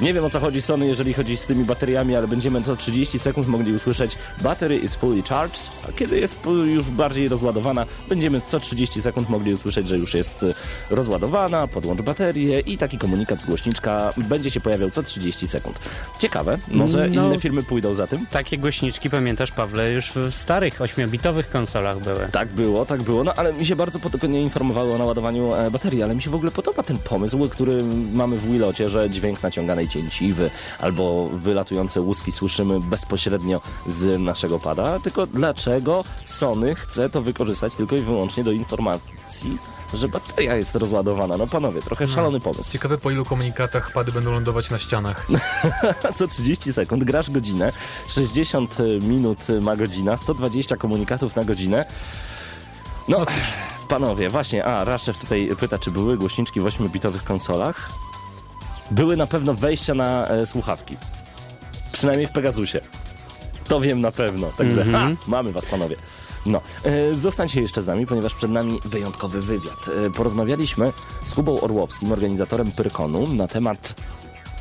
Nie 0.00 0.14
wiem 0.14 0.24
o 0.24 0.30
co 0.30 0.40
chodzi 0.40 0.62
Sony, 0.62 0.86
jeżeli 0.86 1.14
chodzi 1.14 1.36
z 1.36 1.46
tymi 1.46 1.64
bateriami, 1.64 2.16
ale 2.16 2.28
będziemy 2.28 2.62
to 2.62 2.76
30 2.76 3.18
sekund 3.18 3.48
mogli 3.48 3.72
usłyszeć 3.72 4.16
battery 4.42 4.76
is 4.76 4.94
fully 4.94 5.22
charged, 5.22 5.70
a 5.88 5.92
kiedy 5.92 6.20
jest 6.20 6.36
już 6.66 6.84
bardziej 6.90 7.28
rozładowana, 7.44 7.86
będziemy 8.08 8.40
co 8.40 8.60
30 8.60 9.02
sekund 9.02 9.28
mogli 9.28 9.54
usłyszeć, 9.54 9.88
że 9.88 9.98
już 9.98 10.14
jest 10.14 10.42
y, 10.42 10.54
rozładowana, 10.90 11.66
podłącz 11.68 12.02
baterię 12.02 12.60
i 12.60 12.78
taki 12.78 12.98
komunikat 12.98 13.42
z 13.42 13.46
głośniczka 13.46 14.12
będzie 14.16 14.50
się 14.50 14.60
pojawiał 14.60 14.90
co 14.90 15.02
30 15.02 15.48
sekund. 15.48 15.78
Ciekawe, 16.18 16.58
może 16.68 17.08
No. 17.08 17.26
inne 17.26 17.40
firmy 17.40 17.62
pójdą 17.62 17.94
za 17.94 18.06
tym? 18.06 18.26
Takie 18.30 18.58
głośniczki, 18.58 19.10
pamiętasz 19.10 19.50
Pawle, 19.52 19.92
już 19.92 20.10
w 20.10 20.34
starych 20.34 20.78
8-bitowych 20.78 21.48
konsolach 21.48 21.98
były. 22.00 22.26
Tak 22.32 22.48
było, 22.52 22.86
tak 22.86 23.02
było, 23.02 23.24
no 23.24 23.34
ale 23.34 23.52
mi 23.52 23.66
się 23.66 23.76
bardzo 23.76 23.98
pod- 23.98 24.22
nie 24.28 24.42
informowało 24.42 24.94
o 24.94 24.98
naładowaniu 24.98 25.54
e, 25.54 25.70
baterii, 25.70 26.02
ale 26.02 26.14
mi 26.14 26.22
się 26.22 26.30
w 26.30 26.34
ogóle 26.34 26.50
podoba 26.50 26.82
ten 26.82 26.98
pomysł, 26.98 27.48
który 27.48 27.82
mamy 28.12 28.38
w 28.38 28.46
Willocie, 28.52 28.88
że 28.88 29.10
dźwięk 29.10 29.42
naciąganej 29.42 29.88
cięciwy 29.88 30.50
albo 30.80 31.28
wylatujące 31.28 32.00
łuski 32.00 32.32
słyszymy 32.32 32.80
bezpośrednio 32.80 33.60
z 33.86 34.20
naszego 34.20 34.58
pada, 34.58 35.00
tylko 35.00 35.26
dlaczego 35.26 36.04
Sony 36.24 36.74
chce 36.74 37.10
to 37.10 37.22
wykorzystać 37.22 37.33
tylko 37.76 37.96
i 37.96 38.00
wyłącznie 38.00 38.44
do 38.44 38.52
informacji, 38.52 39.58
że 39.94 40.08
bateria 40.08 40.56
jest 40.56 40.74
rozładowana? 40.74 41.36
No 41.36 41.46
panowie, 41.46 41.82
trochę 41.82 42.08
szalony 42.08 42.40
pomysł. 42.40 42.70
Ciekawe 42.70 42.98
po 42.98 43.10
ilu 43.10 43.24
komunikatach 43.24 43.92
pady 43.92 44.12
będą 44.12 44.32
lądować 44.32 44.70
na 44.70 44.78
ścianach. 44.78 45.26
co 46.18 46.26
30 46.26 46.72
sekund, 46.72 47.04
grasz 47.04 47.30
godzinę, 47.30 47.72
60 48.08 48.78
minut 49.02 49.38
ma 49.60 49.76
godzina, 49.76 50.16
120 50.16 50.76
komunikatów 50.76 51.36
na 51.36 51.44
godzinę. 51.44 51.84
No, 53.08 53.26
panowie, 53.88 54.30
właśnie, 54.30 54.64
a 54.64 54.84
Raszef 54.84 55.18
tutaj 55.18 55.50
pyta, 55.60 55.78
czy 55.78 55.90
były 55.90 56.16
głośniczki 56.18 56.60
w 56.60 56.64
8-bitowych 56.64 57.24
konsolach? 57.24 57.90
Były 58.90 59.16
na 59.16 59.26
pewno 59.26 59.54
wejścia 59.54 59.94
na 59.94 60.28
e, 60.28 60.46
słuchawki. 60.46 60.96
Przynajmniej 61.92 62.28
w 62.28 62.32
Pegasusie. 62.32 62.80
To 63.68 63.80
wiem 63.80 64.00
na 64.00 64.12
pewno. 64.12 64.46
Także 64.46 64.82
Mhm. 64.82 65.16
ha, 65.16 65.22
mamy 65.26 65.52
was, 65.52 65.66
panowie. 65.66 65.96
No, 66.46 66.60
e, 66.84 67.14
zostańcie 67.14 67.62
jeszcze 67.62 67.82
z 67.82 67.86
nami, 67.86 68.06
ponieważ 68.06 68.34
przed 68.34 68.50
nami 68.50 68.78
wyjątkowy 68.84 69.40
wywiad. 69.42 69.90
E, 70.06 70.10
porozmawialiśmy 70.10 70.92
z 71.24 71.34
Kubą 71.34 71.60
Orłowskim, 71.60 72.12
organizatorem 72.12 72.72
Pyrkonu, 72.72 73.26
na 73.34 73.48
temat 73.48 73.94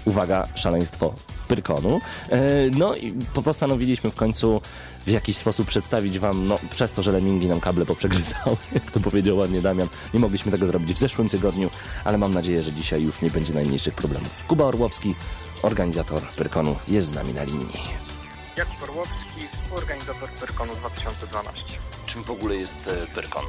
uwaga, 0.06 0.48
szaleństwo 0.56 1.14
Pyrkonu. 1.48 2.00
E, 2.30 2.40
No 2.72 2.96
i 2.96 3.14
po- 3.34 3.42
postanowiliśmy 3.42 4.12
w 4.12 4.16
końcu 4.16 4.62
w 5.06 5.10
jakiś 5.10 5.38
sposób 5.38 5.68
przedstawić 5.68 6.20
wam, 6.20 6.48
no 6.48 6.60
przez 6.72 6.92
to, 6.92 7.04
że 7.04 7.12
lemingi 7.12 7.48
nam 7.48 7.60
kable 7.60 7.86
poprzegryzały, 7.86 8.58
jak 8.74 8.92
to 8.92 9.00
powiedział 9.00 9.38
ładnie 9.38 9.62
Damian, 9.62 9.88
nie 10.14 10.20
mogliśmy 10.20 10.52
tego 10.52 10.68
zrobić 10.68 10.94
w 10.98 11.00
zeszłym 11.00 11.30
tygodniu, 11.30 11.70
ale 12.04 12.18
mam 12.18 12.34
nadzieję, 12.34 12.64
że 12.64 12.72
dzisiaj 12.74 13.04
już 13.04 13.22
nie 13.22 13.30
będzie 13.30 13.54
najmniejszych 13.54 13.94
problemów. 13.96 14.44
Kuba 14.48 14.66
Orłowski, 14.66 15.16
organizator 15.62 16.22
Pyrkonu, 16.22 16.76
jest 16.88 17.08
z 17.08 17.14
nami 17.16 17.34
na 17.34 17.44
linii. 17.44 17.68
Jakub 18.58 18.84
Orłowski, 18.84 19.48
współorganizator 19.52 20.30
Pyrkonu 20.30 20.76
2012. 20.76 21.64
Czym 22.06 22.24
w 22.24 22.32
ogóle 22.32 22.56
jest 22.56 22.88
e, 22.88 23.08
Pyrkon? 23.16 23.46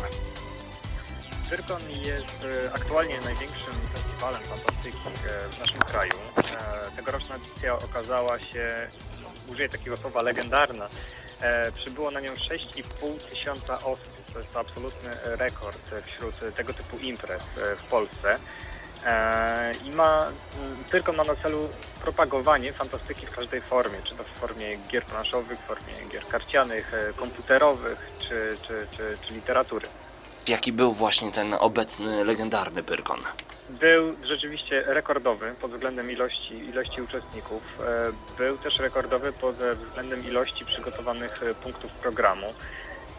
Pyrkon 1.50 1.90
jest 1.90 2.44
e, 2.66 2.72
aktualnie 2.72 3.20
największym 3.20 3.74
festiwalem 3.92 4.42
fantastyki 4.42 4.98
e, 4.98 5.48
w 5.48 5.58
naszym 5.58 5.78
kraju. 5.78 6.12
Tegoroczna 6.96 7.36
edycja 7.36 7.74
okazała 7.74 8.40
się, 8.40 8.88
użyję 9.48 9.68
takiego 9.68 9.96
słowa, 9.96 10.22
legendarna. 10.22 10.88
Przybyło 11.74 12.10
na 12.10 12.20
nią 12.20 12.34
6,5 12.34 13.18
tysiąca 13.30 13.78
osób. 13.78 14.32
To 14.32 14.38
jest 14.38 14.56
absolutny 14.56 15.10
rekord 15.24 15.90
wśród 16.06 16.34
tego 16.56 16.74
typu 16.74 16.98
imprez 16.98 17.42
w 17.86 17.90
Polsce. 17.90 18.38
E, 19.06 19.72
I 19.84 19.90
ma, 19.92 20.26
mm, 20.56 20.84
Pyrkon 20.90 21.16
ma 21.16 21.24
na 21.24 21.36
celu 21.36 21.68
propagowanie 22.00 22.72
fantastyki 22.72 23.26
w 23.26 23.30
każdej 23.30 23.60
formie, 23.62 24.02
czy 24.02 24.14
to 24.16 24.24
w 24.24 24.28
formie 24.40 24.76
gier 24.76 25.04
planszowych, 25.04 25.60
w 25.60 25.66
formie 25.66 26.06
gier 26.08 26.26
karcianych, 26.26 26.94
e, 26.94 27.12
komputerowych, 27.12 27.98
czy, 28.18 28.58
czy, 28.66 28.86
czy, 28.96 29.18
czy 29.26 29.34
literatury. 29.34 29.88
Jaki 30.48 30.72
był 30.72 30.92
właśnie 30.92 31.32
ten 31.32 31.54
obecny, 31.54 32.24
legendarny 32.24 32.82
Pyrkon? 32.82 33.20
Był 33.68 34.16
rzeczywiście 34.22 34.82
rekordowy 34.86 35.54
pod 35.60 35.72
względem 35.72 36.10
ilości, 36.10 36.54
ilości 36.58 37.02
uczestników. 37.02 37.62
E, 37.80 38.12
Był 38.38 38.58
też 38.58 38.78
rekordowy 38.78 39.32
pod 39.32 39.56
względem 39.56 40.24
ilości 40.24 40.64
przygotowanych 40.64 41.40
punktów 41.62 41.92
programu. 41.92 42.46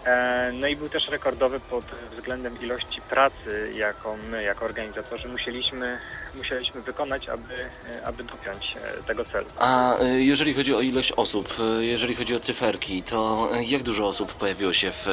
E, 0.06 0.52
No 0.54 0.68
i 0.68 0.76
był 0.76 0.90
też 0.90 1.08
rekordowy 1.08 1.60
pod 1.60 1.86
względem 2.12 2.62
ilości 2.62 3.02
pracy, 3.02 3.72
jaką 3.76 4.18
my 4.18 4.44
jako 4.44 4.66
organizatorzy 4.66 5.28
musieliśmy, 5.28 6.00
musieliśmy 6.36 6.82
wykonać, 6.82 7.30
aby, 7.30 7.54
e, 7.90 8.06
aby 8.08 8.24
dopiąć 8.24 8.78
e, 8.78 9.04
tego 9.04 9.26
celu. 9.26 9.46
A 9.58 9.96
jeżeli 10.18 10.54
chodzi 10.54 10.74
o 10.76 10.82
ilość 10.82 11.12
osób, 11.12 11.58
jeżeli 11.80 12.16
chodzi 12.16 12.36
o 12.36 12.40
cyferki, 12.40 13.04
to 13.04 13.50
jak 13.62 13.84
dużo 13.84 14.08
osób 14.08 14.34
pojawiło 14.34 14.74
się 14.74 14.92
w 14.92 15.08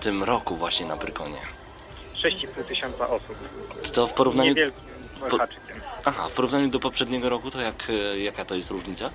tym 0.00 0.22
roku 0.24 0.56
właśnie 0.56 0.86
na 0.86 0.96
Pyrkonie? 0.96 1.38
6,5 2.14 2.64
tysiąca 2.64 3.08
osób. 3.08 3.36
To 3.92 4.06
w 4.06 4.14
porównaniu, 4.14 4.48
Niewielkim 4.48 4.84
po- 5.30 5.38
aha, 6.04 6.28
w 6.28 6.32
porównaniu 6.32 6.68
do 6.68 6.80
poprzedniego 6.80 7.28
roku, 7.28 7.50
to 7.50 7.60
jak, 7.60 7.88
jaka 8.16 8.44
to 8.44 8.54
jest 8.54 8.70
różnica? 8.70 9.10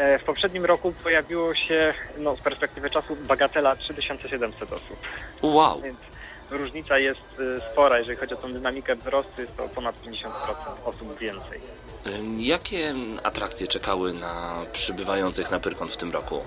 E, 0.00 0.18
W 0.18 0.24
poprzednim 0.24 0.64
roku 0.64 0.92
pojawiło 1.02 1.54
się, 1.54 1.94
no 2.18 2.36
z 2.36 2.40
perspektywy 2.40 2.90
czasu, 2.90 3.16
bagatela 3.16 3.76
3700 3.76 4.72
osób. 4.72 4.96
Wow! 5.42 5.80
Więc 5.80 5.98
różnica 6.50 6.98
jest 6.98 7.20
y, 7.40 7.60
spora, 7.72 7.98
jeżeli 7.98 8.18
chodzi 8.18 8.34
o 8.34 8.36
tą 8.36 8.52
dynamikę 8.52 8.96
wzrostu, 8.96 9.40
jest 9.40 9.56
to 9.56 9.68
ponad 9.68 9.96
50% 10.02 10.30
osób 10.84 11.18
więcej. 11.18 11.60
Jakie 12.36 12.94
atrakcje 13.22 13.66
czekały 13.66 14.12
na 14.12 14.64
przybywających 14.72 15.50
na 15.50 15.60
Pyrkon 15.60 15.88
w 15.88 15.96
tym 15.96 16.12
roku? 16.12 16.44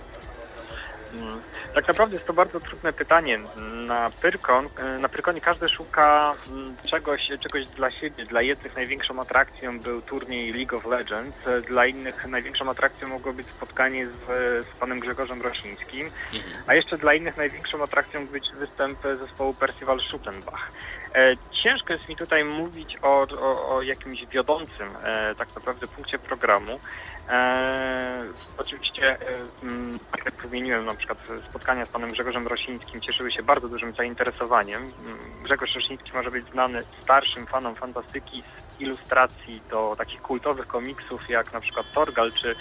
Mm. 1.14 1.42
Tak 1.76 1.88
naprawdę 1.88 2.16
jest 2.16 2.28
to 2.28 2.34
bardzo 2.34 2.60
trudne 2.60 2.94
pytanie. 2.94 3.40
Na 3.88 4.10
Pyrkon, 4.22 4.66
y, 4.66 5.00
na 5.00 5.10
Pyrkonie 5.10 5.42
każdy 5.42 5.70
szuka 5.70 6.34
mm, 6.50 6.76
czegoś, 6.86 7.30
czegoś 7.40 7.66
dla 7.68 7.92
siebie. 7.92 8.26
Dla 8.26 8.42
jednych 8.42 8.76
największą 8.76 9.22
atrakcją 9.22 9.80
był 9.80 10.02
turniej 10.02 10.54
League 10.54 10.76
of 10.78 10.86
Legends, 10.86 11.48
y, 11.48 11.62
dla 11.62 11.86
innych 11.86 12.28
największą 12.28 12.70
atrakcją 12.70 13.08
mogło 13.08 13.34
być 13.34 13.48
spotkanie 13.48 14.08
z, 14.08 14.26
z 14.66 14.70
panem 14.80 15.00
Grzegorzem 15.00 15.42
Rosińskim, 15.42 16.12
Mhm. 16.34 16.64
a 16.68 16.76
jeszcze 16.76 16.98
dla 16.98 17.14
innych 17.14 17.38
największą 17.38 17.84
atrakcją 17.84 18.20
mógł 18.20 18.32
być 18.32 18.52
występ 18.52 19.00
zespołu 19.20 19.54
Percival 19.54 20.00
Schuttenbach. 20.00 20.72
E, 21.16 21.36
Ciężko 21.52 21.94
jest 21.94 22.10
mi 22.10 22.16
tutaj 22.16 22.46
mówić 22.46 22.98
o, 23.02 23.28
o, 23.40 23.76
o 23.76 23.82
jakimś 23.82 24.26
wiodącym 24.26 24.90
e, 25.04 25.36
tak 25.36 25.56
naprawdę 25.56 25.88
punkcie 25.88 26.20
programu. 26.20 26.80
E, 27.30 28.24
oczywiście, 28.58 29.22
e, 29.22 29.28
mm, 29.64 30.00
tak 30.12 30.26
jak 30.26 30.48
wymieniłem, 30.48 30.86
na 30.86 30.96
przykład 30.96 31.18
spotkania 31.50 31.86
z 31.86 31.90
panem 31.90 32.12
Grzegorzem 32.12 32.48
Rosińskim 32.48 33.02
cieszyły 33.02 33.32
się 33.32 33.44
bardzo 33.44 33.70
dużym 33.70 33.94
zainteresowaniem. 33.94 34.82
Mm, 34.82 35.18
Grzegorz 35.44 35.76
Rosiński 35.76 36.12
może 36.14 36.32
być 36.32 36.52
znany 36.52 36.84
starszym 37.04 37.48
fanom 37.48 37.76
fantastyki 37.76 38.44
z 38.78 38.82
ilustracji 38.82 39.62
do 39.70 39.96
takich 39.98 40.22
kultowych 40.22 40.68
komiksów 40.68 41.30
jak 41.30 41.54
na 41.54 41.62
przykład 41.62 41.86
Torgal 41.94 42.32
czy, 42.34 42.56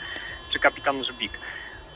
czy 0.52 0.58
Kapitan 0.58 1.04
Żbik. 1.04 1.32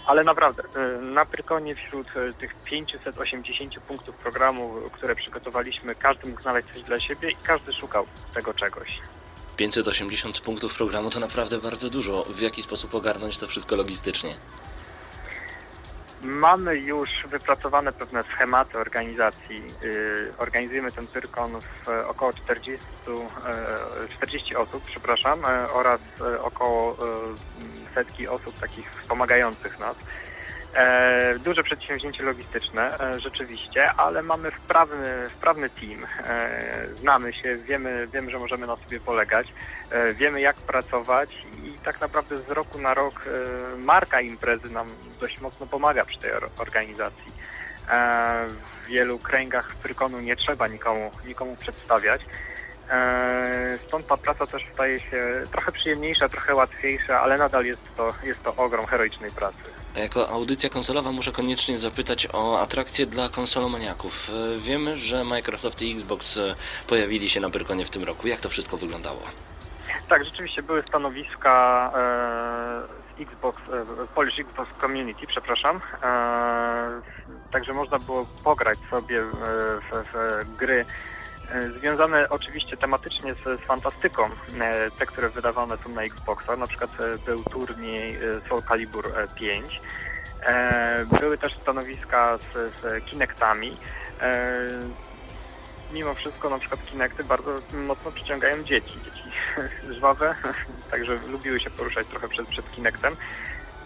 Ale 0.07 0.25
naprawdę, 0.25 0.63
y, 0.63 1.03
na 1.03 1.27
Pyrkonie 1.27 1.75
wśród 1.75 2.17
y, 2.17 2.35
tych 2.35 2.55
580 2.65 3.81
punktów 3.81 4.17
programu, 4.17 4.75
które 4.93 5.15
przygotowaliśmy, 5.15 5.95
każdy 5.95 6.29
mógł 6.29 6.43
znaleźć 6.43 6.69
coś 6.69 6.83
dla 6.83 7.01
siebie 7.01 7.31
i 7.31 7.37
każdy 7.37 7.73
szukał 7.73 8.07
tego 8.35 8.55
czegoś. 8.55 9.01
580 9.57 10.41
punktów 10.41 10.75
programu 10.75 11.11
to 11.11 11.21
naprawdę 11.21 11.59
bardzo 11.59 11.91
dużo. 11.91 12.25
W 12.25 12.41
jaki 12.41 12.63
sposób 12.63 12.95
ogarnąć 12.95 13.39
to 13.39 13.47
wszystko 13.49 13.77
logistycznie? 13.77 14.37
Mamy 16.23 16.77
już 16.77 17.09
wypracowane 17.31 17.93
pewne 17.93 18.23
schematy 18.23 18.79
organizacji. 18.79 19.63
Y, 19.83 20.33
Organizujemy 20.39 20.93
ten 20.93 21.07
Pyrkon 21.07 21.61
w 21.61 21.89
e, 21.89 22.07
około 22.09 22.33
40, 22.33 22.87
e, 24.07 24.17
40 24.17 24.57
osób, 24.57 24.85
przepraszam, 24.87 25.45
e, 25.45 25.71
oraz 25.71 26.01
e, 26.21 26.43
około 26.43 26.93
e, 26.93 26.95
setki 27.95 28.29
osób 28.29 28.59
takich 28.61 28.91
wspomagających 29.03 29.79
nas. 29.79 29.97
E, 30.77 31.39
Duże 31.39 31.63
przedsięwzięcie 31.63 32.23
logistyczne, 32.25 32.99
e, 33.01 33.21
rzeczywiście, 33.21 33.93
ale 33.93 34.23
mamy 34.23 34.51
wprawny, 34.51 35.31
wprawny 35.31 35.71
team. 35.71 36.07
E, 36.25 36.87
Znamy 37.01 37.33
się, 37.33 37.57
wiemy, 37.57 38.09
wiemy, 38.13 38.31
że 38.31 38.39
możemy 38.39 38.67
na 38.67 38.77
sobie 38.77 39.01
polegać, 39.01 39.55
wiemy 40.15 40.41
jak 40.41 40.57
pracować 40.57 41.31
i 41.65 41.79
tak 41.85 42.01
naprawdę 42.01 42.39
z 42.39 42.51
roku 42.51 42.79
na 42.79 42.95
rok 42.95 43.25
marka 43.79 44.21
imprezy 44.21 44.71
nam 44.71 44.89
dość 45.21 45.41
mocno 45.41 45.67
pomaga 45.67 46.05
przy 46.05 46.21
tej 46.21 46.33
or- 46.33 46.51
organizacji. 46.59 47.33
W 48.49 48.87
wielu 48.87 49.19
kręgach 49.19 49.77
Pyrkonu 49.83 50.21
nie 50.21 50.37
trzeba 50.37 50.69
nikomu, 50.69 51.11
nikomu 51.25 51.57
przedstawiać. 51.57 52.21
E, 52.91 53.79
Stąd 53.89 54.07
ta 54.07 54.17
praca 54.17 54.47
też 54.47 54.63
staje 54.75 55.01
się 55.01 55.43
trochę 55.53 55.73
przyjemniejsza, 55.73 56.29
trochę 56.29 56.55
łatwiejsza, 56.55 57.21
ale 57.21 57.39
nadal 57.39 57.65
jest 57.65 57.83
to, 57.97 58.15
jest 58.23 58.43
to 58.43 58.57
ogrom 58.57 58.87
heroicznej 58.87 59.31
pracy. 59.31 59.57
Jako 59.97 60.29
audycja 60.29 60.71
konsolowa 60.71 61.13
muszę 61.13 61.33
koniecznie 61.33 61.79
zapytać 61.79 62.29
o 62.33 62.61
atrakcje 62.61 63.07
dla 63.07 63.29
konsolomaniaków. 63.29 64.31
E, 64.55 64.59
Wiemy, 64.59 64.97
że 64.97 65.25
Microsoft 65.25 65.83
i 65.83 65.93
Xbox 65.93 66.37
e, 66.39 66.55
pojawili 66.89 67.31
się 67.31 67.41
na 67.41 67.51
Pyrkonie 67.51 67.85
w 67.85 67.91
tym 67.91 68.05
roku. 68.05 68.27
Jak 68.29 68.41
to 68.41 68.49
wszystko 68.49 68.77
wyglądało? 68.77 69.21
Tak, 70.09 70.25
rzeczywiście 70.25 70.63
były 70.63 70.83
stanowiska 70.89 71.91
z 73.19 73.21
Xbox, 73.21 73.63
Polish 74.15 74.39
Xbox 74.39 74.71
Community, 74.81 75.27
przepraszam. 75.27 75.81
Także 77.51 77.73
można 77.73 77.99
było 77.99 78.27
pograć 78.45 78.79
sobie 78.91 79.21
e, 79.21 79.25
w, 79.81 80.05
w 80.45 80.57
gry 80.57 80.85
związane 81.79 82.29
oczywiście 82.29 82.77
tematycznie 82.77 83.35
z, 83.35 83.61
z 83.61 83.67
fantastyką, 83.67 84.25
e, 84.61 84.91
te, 84.91 85.07
które 85.07 85.29
wydawane 85.29 85.77
są 85.85 85.89
na 85.89 86.03
Xboxa. 86.03 86.57
Na 86.57 86.67
przykład 86.67 86.91
e, 87.01 87.19
był 87.19 87.45
turniej 87.45 88.17
e, 88.17 88.21
Soul 88.49 88.63
Calibur 88.63 89.07
e, 89.07 89.29
5. 89.29 89.81
E, 90.43 91.07
były 91.21 91.39
też 91.39 91.57
stanowiska 91.63 92.39
z, 92.39 92.81
z 92.81 93.05
Kinectami. 93.05 93.77
E, 94.21 94.57
mimo 95.93 96.15
wszystko 96.15 96.51
na 96.51 96.59
przykład 96.59 96.85
Kinecty 96.85 97.25
bardzo 97.25 97.61
mocno 97.73 98.13
przyciągają 98.13 98.63
dzieci. 98.63 98.99
Dzieci 99.05 99.31
żwawe, 99.97 100.35
także 100.91 101.19
lubiły 101.29 101.61
się 101.61 101.71
poruszać 101.71 102.07
trochę 102.07 102.29
przed, 102.29 102.49
przed 102.49 102.71
Kinectem. 102.71 103.17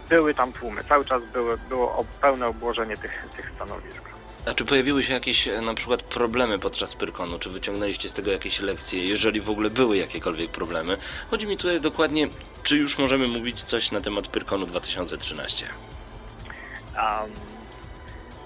Były 0.09 0.35
tam 0.35 0.53
tłumy, 0.53 0.85
cały 0.85 1.05
czas 1.05 1.23
było 1.69 1.97
ob- 1.97 2.21
pełne 2.21 2.47
obłożenie 2.47 2.97
tych, 2.97 3.27
tych 3.37 3.51
stanowisk. 3.51 4.10
A 4.47 4.55
czy 4.55 4.65
pojawiły 4.65 5.03
się 5.03 5.13
jakieś 5.13 5.49
e, 5.49 5.61
na 5.61 5.75
przykład 5.75 6.03
problemy 6.03 6.59
podczas 6.59 6.95
Pyrkonu? 6.95 7.39
Czy 7.39 7.51
wyciągnęliście 7.51 8.09
z 8.09 8.13
tego 8.13 8.31
jakieś 8.31 8.61
lekcje, 8.61 9.05
jeżeli 9.05 9.41
w 9.41 9.51
ogóle 9.51 9.71
były 9.71 9.97
jakiekolwiek 9.97 10.51
problemy? 10.51 10.97
Chodzi 11.31 11.47
mi 11.47 11.57
tutaj 11.57 11.81
dokładnie, 11.81 12.29
czy 12.63 12.77
już 12.77 12.99
możemy 12.99 13.29
mówić 13.29 13.63
coś 13.63 13.91
na 13.91 14.01
temat 14.01 14.29
Pyrkonu 14.29 14.67
2013? 14.67 15.67
Um, 15.67 17.31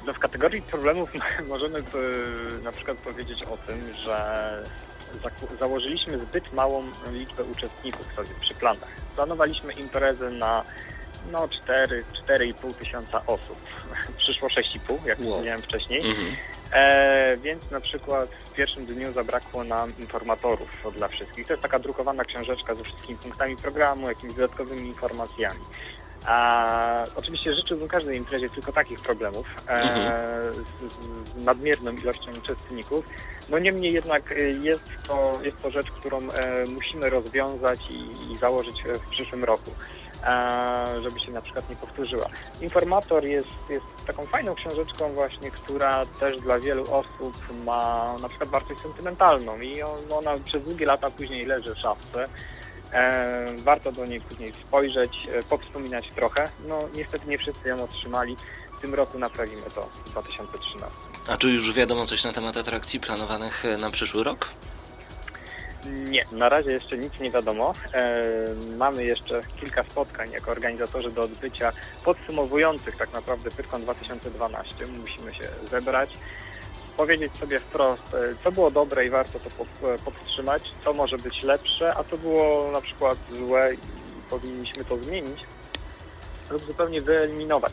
no 0.07 0.13
w 0.15 0.19
kategorii 0.19 0.63
problemów 0.63 1.13
możemy 1.49 1.79
y, 1.79 1.83
na 2.63 2.73
przykład 2.73 2.99
powiedzieć 2.99 3.43
o 3.43 3.57
tym, 3.57 3.95
że 3.95 4.65
założyliśmy 5.59 6.25
zbyt 6.25 6.53
małą 6.53 6.83
liczbę 7.13 7.45
uczestników 7.45 8.07
sobie 8.17 8.31
przy 8.41 8.55
planach. 8.55 8.89
Planowaliśmy 9.15 9.73
imprezę 9.73 10.31
na 10.31 10.65
no 11.31 11.49
4, 11.49 12.05
4,5 12.29 12.75
tysiąca 12.75 13.27
osób. 13.27 13.59
Przyszło 14.19 14.49
6,5, 14.49 15.07
jak 15.07 15.19
Wow. 15.19 15.29
wspomniałem 15.29 15.63
wcześniej. 15.63 16.01
Mhm. 16.11 16.37
E, 16.73 17.37
więc 17.37 17.71
na 17.71 17.81
przykład 17.81 18.31
w 18.51 18.55
pierwszym 18.55 18.87
dniu 18.87 19.13
zabrakło 19.13 19.65
nam 19.65 19.93
informatorów 19.99 20.71
dla 20.97 21.09
wszystkich. 21.09 21.47
To 21.47 21.53
jest 21.53 21.63
taka 21.63 21.79
drukowana 21.79 22.25
książeczka 22.25 22.75
ze 22.75 22.85
wszystkimi 22.85 23.19
punktami 23.19 23.57
programu, 23.57 24.09
jakimiś 24.09 24.35
dodatkowymi 24.37 24.87
informacjami. 24.89 25.61
A, 26.27 27.05
oczywiście 27.17 27.55
życzyłbym 27.55 27.89
każdej 27.89 28.17
imprezie 28.17 28.51
tylko 28.51 28.73
takich 28.73 29.01
problemów 29.01 29.47
e, 29.69 29.71
Mhm. 29.73 30.55
z, 30.55 30.69
z 31.31 31.45
nadmierną 31.45 31.93
ilością 31.93 32.33
uczestników. 32.39 33.05
No 33.49 33.59
niemniej 33.59 33.93
jednak 33.93 34.33
e, 34.33 34.41
jest 34.41 34.85
to, 35.09 35.33
jest 35.43 35.63
to 35.63 35.71
rzecz, 35.71 35.91
którą 35.91 36.31
e, 36.31 36.67
musimy 36.67 37.11
rozwiązać 37.11 37.81
i, 37.91 38.33
i 38.33 38.39
założyć 38.39 38.87
e, 38.87 38.95
w 38.95 39.09
przyszłym 39.11 39.45
roku. 39.45 39.71
Żeby 41.03 41.21
się 41.21 41.33
na 41.33 41.43
przykład 41.43 41.71
nie 41.71 41.77
powtórzyła. 41.77 42.29
Informator 42.61 43.25
jest, 43.25 43.71
jest 43.71 43.87
taką 44.07 44.27
fajną 44.27 44.55
książeczką 44.55 45.13
właśnie, 45.13 45.51
która 45.51 46.07
też 46.07 46.37
dla 46.37 46.59
wielu 46.59 46.95
osób 46.95 47.65
ma 47.65 48.15
na 48.23 48.29
przykład 48.29 48.51
wartość 48.51 48.81
sentymentalną 48.81 49.61
i 49.61 49.83
on, 49.83 50.13
ona 50.13 50.39
przez 50.45 50.65
długie 50.65 50.87
lata 50.87 51.11
później 51.11 51.47
leży 51.47 51.75
w 51.75 51.79
szafce. 51.79 52.29
E, 52.93 53.57
warto 53.59 53.93
do 53.93 54.07
niej 54.07 54.21
później 54.21 54.53
spojrzeć, 54.55 55.29
e, 55.33 55.43
powspominać 55.43 56.09
trochę. 56.15 56.51
No 56.69 56.79
niestety 56.95 57.29
nie 57.29 57.39
wszyscy 57.39 57.69
ją 57.69 57.85
otrzymali. 57.85 58.37
W 58.79 58.81
tym 58.81 58.95
roku 58.95 59.19
naprawimy 59.19 59.63
to 59.75 59.83
w 59.83 60.11
2013. 60.11 60.99
A 61.29 61.37
czy 61.37 61.49
już 61.51 61.73
wiadomo 61.73 62.07
coś 62.07 62.25
na 62.25 62.33
temat 62.33 62.57
atrakcji 62.57 63.01
planowanych 63.01 63.65
e, 63.65 63.79
na 63.79 63.91
przyszły 63.91 64.25
rok? 64.25 64.49
Nie, 65.85 66.25
na 66.31 66.49
razie 66.49 66.73
jeszcze 66.73 66.99
nic 66.99 67.21
nie 67.21 67.31
wiadomo. 67.31 67.73
E, 67.93 68.25
mamy 68.77 69.05
jeszcze 69.05 69.41
kilka 69.61 69.85
spotkań 69.85 70.31
jako 70.31 70.51
organizatorzy 70.51 71.11
do 71.11 71.23
odbycia 71.23 71.73
podsumowujących 72.05 72.97
tak 72.97 73.13
naprawdę 73.13 73.51
Pyrkon 73.51 73.83
2012. 73.83 74.87
Musimy 74.87 75.35
się 75.35 75.49
zebrać, 75.71 76.15
powiedzieć 76.97 77.37
sobie 77.37 77.61
wprost, 77.61 78.15
e, 78.15 78.37
co 78.45 78.53
było 78.53 78.71
dobre 78.71 79.07
i 79.07 79.11
warto 79.11 79.41
to 79.41 79.51
po- 79.51 79.95
e, 79.95 79.99
podtrzymać, 79.99 80.63
co 80.85 80.93
może 80.93 81.19
być 81.19 81.43
lepsze, 81.43 81.97
a 81.97 82.05
co 82.05 82.19
było 82.19 82.71
na 82.73 82.81
przykład 82.81 83.19
złe 83.29 83.75
i 83.75 83.79
powinniśmy 84.31 84.85
to 84.85 85.03
zmienić 85.03 85.41
lub 86.51 86.65
zupełnie 86.65 87.03
wyeliminować. 87.03 87.73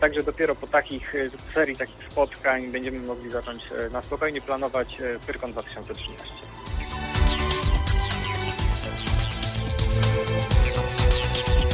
Także 0.00 0.22
dopiero 0.22 0.54
po 0.54 0.66
takich 0.66 1.12
serii 1.54 1.76
takich 1.76 2.08
spotkań 2.10 2.72
będziemy 2.72 2.98
mogli 2.98 3.30
zacząć 3.30 3.64
na 3.92 4.02
spokojnie 4.02 4.40
planować 4.40 4.96
Pyrkon 5.26 5.52
2013. 5.52 6.55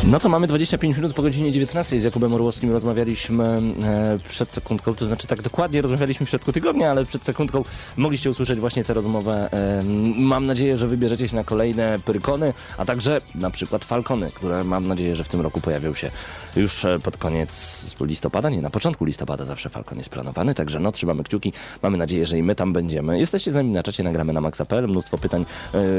No 0.07 0.21
to 0.21 0.29
mamy 0.29 0.47
25 0.47 0.97
minut 0.97 1.15
po 1.15 1.23
godzinie 1.23 1.53
19. 1.53 2.01
Z 2.01 2.05
Jakubem 2.05 2.35
Orłowskim 2.35 2.73
rozmawialiśmy 2.73 3.45
e, 3.45 4.19
przed 4.29 4.53
sekundką, 4.53 4.95
to 4.95 5.07
znaczy 5.07 5.27
tak 5.27 5.43
dokładnie 5.43 5.83
rozmawialiśmy 5.83 6.27
w 6.27 6.31
środku 6.31 6.53
tygodnia, 6.53 6.91
ale 6.91 7.05
przed 7.05 7.25
sekundką 7.25 7.65
mogliście 7.97 8.31
usłyszeć 8.31 8.61
właśnie 8.61 8.85
tę 8.85 8.95
rozmowę. 8.95 9.49
E, 9.53 9.83
mam 10.17 10.47
nadzieję, 10.47 10.77
że 10.77 10.89
wybierzecie 10.89 11.29
się 11.29 11.37
na 11.37 11.45
kolejne 11.45 11.99
pyrkony, 12.05 12.55
a 12.79 12.85
także 12.85 13.21
na 13.35 13.51
przykład 13.51 13.85
falkony, 13.85 14.31
które 14.35 14.65
mam 14.65 14.89
nadzieję, 14.89 15.17
że 15.17 15.25
w 15.25 15.29
tym 15.29 15.41
roku 15.41 15.61
pojawią 15.61 15.95
się 15.95 16.11
już 16.57 16.85
e, 16.85 16.99
pod 16.99 17.17
koniec 17.17 17.97
listopada, 18.01 18.51
nie, 18.51 18.63
na 18.63 18.71
początku 18.71 19.05
listopada 19.05 19.45
zawsze 19.45 19.69
falkon 19.69 19.99
jest 19.99 20.11
planowany, 20.11 20.55
także 20.55 20.81
no 20.81 20.93
trzymamy 20.93 21.25
kciuki, 21.25 21.53
mamy 21.83 21.99
nadzieję, 21.99 22.27
że 22.27 22.39
i 22.39 22.43
my 22.43 22.55
tam 22.55 22.73
będziemy. 22.73 23.19
Jesteście 23.19 23.53
z 23.53 23.55
nami 23.55 23.71
na 23.71 23.83
czacie, 23.83 24.03
nagramy 24.03 24.33
na 24.33 24.41
maxa.pl, 24.41 24.89
mnóstwo 24.89 25.19
pytań 25.19 25.47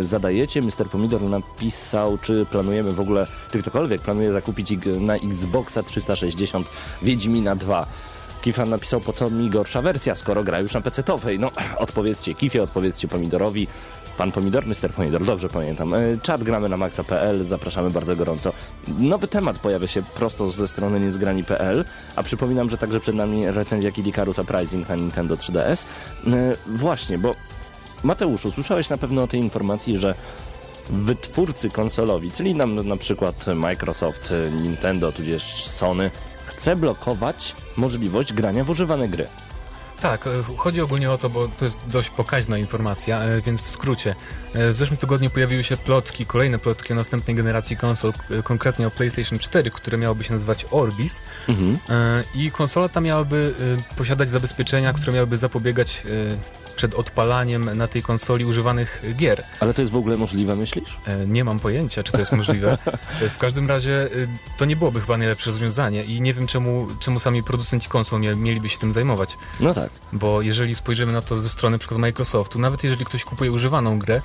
zadajecie. 0.01 0.61
Mr. 0.61 0.89
Pomidor 0.91 1.21
napisał, 1.21 2.17
czy 2.17 2.45
planujemy 2.51 2.91
w 2.91 2.99
ogóle, 2.99 3.27
czy 3.51 3.63
ktokolwiek 3.93 4.01
planuje 4.01 4.33
zakupić 4.33 4.73
na 4.99 5.15
Xboxa 5.15 5.83
360 5.83 6.69
Wiedźmina 7.01 7.55
2. 7.55 7.85
Kifan 8.41 8.69
napisał, 8.69 8.99
po 9.01 9.13
co 9.13 9.29
mi 9.29 9.49
gorsza 9.49 9.81
wersja, 9.81 10.15
skoro 10.15 10.43
gra 10.43 10.59
już 10.59 10.73
na 10.73 10.81
PC-towej. 10.81 11.39
No, 11.39 11.51
odpowiedzcie 11.85 12.33
Kifie, 12.33 12.63
odpowiedzcie 12.63 13.07
Pomidorowi. 13.07 13.67
Pan 14.17 14.31
Pomidor, 14.31 14.65
Mr. 14.67 14.93
Pomidor, 14.95 15.25
dobrze 15.25 15.49
pamiętam. 15.49 15.93
E, 15.93 15.99
Czat 16.21 16.43
gramy 16.43 16.69
na 16.69 16.77
maxa.pl, 16.77 17.43
zapraszamy 17.45 17.91
bardzo 17.91 18.15
gorąco. 18.15 18.53
Nowy 18.99 19.27
temat 19.27 19.59
pojawia 19.59 19.87
się 19.87 20.03
prosto 20.03 20.49
ze 20.49 20.67
strony 20.67 20.99
niezgrani.pl, 20.99 21.85
a 22.15 22.23
przypominam, 22.23 22.69
że 22.69 22.77
także 22.77 22.99
przed 22.99 23.15
nami 23.15 23.51
recenzja 23.51 23.91
Kid 23.91 24.07
Icarus 24.07 24.39
Uprising 24.39 24.89
na 24.89 24.95
Nintendo 24.95 25.35
3DS. 25.35 25.85
E, 26.27 26.29
Właśnie, 26.67 27.17
bo 27.17 27.35
Mateuszu, 28.03 28.51
słyszałeś 28.51 28.89
na 28.89 28.97
pewno 28.97 29.23
o 29.23 29.27
tej 29.27 29.39
informacji, 29.39 29.97
że 29.97 30.15
wytwórcy 30.89 31.69
konsolowi, 31.69 32.31
czyli 32.31 32.55
nam 32.55 32.87
na 32.87 32.97
przykład 32.97 33.45
Microsoft, 33.55 34.33
Nintendo, 34.61 35.11
tudzież 35.11 35.43
Sony, 35.65 36.11
chce 36.45 36.75
blokować 36.75 37.55
możliwość 37.77 38.33
grania 38.33 38.63
w 38.63 38.69
używane 38.69 39.07
gry. 39.09 39.27
Tak, 40.03 40.27
e, 40.27 40.29
chodzi 40.57 40.81
ogólnie 40.81 41.11
o 41.11 41.17
to, 41.17 41.29
bo 41.29 41.47
to 41.47 41.65
jest 41.65 41.77
dość 41.87 42.09
pokaźna 42.09 42.57
informacja, 42.57 43.21
e, 43.21 43.41
więc 43.41 43.61
w 43.61 43.69
skrócie. 43.69 44.15
E, 44.53 44.71
W 44.71 44.77
zeszłym 44.77 44.97
tygodniu 44.97 45.29
pojawiły 45.29 45.63
się 45.63 45.77
plotki, 45.77 46.25
kolejne 46.25 46.59
plotki 46.59 46.93
o 46.93 46.95
następnej 46.95 47.35
generacji 47.35 47.77
konsol, 47.77 48.13
konkretnie 48.43 48.87
o 48.87 48.91
PlayStation 48.91 49.39
4, 49.39 49.71
które 49.71 49.97
miałoby 49.97 50.23
się 50.23 50.33
nazywać 50.33 50.65
Orbis. 50.71 51.21
Mhm. 51.49 51.79
I 52.35 52.51
konsola 52.51 52.89
ta 52.89 53.01
miałaby 53.01 53.53
posiadać 53.97 54.29
zabezpieczenia, 54.29 54.93
które 54.93 55.13
miałyby 55.13 55.37
zapobiegać 55.37 56.03
przed 56.75 56.93
odpalaniem 56.95 57.77
na 57.77 57.87
tej 57.87 58.01
konsoli 58.01 58.45
używanych 58.45 59.03
gier. 59.15 59.43
Ale 59.59 59.73
to 59.73 59.81
jest 59.81 59.91
w 59.91 59.95
ogóle 59.95 60.17
możliwe, 60.17 60.55
myślisz? 60.55 60.97
E, 61.07 61.25
Nie 61.27 61.43
mam 61.43 61.59
pojęcia, 61.59 62.03
czy 62.03 62.11
to 62.11 62.19
jest 62.19 62.31
możliwe. 62.31 62.77
E, 63.21 63.29
W 63.29 63.37
każdym 63.37 63.67
razie 63.67 64.03
e, 64.05 64.07
to 64.57 64.65
nie 64.65 64.75
byłoby 64.75 65.01
chyba 65.01 65.17
najlepsze 65.17 65.51
rozwiązanie 65.51 66.03
i 66.03 66.21
nie 66.21 66.33
wiem 66.33 66.47
czemu, 66.47 66.87
czemu 66.99 67.19
sami 67.19 67.43
producenci 67.43 67.89
konsol 67.89 68.21
mieliby 68.35 68.69
się 68.69 68.77
tym 68.77 68.93
zajmować. 68.93 69.37
No 69.59 69.73
tak. 69.73 69.89
Bo 70.13 70.41
jeżeli 70.41 70.75
spojrzymy 70.75 71.13
na 71.13 71.21
to 71.21 71.41
ze 71.41 71.49
strony 71.49 71.75
np. 71.75 71.97
Microsoftu, 71.97 72.59
nawet 72.59 72.83
jeżeli 72.83 73.05
ktoś 73.05 73.23
kupuje 73.23 73.51
używaną 73.51 73.99
grę, 73.99 74.21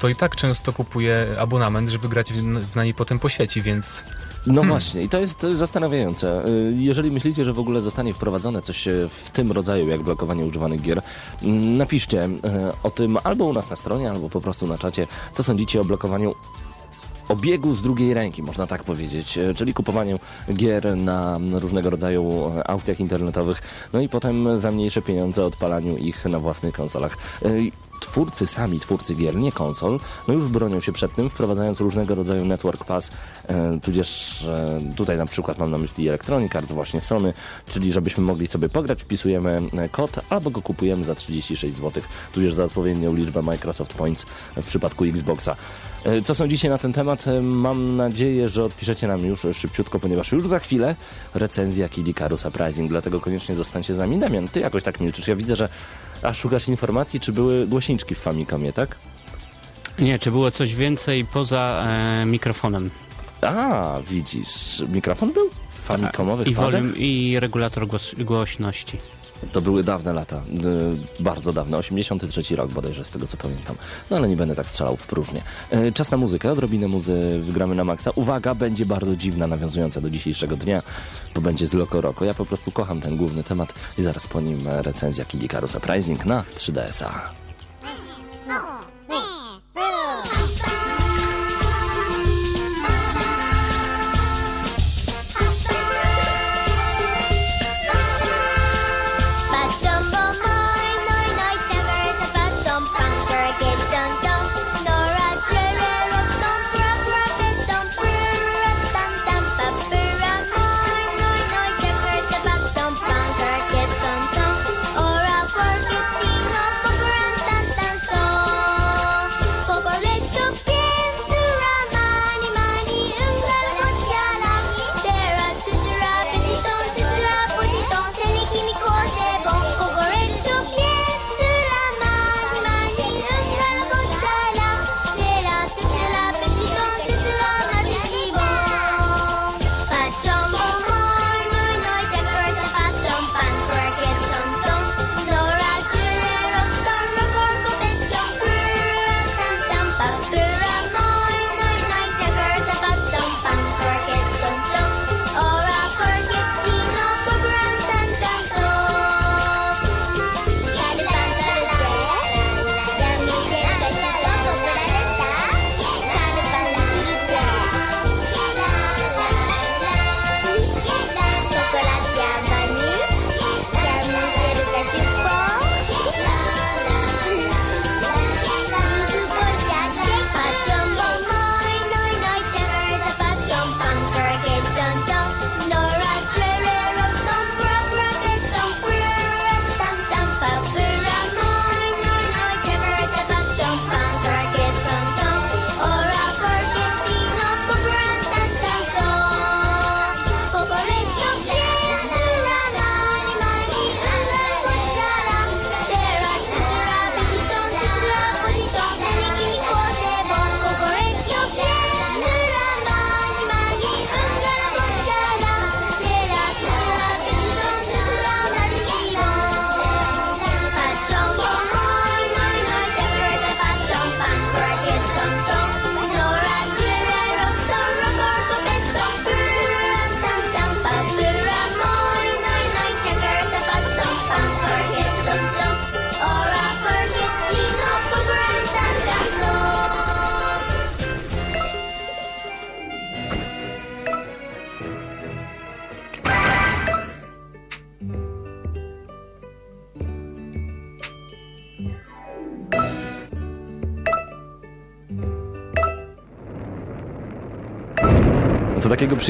to 0.00 0.08
i 0.08 0.14
tak 0.14 0.36
często 0.36 0.72
kupuje 0.72 1.26
abonament, 1.38 1.90
żeby 1.90 2.08
grać 2.08 2.32
w- 2.32 2.76
na 2.76 2.84
niej 2.84 2.94
potem 2.94 3.18
po 3.18 3.28
sieci, 3.28 3.62
więc 3.62 4.04
No 4.46 4.62
właśnie, 4.62 5.02
i 5.02 5.08
to 5.08 5.18
jest 5.18 5.46
zastanawiające. 5.54 6.48
Y, 6.48 6.74
Jeżeli 6.78 7.10
myślicie, 7.10 7.44
że 7.44 7.52
w 7.52 7.58
ogóle 7.58 7.80
zostanie 7.80 8.14
wprowadzone 8.14 8.62
coś 8.62 8.88
e, 8.88 9.08
w 9.08 9.30
tym 9.30 9.52
rodzaju, 9.52 9.88
jak 9.88 10.02
blokowanie 10.02 10.44
używanych 10.44 10.82
gier, 10.82 11.02
mm, 11.42 11.76
napiszcie 11.76 12.24
e, 12.24 12.72
o 12.82 12.90
tym 12.90 13.18
albo 13.24 13.44
u 13.44 13.52
nas 13.52 13.70
na 13.70 13.76
stronie, 13.76 14.10
albo 14.10 14.28
po 14.28 14.40
prostu 14.40 14.66
na 14.66 14.78
czacie, 14.78 15.06
co 15.32 15.42
sądzicie 15.42 15.80
o 15.80 15.84
blokowaniu 15.84 16.34
obiegu 17.30 17.74
z 17.74 17.82
drugiej 17.82 18.14
ręki, 18.14 18.42
można 18.42 18.66
tak 18.66 18.84
powiedzieć, 18.84 19.38
e, 19.38 19.54
czyli 19.54 19.74
kupowaniu 19.74 20.18
gier 20.52 20.96
na 20.96 21.38
różnego 21.52 21.90
rodzaju 21.90 22.52
e, 22.56 22.70
aukcjach 22.70 23.00
internetowych, 23.00 23.62
no 23.92 24.00
i 24.00 24.08
potem 24.08 24.60
za 24.60 24.70
mniejsze 24.70 25.02
pieniądze 25.02 25.44
odpalaniu 25.44 25.96
ich 25.96 26.24
na 26.24 26.38
własnych 26.38 26.74
konsolach. 26.74 27.16
E, 27.42 27.48
Twórcy, 28.00 28.46
sami 28.46 28.80
twórcy 28.80 29.14
gier, 29.14 29.36
nie 29.36 29.52
konsol, 29.52 30.00
no 30.28 30.34
już 30.34 30.48
bronią 30.48 30.80
się 30.80 30.92
przed 30.92 31.14
tym, 31.14 31.30
wprowadzając 31.30 31.80
różnego 31.80 32.14
rodzaju 32.14 32.44
Network 32.44 32.84
Pass, 32.84 33.10
tudzież 33.82 34.44
tutaj 34.96 35.18
na 35.18 35.26
przykład 35.26 35.58
mam 35.58 35.70
na 35.70 35.78
myśli 35.78 36.08
Electronic 36.08 36.56
Arts, 36.56 36.72
właśnie 36.72 37.00
Sony, 37.00 37.32
czyli 37.68 37.92
żebyśmy 37.92 38.24
mogli 38.24 38.46
sobie 38.46 38.68
pograć, 38.68 39.02
wpisujemy 39.02 39.62
kod, 39.92 40.20
albo 40.28 40.50
go 40.50 40.62
kupujemy 40.62 41.04
za 41.04 41.14
36 41.14 41.76
zł, 41.76 42.02
tudzież 42.32 42.54
za 42.54 42.64
odpowiednią 42.64 43.14
liczbę 43.14 43.42
Microsoft 43.42 43.94
Points 43.94 44.26
w 44.56 44.66
przypadku 44.66 45.04
Xboxa. 45.04 45.56
E, 46.04 46.22
Co 46.22 46.34
sądzicie 46.34 46.68
na 46.70 46.78
ten 46.78 46.92
temat? 46.92 47.26
E, 47.26 47.40
Mam 47.40 47.96
nadzieję, 47.96 48.48
że 48.48 48.64
odpiszecie 48.64 49.06
nam 49.08 49.26
już 49.26 49.46
szybciutko, 49.52 50.00
ponieważ 50.00 50.32
już 50.32 50.46
za 50.46 50.58
chwilę 50.58 50.96
recenzja 51.34 51.88
Kid 51.88 52.08
Icarus 52.08 52.44
Uprising, 52.46 52.90
dlatego 52.90 53.20
koniecznie 53.20 53.56
zostańcie 53.56 53.94
z 53.94 53.98
nami. 53.98 54.18
Damian, 54.18 54.48
ty 54.48 54.60
jakoś 54.60 54.82
tak 54.82 55.00
milczysz. 55.00 55.28
Ja 55.28 55.36
widzę, 55.36 55.56
że 55.56 55.68
a 56.22 56.34
szukasz 56.34 56.68
informacji, 56.68 57.20
czy 57.20 57.32
były 57.32 57.66
głośniczki 57.66 58.14
w 58.14 58.18
Famicomie, 58.18 58.72
tak? 58.72 58.96
Nie, 59.98 60.18
czy 60.18 60.30
było 60.30 60.50
coś 60.50 60.74
więcej 60.74 61.24
poza 61.24 61.86
e, 61.88 62.26
mikrofonem? 62.26 62.90
A, 63.42 63.98
widzisz, 64.10 64.82
mikrofon 64.88 65.32
był? 65.32 65.50
W 65.72 65.78
Famicomowych 65.80 66.48
I, 66.96 67.30
I 67.30 67.40
regulator 67.40 67.86
głośności. 68.18 68.98
To 69.52 69.60
były 69.60 69.84
dawne 69.84 70.12
lata, 70.12 70.42
y, 71.18 71.22
bardzo 71.22 71.52
dawne, 71.52 71.76
83 71.78 72.56
rok 72.56 72.70
bodajże, 72.72 73.04
z 73.04 73.10
tego 73.10 73.26
co 73.26 73.36
pamiętam. 73.36 73.76
No 74.10 74.16
ale 74.16 74.28
nie 74.28 74.36
będę 74.36 74.54
tak 74.54 74.68
strzelał 74.68 74.96
w 74.96 75.06
próżnię. 75.06 75.42
E, 75.70 75.92
Czas 75.92 76.10
na 76.10 76.16
muzykę, 76.16 76.52
odrobinę 76.52 76.88
muzy 76.88 77.40
gramy 77.48 77.74
na 77.74 77.84
maksa. 77.84 78.10
Uwaga, 78.14 78.54
będzie 78.54 78.86
bardzo 78.86 79.16
dziwna, 79.16 79.46
nawiązująca 79.46 80.00
do 80.00 80.10
dzisiejszego 80.10 80.56
dnia, 80.56 80.82
bo 81.34 81.40
będzie 81.40 81.66
z 81.66 81.74
Loco 81.74 82.00
Roco. 82.00 82.24
Ja 82.24 82.34
po 82.34 82.46
prostu 82.46 82.70
kocham 82.70 83.00
ten 83.00 83.16
główny 83.16 83.44
temat 83.44 83.74
i 83.98 84.02
zaraz 84.02 84.26
po 84.26 84.40
nim 84.40 84.68
recenzja 84.68 85.24
Kid 85.24 85.42
Icarus 85.42 85.74
Uprising 85.74 86.26
na 86.26 86.44
3DS-a. 86.56 87.30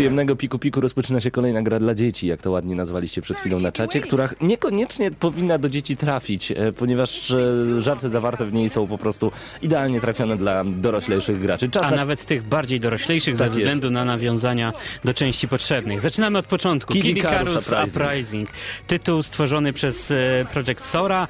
Przyjemnego 0.01 0.37
piku-piku 0.37 0.81
rozpoczyna 0.81 1.21
się 1.21 1.31
kolejna 1.31 1.63
gra 1.63 1.79
dla 1.79 1.95
dzieci, 1.95 2.27
jak 2.27 2.43
to 2.43 2.51
ładnie 2.51 2.75
nazwaliście 2.75 3.23
przed 3.23 3.39
chwilą 3.39 3.61
na 3.61 3.73
czacie, 3.73 4.01
która 4.01 4.29
niekoniecznie 4.41 5.11
powinna 5.11 5.59
do 5.59 5.69
dzieci 5.69 5.97
trafić, 5.97 6.53
e, 6.53 6.73
ponieważ 6.73 7.31
e, 7.31 7.83
żarty 7.83 8.11
zawarte 8.11 8.47
w 8.47 8.53
niej 8.53 8.69
są 8.69 8.87
po 8.87 8.99
prostu 8.99 9.33
idealnie 9.63 10.01
trafione 10.01 10.37
dla 10.37 10.65
doroślejszych 10.65 11.41
graczy. 11.41 11.69
Czas 11.69 11.83
A 11.83 11.91
na 11.91 11.97
nawet 11.97 12.25
tych 12.25 12.43
bardziej 12.43 12.81
doroślejszych 12.81 13.39
Tak 13.39 13.53
ze 13.53 13.59
względu 13.59 13.91
na 13.91 14.05
nawiązania 14.05 14.73
do 15.05 15.15
części 15.15 15.49
potrzebnych. 15.49 16.01
Zaczynamy 16.01 16.39
od 16.39 16.47
początku. 16.47 16.93
Kid 16.93 17.05
Icarus 17.05 17.69
Uprising. 17.69 17.97
Uprising. 17.97 18.49
Tytuł 18.87 19.23
stworzony 19.23 19.73
przez 19.73 20.11
e, 20.11 20.47
Project 20.53 20.85
Sora, 20.85 21.29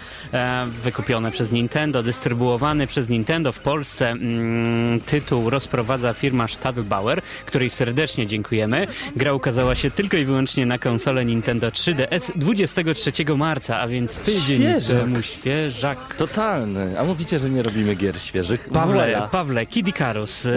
wykupiony 0.83 1.31
przez 1.31 1.53
Nintendo, 1.53 2.03
dystrybuowany 2.03 2.87
przez 2.87 3.09
Nintendo 3.09 3.53
w 3.53 3.59
Polsce. 3.59 4.11
Mm, 4.11 5.01
tytuł 5.01 5.51
rozprowadza 5.51 6.13
firma 6.15 6.49
Stadelbauer, 6.49 7.23
której 7.47 7.71
serdecznie 7.71 8.27
dziękujemy. 8.61 8.87
Gra 9.17 9.35
ukazała 9.35 9.75
się 9.75 9.91
tylko 9.91 10.17
i 10.17 10.25
wyłącznie 10.25 10.67
na 10.67 10.79
konsolę 10.79 11.25
Nintendo 11.25 11.69
3DS 11.69 12.33
23 12.37 13.13
marca, 13.37 13.81
a 13.81 13.89
więc 13.89 14.19
tydzień 14.19 14.61
Świeżak. 14.61 15.01
temu 15.01 15.23
świeżak. 15.23 16.15
Totalny. 16.15 17.01
A 17.01 17.05
mówicie, 17.05 17.39
że 17.39 17.51
nie 17.51 17.63
robimy 17.63 17.95
gier 17.95 18.21
świeżych? 18.21 18.69
Pawle. 18.73 19.29
Pawle, 19.33 19.67
Kid 19.67 19.89
Icarus, 19.89 20.47
e, 20.47 20.53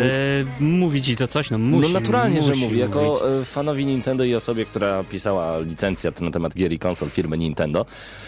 mówi 0.60 1.02
ci 1.02 1.16
to 1.16 1.28
coś? 1.28 1.52
No 1.52 1.58
musi. 1.58 1.94
no 1.94 2.00
naturalnie, 2.00 2.36
musi 2.36 2.48
że 2.48 2.56
mówi. 2.56 2.80
Jako 2.80 3.39
e, 3.39 3.46
fanowi 3.46 3.86
Nintendo 3.86 4.24
i 4.24 4.36
osobie, 4.36 4.66
która 4.66 5.04
pisała 5.04 5.60
licencjat 5.60 6.22
na 6.22 6.32
temat 6.32 6.54
gier 6.54 6.72
i 6.74 6.80
konsol 6.80 7.10
firmy 7.10 7.38
Nintendo, 7.38 7.86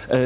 e, 0.10 0.18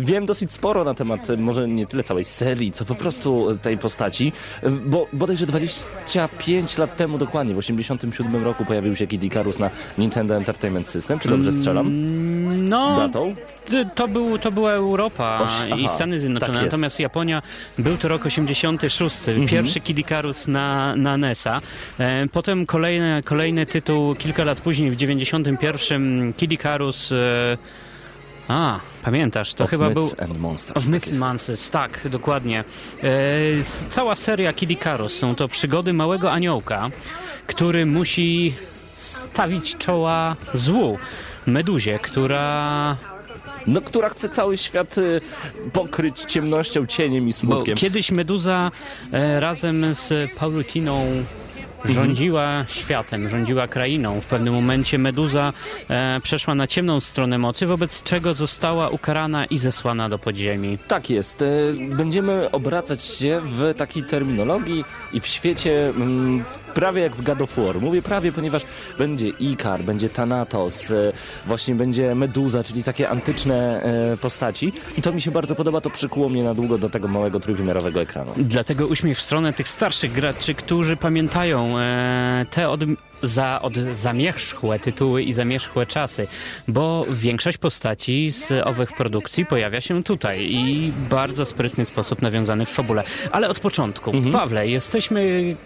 wiem 0.00 0.26
dosyć 0.26 0.52
sporo 0.52 0.84
na 0.84 0.94
temat 0.94 1.30
e, 1.30 1.36
może 1.36 1.68
nie 1.68 1.86
tyle 1.86 2.02
całej 2.02 2.24
serii, 2.24 2.72
co 2.72 2.84
po 2.84 2.94
prostu 2.94 3.58
tej 3.62 3.78
postaci, 3.78 4.32
e, 4.62 4.70
bo 4.70 5.06
bodajże 5.12 5.46
25 5.46 6.78
lat 6.78 6.96
temu 6.96 7.18
dokładnie, 7.18 7.54
w 7.54 7.58
87 7.58 8.44
roku 8.44 8.64
pojawił 8.64 8.91
się 8.96 9.06
Kid 9.06 9.24
Icarus 9.24 9.58
na 9.58 9.70
Nintendo 9.98 10.36
Entertainment 10.36 10.88
System, 10.88 11.18
czy 11.18 11.28
dobrze 11.28 11.52
strzelam? 11.52 11.86
Mm, 11.86 12.68
No, 12.68 12.96
Datą? 12.96 13.34
to, 13.94 14.08
był, 14.08 14.38
to 14.38 14.52
była 14.52 14.72
Europa 14.72 15.40
Oś, 15.42 15.80
i 15.80 15.88
Stany 15.88 16.20
Zjednoczone, 16.20 16.52
tak 16.54 16.62
natomiast 16.64 17.00
Japonia 17.00 17.42
był 17.78 17.96
to 17.96 18.08
rok 18.08 18.26
86, 18.26 19.28
Mhm. 19.28 19.48
pierwszy 19.48 19.80
Kid 19.80 19.98
Icarus 19.98 20.48
na, 20.48 20.96
na 20.96 21.16
NES-a. 21.16 21.60
E, 21.98 22.26
potem 22.32 22.66
kolejny, 22.66 23.20
kolejny 23.24 23.66
tytuł 23.66 24.14
kilka 24.14 24.44
lat 24.44 24.60
później, 24.60 24.90
w 24.90 24.96
91 24.96 26.32
Kid 26.36 26.52
Icarus... 26.52 27.12
E, 27.12 27.56
a, 28.48 28.80
pamiętasz, 29.02 29.54
to 29.54 29.64
Of 29.64 29.70
chyba 29.70 29.90
był... 29.90 30.10
and 30.18 30.38
Monsters. 30.38 30.76
Of 30.76 30.82
tak 30.84 30.92
Myths 30.92 31.08
and 31.10 31.18
Monsters, 31.18 31.70
tak, 31.70 32.00
dokładnie. 32.10 32.64
E, 33.04 33.08
cała 33.88 34.14
seria 34.16 34.52
Kid 34.52 34.70
Icarus 34.70 35.12
są 35.18 35.34
to 35.34 35.48
przygody 35.48 35.92
małego 35.92 36.32
aniołka, 36.32 36.90
który 37.46 37.86
musi 37.86 38.54
stawić 39.02 39.76
czoła 39.76 40.36
złu. 40.54 40.98
Meduzie, 41.46 41.98
która 41.98 42.96
No, 43.66 43.80
która 43.80 44.08
chce 44.08 44.28
cały 44.28 44.56
świat 44.56 44.98
y, 44.98 45.20
pokryć 45.72 46.20
ciemnością, 46.20 46.86
cieniem 46.86 47.28
i 47.28 47.30
Bo 47.32 47.36
smutkiem. 47.38 47.76
kiedyś 47.76 48.10
Meduza 48.10 48.70
e, 49.12 49.40
razem 49.40 49.94
z 49.94 50.32
Paulutiną 50.32 51.06
rządziła 51.84 52.64
światem, 52.68 53.28
rządziła 53.28 53.68
krainą. 53.68 54.20
W 54.20 54.26
pewnym 54.26 54.54
momencie 54.54 54.98
Meduza 54.98 55.52
e, 55.90 56.20
przeszła 56.22 56.54
na 56.54 56.66
ciemną 56.66 57.00
stronę 57.00 57.38
mocy, 57.38 57.66
wobec 57.66 58.02
czego 58.02 58.34
została 58.34 58.88
ukarana 58.88 59.44
i 59.44 59.58
zesłana 59.58 60.08
do 60.08 60.18
podziemi. 60.18 60.78
Tak 60.88 61.10
jest. 61.10 61.42
E, 61.42 61.46
Będziemy 61.96 62.50
obracać 62.50 63.02
się 63.02 63.40
w 63.44 63.74
takiej 63.76 64.02
terminologii 64.02 64.84
i 65.12 65.20
w 65.20 65.26
świecie 65.26 65.88
mm, 65.88 66.44
prawie 66.74 67.02
jak 67.02 67.16
w 67.16 67.22
God 67.22 67.42
of 67.42 67.56
War. 67.56 67.80
Mówię 67.80 68.02
prawie, 68.02 68.32
ponieważ 68.32 68.62
będzie 68.98 69.28
Ikar, 69.28 69.84
będzie 69.84 70.08
Thanatos, 70.08 70.90
e, 70.90 71.12
właśnie 71.46 71.74
będzie 71.74 72.14
Meduza, 72.14 72.64
czyli 72.64 72.82
takie 72.84 73.08
antyczne 73.08 73.82
e, 73.82 74.16
postaci. 74.16 74.72
I 74.98 75.02
to 75.02 75.12
mi 75.12 75.22
się 75.22 75.30
bardzo 75.30 75.54
podoba, 75.54 75.80
to 75.80 75.90
przykuło 75.90 76.28
mnie 76.28 76.44
na 76.44 76.54
długo 76.54 76.78
do 76.78 76.90
tego 76.90 77.08
małego 77.08 77.40
trójwymiarowego 77.40 78.00
ekranu. 78.00 78.32
Dlatego 78.36 78.86
uśmiech 78.86 79.18
w 79.18 79.22
stronę 79.22 79.52
tych 79.52 79.68
starszych 79.68 80.12
graczy, 80.12 80.54
którzy 80.54 80.96
pamiętają 80.96 81.78
e, 81.78 82.46
te 82.50 82.68
od, 82.68 82.80
za, 83.22 83.62
od 83.62 83.74
zamierzchłe 83.92 84.78
tytuły 84.78 85.22
i 85.22 85.32
zamierzchłe 85.32 85.86
czasy, 85.86 86.26
bo 86.68 87.06
większość 87.10 87.58
postaci 87.58 88.30
z 88.30 88.66
owych 88.66 88.92
produkcji 88.92 89.46
pojawia 89.46 89.80
się 89.80 90.02
tutaj 90.02 90.46
i 90.50 90.92
bardzo 91.10 91.44
sprytny 91.44 91.84
sposób 91.84 92.22
nawiązany 92.22 92.66
w 92.66 92.70
fabule. 92.70 93.04
Ale 93.32 93.48
od 93.48 93.60
początku. 93.60 94.12
Pawle, 94.32 94.68
jesteśmy 94.68 95.56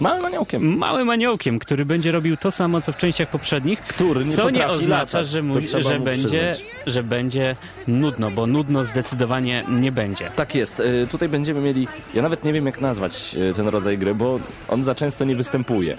Małym 0.00 0.24
aniołkiem. 0.24 0.76
małym 0.78 1.10
aniołkiem, 1.10 1.58
który 1.58 1.84
będzie 1.84 2.12
robił 2.12 2.36
to 2.36 2.50
samo, 2.50 2.80
co 2.80 2.92
w 2.92 2.96
częściach 2.96 3.28
poprzednich, 3.30 3.80
Który 3.82 4.24
nie 4.24 4.32
co 4.32 4.50
nie 4.50 4.66
oznacza, 4.66 5.18
latać. 5.18 5.28
że, 5.28 5.42
mu, 5.42 5.54
że, 5.80 5.98
mu 5.98 6.04
będzie, 6.04 6.52
przyznać. 6.54 6.64
że 6.86 7.02
będzie 7.02 7.56
nudno, 7.88 8.30
bo 8.30 8.46
nudno 8.46 8.84
zdecydowanie 8.84 9.64
nie 9.68 9.92
będzie. 9.92 10.30
Tak 10.36 10.54
jest. 10.54 10.80
E, 10.80 11.06
Tutaj 11.06 11.28
będziemy 11.28 11.60
mieli, 11.60 11.88
ja 12.14 12.22
nawet 12.22 12.44
nie 12.44 12.52
wiem 12.52 12.66
jak 12.66 12.80
nazwać 12.80 13.36
e, 13.50 13.54
ten 13.54 13.68
rodzaj 13.68 13.98
gry, 13.98 14.14
bo 14.14 14.40
on 14.68 14.84
za 14.84 14.94
często 14.94 15.24
nie 15.24 15.36
występuje. 15.36 15.96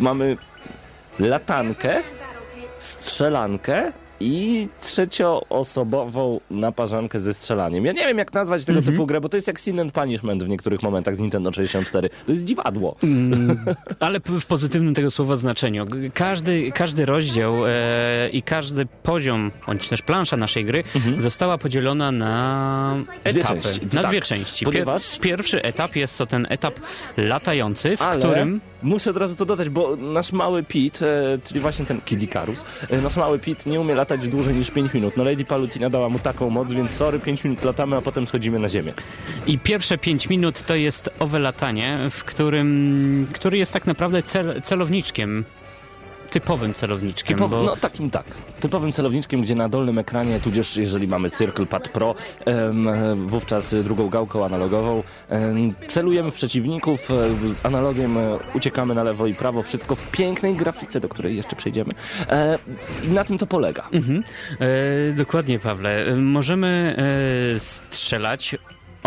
Mamy 0.00 0.36
latankę, 1.18 2.02
strzelankę 2.78 3.92
i 4.20 4.68
trzecioosobową 4.80 6.40
naparzankę 6.50 7.20
ze 7.20 7.34
strzelaniem. 7.34 7.84
Ja 7.84 7.92
nie 7.92 8.06
wiem 8.06 8.18
jak 8.18 8.32
nazwać 8.32 8.64
tego 8.64 8.82
typu 8.82 9.06
grę, 9.06 9.20
bo 9.20 9.28
to 9.28 9.36
jest 9.36 9.46
jak 9.46 9.60
Sin 9.60 9.80
and 9.80 9.92
Punishment 9.92 10.44
w 10.44 10.48
niektórych 10.48 10.82
momentach 10.82 11.16
z 11.16 11.18
Nintendo 11.18 11.52
64. 11.52 12.10
To 12.26 12.32
jest 12.32 12.44
dziwadło. 12.44 12.96
Ale 14.00 14.20
p- 14.20 14.40
w 14.40 14.46
pozytywnym 14.46 14.94
tego 14.94 15.10
słowa 15.10 15.36
znaczeniu. 15.36 15.86
Każdy, 16.14 16.72
każdy 16.72 17.06
rozdział 17.06 17.54
e, 17.66 17.70
i 18.32 18.42
każdy 18.42 18.86
poziom, 19.02 19.50
bądź 19.66 19.88
też 19.88 20.02
plansza 20.02 20.36
naszej 20.36 20.64
gry 20.64 20.84
została 21.18 21.58
podzielona 21.58 22.12
na 22.12 22.96
Dwie 23.24 23.40
etapy. 23.40 23.60
części. 23.60 23.80
Na 23.96 24.02
Tak, 24.02 24.10
dwie 24.10 24.20
części. 24.20 24.64
ponieważ- 24.64 25.18
Pierwszy 25.18 25.62
etap 25.62 25.96
jest 25.96 26.18
to 26.18 26.26
ten 26.26 26.46
etap 26.50 26.74
latający, 27.16 27.96
w 27.96 28.02
Ale 28.02 28.18
którym... 28.18 28.60
muszę 28.82 29.10
od 29.10 29.16
razu 29.16 29.36
to 29.36 29.44
dodać, 29.44 29.68
bo 29.68 29.96
nasz 29.96 30.32
mały 30.32 30.62
Pit, 30.62 31.02
e, 31.02 31.38
czyli 31.44 31.60
właśnie 31.60 31.84
ten 31.84 32.00
Kid 32.00 32.22
Icarus, 32.22 32.64
e, 32.90 33.00
nasz 33.00 33.16
mały 33.16 33.38
Pit 33.38 33.66
nie 33.66 33.80
umie 33.80 33.94
latać 33.94 34.28
dłużej 34.28 34.54
niż 34.54 34.70
5 34.70 34.94
minut. 34.94 35.16
No 35.16 35.24
Lady 35.24 35.44
Palutina 35.44 35.90
dała 35.90 36.08
mu 36.08 36.18
taką 36.18 36.50
moc, 36.50 36.72
więc 36.72 36.90
sorry, 36.90 37.20
5 37.20 37.44
minut 37.44 37.64
latamy, 37.64 37.96
a 37.96 38.02
potem 38.02 38.26
schodzimy 38.26 38.58
na 38.58 38.68
ziemię. 38.68 38.92
I 39.46 39.58
pierwsze 39.58 39.98
5 39.98 40.28
minut 40.28 40.62
to 40.62 40.74
jest 40.74 41.10
owe 41.18 41.38
latanie, 41.38 41.98
w 42.10 42.24
którym, 42.24 43.26
który 43.32 43.58
jest 43.58 43.72
tak 43.72 43.86
naprawdę 43.86 44.22
cel, 44.22 44.62
celowniczkiem. 44.62 45.44
Typowym 46.30 46.74
celowniczkiem, 46.74 47.38
Typow- 47.38 47.50
bo 47.50 47.62
No 47.62 47.76
takim 47.76 48.10
tak. 48.10 48.24
Typowym 48.60 48.92
celowniczkiem, 48.92 49.40
gdzie 49.40 49.54
na 49.54 49.68
dolnym 49.68 49.98
ekranie, 49.98 50.40
tudzież 50.40 50.76
jeżeli 50.76 51.08
mamy 51.08 51.30
Circle 51.30 51.66
Pad 51.66 51.88
Pro, 51.88 52.14
em, 52.44 53.28
wówczas 53.28 53.74
drugą 53.84 54.08
gałką 54.08 54.44
analogową, 54.44 55.02
em, 55.28 55.74
celujemy 55.88 56.30
w 56.30 56.34
przeciwników, 56.34 57.10
e, 57.10 57.14
analogiem 57.62 58.18
e, 58.18 58.38
uciekamy 58.54 58.94
na 58.94 59.02
lewo 59.02 59.26
i 59.26 59.34
prawo, 59.34 59.62
wszystko 59.62 59.96
w 59.96 60.06
pięknej 60.10 60.54
grafice, 60.56 61.00
do 61.00 61.08
której 61.08 61.36
jeszcze 61.36 61.56
przejdziemy. 61.56 61.92
E, 62.28 62.58
na 63.04 63.24
tym 63.24 63.38
to 63.38 63.46
polega. 63.46 63.88
Mhm. 63.92 64.24
E, 64.60 65.12
dokładnie, 65.12 65.58
Pawle. 65.58 66.06
E, 66.06 66.16
Możemy 66.16 66.96
e, 67.56 67.60
strzelać. 67.60 68.56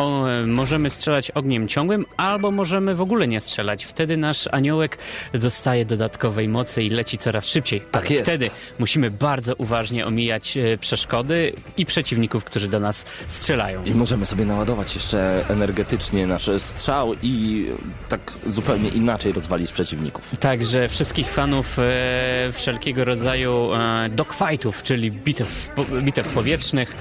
O, 0.02 0.30
e, 0.30 0.45
możemy 0.47 0.89
strzelać 0.89 1.32
ogniem 1.32 1.68
ciągłym, 1.68 2.06
albo 2.18 2.52
możemy 2.52 2.95
w 2.95 3.02
ogóle 3.02 3.28
nie 3.28 3.41
strzelać. 3.41 3.86
Wtedy 3.86 4.18
nasz 4.18 4.49
aniołek 4.52 4.97
dostaje 5.34 5.86
dodatkowej 5.86 6.47
mocy 6.47 6.84
i 6.84 6.89
leci 6.89 7.18
coraz 7.18 7.45
szybciej. 7.45 7.82
Tak 7.82 8.06
Ale 8.06 8.14
jest. 8.14 8.26
Wtedy 8.26 8.49
musimy 8.80 9.12
bardzo 9.12 9.56
uważnie 9.56 10.06
omijać 10.06 10.58
e, 10.58 10.78
przeszkody 10.78 11.54
i 11.78 11.86
przeciwników, 11.86 12.43
którzy 12.43 12.68
do 12.68 12.80
nas 12.80 13.06
strzelają. 13.28 13.84
I 13.84 13.91
możemy 13.91 14.26
sobie 14.26 14.45
naładować 14.45 14.95
jeszcze 14.95 15.45
energetycznie 15.49 16.28
nasz 16.28 16.49
strzał 16.58 17.14
i 17.24 17.66
tak 18.10 18.34
zupełnie 18.47 18.89
inaczej 18.89 19.34
rozwalić 19.34 19.72
przeciwników. 19.72 20.38
Także 20.39 20.89
wszystkich 20.89 21.30
fanów 21.32 21.80
e, 21.80 22.49
wszelkiego 22.52 23.06
rodzaju 23.06 23.74
e, 23.74 24.10
dogfightów, 24.10 24.84
czyli 24.84 25.12
bitew, 25.12 25.76
bitew 26.02 26.28
powietrznych, 26.28 26.95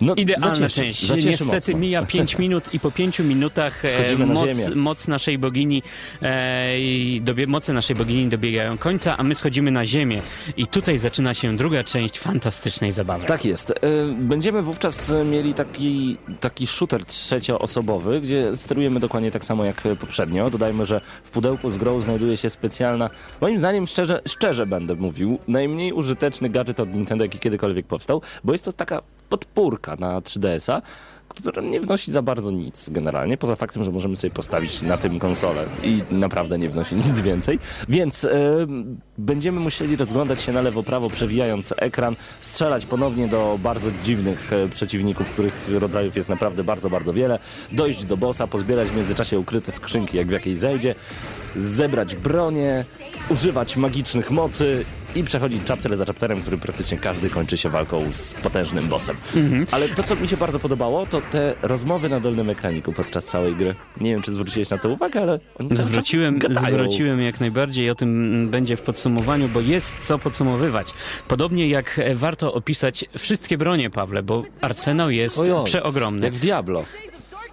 No, 0.00 0.14
Idealna 0.14 0.54
zacieszy, 0.54 0.80
część. 0.82 1.06
zacieszy 1.06 1.28
Niestety 1.28 1.54
mocno. 1.72 1.78
mija 1.78 2.06
5 2.06 2.38
minut 2.38 2.74
i 2.74 2.80
po 2.80 2.90
5 2.90 3.18
minutach 3.20 3.84
e, 3.84 3.88
Schodzimy 3.88 4.26
na 4.26 4.34
moc, 4.34 4.48
moc 4.74 5.08
naszej 5.08 5.38
bogini 5.38 5.82
e, 6.22 6.80
i 6.80 7.20
dobie, 7.24 7.46
moce 7.46 7.72
naszej 7.72 7.96
bogini 7.96 8.28
dobiegają 8.28 8.78
końca, 8.78 9.16
a 9.16 9.22
my 9.22 9.34
schodzimy 9.34 9.70
na 9.70 9.86
ziemię. 9.86 10.22
I 10.56 10.66
tutaj 10.66 10.98
zaczyna 10.98 11.34
się 11.34 11.56
druga 11.56 11.84
część 11.84 12.18
fantastycznej 12.18 12.92
zabawy. 12.92 13.26
Tak 13.26 13.44
jest. 13.44 13.70
E, 13.70 13.74
Będziemy 14.18 14.62
wówczas 14.62 15.12
mieli 15.30 15.54
taki, 15.54 16.16
taki 16.40 16.66
shooter 16.66 17.04
trzecioosobowy, 17.06 18.20
gdzie 18.20 18.56
sterujemy 18.56 19.00
dokładnie 19.00 19.30
tak 19.30 19.44
samo 19.44 19.64
jak 19.64 19.82
poprzednio. 20.00 20.50
Dodajmy, 20.50 20.86
że 20.86 21.00
w 21.24 21.30
pudełku 21.30 21.70
z 21.70 21.76
grą 21.78 22.00
znajduje 22.00 22.36
się 22.36 22.50
specjalna, 22.50 23.10
moim 23.40 23.58
zdaniem 23.58 23.86
szczerze, 23.86 24.20
szczerze 24.28 24.66
będę 24.66 24.94
mówił, 24.94 25.38
najmniej 25.48 25.92
użyteczny 25.92 26.48
gadżet 26.48 26.80
od 26.80 26.94
Nintendo, 26.94 27.24
jaki 27.24 27.38
kiedykolwiek 27.38 27.86
powstał, 27.86 28.22
bo 28.44 28.52
jest 28.52 28.64
to 28.64 28.72
taka 28.72 29.02
podpórka 29.28 29.96
na 29.96 30.20
3DS-a, 30.20 30.82
która 31.28 31.62
nie 31.62 31.80
wnosi 31.80 32.12
za 32.12 32.22
bardzo 32.22 32.50
nic 32.50 32.90
generalnie, 32.90 33.36
poza 33.36 33.56
faktem, 33.56 33.84
że 33.84 33.90
możemy 33.90 34.16
sobie 34.16 34.30
postawić 34.30 34.82
na 34.82 34.98
tym 34.98 35.18
konsolę 35.18 35.64
i 35.82 36.02
naprawdę 36.10 36.58
nie 36.58 36.68
wnosi 36.68 36.96
nic 37.08 37.20
więcej. 37.20 37.58
Więc 37.88 38.24
e, 38.24 38.66
będziemy 39.18 39.60
musieli 39.60 39.96
rozglądać 39.96 40.42
się 40.42 40.52
na 40.52 40.62
lewo, 40.62 40.82
prawo, 40.82 41.10
przewijając 41.10 41.74
ekran, 41.76 42.16
strzelać 42.40 42.86
ponownie 42.86 43.28
do 43.28 43.58
bardzo 43.62 43.90
dziwnych 44.04 44.52
e, 44.52 44.68
przeciwników, 44.68 45.30
których 45.30 45.68
rodzajów 45.78 46.16
jest 46.16 46.28
naprawdę 46.28 46.64
bardzo, 46.64 46.90
bardzo 46.90 47.12
wiele, 47.12 47.38
dojść 47.72 48.04
do 48.04 48.16
bossa, 48.16 48.46
pozbierać 48.46 48.88
w 48.88 48.96
międzyczasie 48.96 49.38
ukryte 49.38 49.72
skrzynki, 49.72 50.16
jak 50.16 50.26
w 50.26 50.30
jakiejś 50.30 50.58
zejdzie, 50.58 50.94
zebrać 51.56 52.16
bronię, 52.16 52.84
używać 53.30 53.76
magicznych 53.76 54.30
mocy 54.30 54.84
i 55.16 55.24
przechodzić 55.24 55.62
chapter 55.68 55.96
za 55.96 56.04
chapterem, 56.04 56.42
który 56.42 56.58
praktycznie 56.58 56.98
każdy 56.98 57.30
kończy 57.30 57.56
się 57.56 57.68
walką 57.68 58.12
z 58.12 58.34
potężnym 58.34 58.88
bossem. 58.88 59.16
Ale 59.70 59.88
to, 59.88 60.02
co 60.02 60.16
mi 60.16 60.28
się 60.28 60.36
bardzo 60.36 60.58
podobało, 60.58 61.06
to 61.06 61.20
te 61.30 61.54
rozmowy 61.62 62.08
na 62.08 62.20
dolnym 62.20 62.50
ekraniku 62.50 62.92
podczas 62.92 63.24
całej 63.24 63.56
gry. 63.56 63.74
Nie 64.00 64.10
wiem, 64.10 64.22
czy 64.22 64.32
zwróciłeś 64.32 64.70
na 64.70 64.78
to 64.78 64.88
uwagę, 64.88 65.22
ale 65.22 65.38
Zwróciłem, 65.74 66.38
zwróciłem 66.50 67.20
jak 67.22 67.40
najbardziej 67.40 67.86
i 67.86 67.90
o 67.90 67.94
tym 67.94 68.48
będzie 68.50 68.76
w 68.76 68.80
podsumowaniu, 68.82 69.48
bo 69.48 69.60
jest 69.60 70.06
co 70.06 70.18
podsumowywać. 70.18 70.90
Podobnie 71.28 71.68
jak 71.68 71.98
e, 71.98 72.14
warto 72.14 72.54
opisać 72.54 73.04
wszystkie 73.18 73.58
bronie, 73.58 73.90
Pawle, 73.90 74.22
bo 74.22 74.42
arsenał 74.60 75.10
jest 75.10 75.40
przeogromny. 75.64 76.26
Jak 76.26 76.34
w 76.34 76.40
Diablo. 76.40 76.84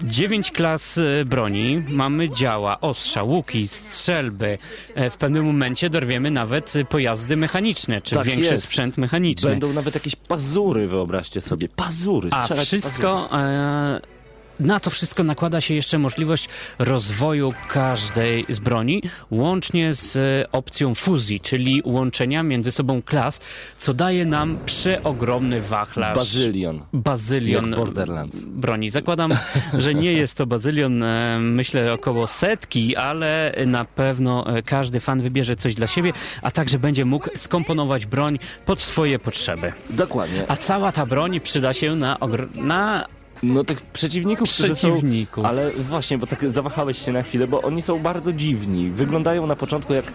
Dziewięć 0.03 0.51
klas 0.51 0.97
e, 0.97 1.25
broni, 1.25 1.83
mamy 1.87 2.29
działa, 2.29 2.81
ostrza, 2.81 3.23
łuki, 3.23 3.67
strzelby. 3.67 4.57
E, 4.95 5.09
W 5.09 5.17
pewnym 5.17 5.45
momencie 5.45 5.89
dorwiemy 5.89 6.31
nawet 6.31 6.75
e, 6.75 6.85
pojazdy 6.85 7.37
mechaniczne, 7.37 8.01
czy 8.01 8.15
Tak 8.15 8.25
większy 8.25 8.51
jest. 8.51 8.63
sprzęt 8.63 8.97
mechaniczny. 8.97 9.49
Będą 9.49 9.73
nawet 9.73 9.95
jakieś 9.95 10.15
pazury, 10.15 10.87
wyobraźcie 10.87 11.41
sobie. 11.41 11.67
Pazury, 11.75 12.29
A 12.31 12.47
wszystko. 12.47 13.29
E, 13.39 14.14
na 14.60 14.80
to 14.80 14.89
wszystko 14.89 15.24
nakłada 15.24 15.62
się 15.62 15.74
jeszcze 15.74 15.97
możliwość 15.97 16.49
rozwoju 16.80 17.53
każdej 17.70 18.45
z 18.49 18.60
broni, 18.60 19.01
łącznie 19.32 19.93
z 19.93 20.16
e, 20.16 20.51
opcją 20.51 20.95
fuzji, 20.95 21.39
czyli 21.39 21.82
łączenia 21.86 22.43
między 22.43 22.72
sobą 22.72 23.01
klas, 23.01 23.39
co 23.78 23.93
daje 23.93 24.26
nam 24.26 24.58
przeogromny 24.66 25.62
wachlarz. 25.62 26.16
Bazylion. 26.18 26.86
Bazylion 26.93 27.66
Jak 27.68 27.76
Borderlands. 27.76 28.38
broni. 28.43 28.89
Zakładam, 28.89 29.34
że 29.78 29.93
nie 29.93 30.14
jest 30.14 30.38
to 30.38 30.45
bazylion, 30.45 31.03
e, 31.03 31.39
myślę, 31.39 31.93
około 31.93 32.28
setki, 32.28 32.95
ale 32.95 33.56
na 33.66 33.86
pewno 33.86 34.58
e, 34.58 34.64
każdy 34.64 34.99
fan 34.99 35.22
wybierze 35.22 35.56
coś 35.56 35.74
dla 35.74 35.88
siebie, 35.88 36.14
a 36.41 36.51
także 36.51 36.80
będzie 36.80 37.06
mógł 37.06 37.30
skomponować 37.36 38.06
broń 38.06 38.39
pod 38.66 38.82
swoje 38.82 39.20
potrzeby. 39.20 39.74
Dokładnie. 39.89 40.43
A 40.47 40.58
cała 40.58 40.91
ta 40.91 41.06
broń 41.06 41.39
przyda 41.39 41.74
się 41.74 41.95
na, 41.95 42.18
na 42.56 43.06
No 43.53 43.63
tych 43.63 43.81
przeciwników, 43.81 44.49
którzy 44.53 44.75
są... 44.75 44.91
przeciwników. 44.91 45.45
Ale 45.45 45.71
właśnie, 45.71 46.17
bo 46.17 46.27
tak 46.27 46.51
zawahałeś 46.51 47.05
się 47.05 47.11
na 47.11 47.23
chwilę, 47.23 47.47
bo 47.47 47.61
oni 47.61 47.81
są 47.81 47.99
bardzo 47.99 48.33
dziwni. 48.33 48.89
Wyglądają 48.89 49.47
na 49.47 49.55
początku 49.55 49.93
jak 49.93 50.05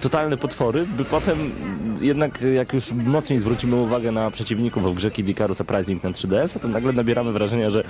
totalne 0.00 0.36
potwory, 0.36 0.86
by 0.96 1.04
potem 1.04 1.50
jednak 2.00 2.40
jak 2.54 2.72
już 2.72 2.92
mocniej 2.92 3.38
zwrócimy 3.38 3.76
uwagę 3.76 4.12
na 4.12 4.30
przeciwników 4.30 4.84
w 4.84 4.94
grze 4.94 5.10
Kid 5.10 5.28
Icarus 5.28 5.60
Uprising 5.60 6.04
na 6.04 6.10
3DS, 6.10 6.60
to 6.60 6.68
nagle 6.68 6.92
nabieramy 6.92 7.32
wrażenia, 7.32 7.70
że 7.70 7.84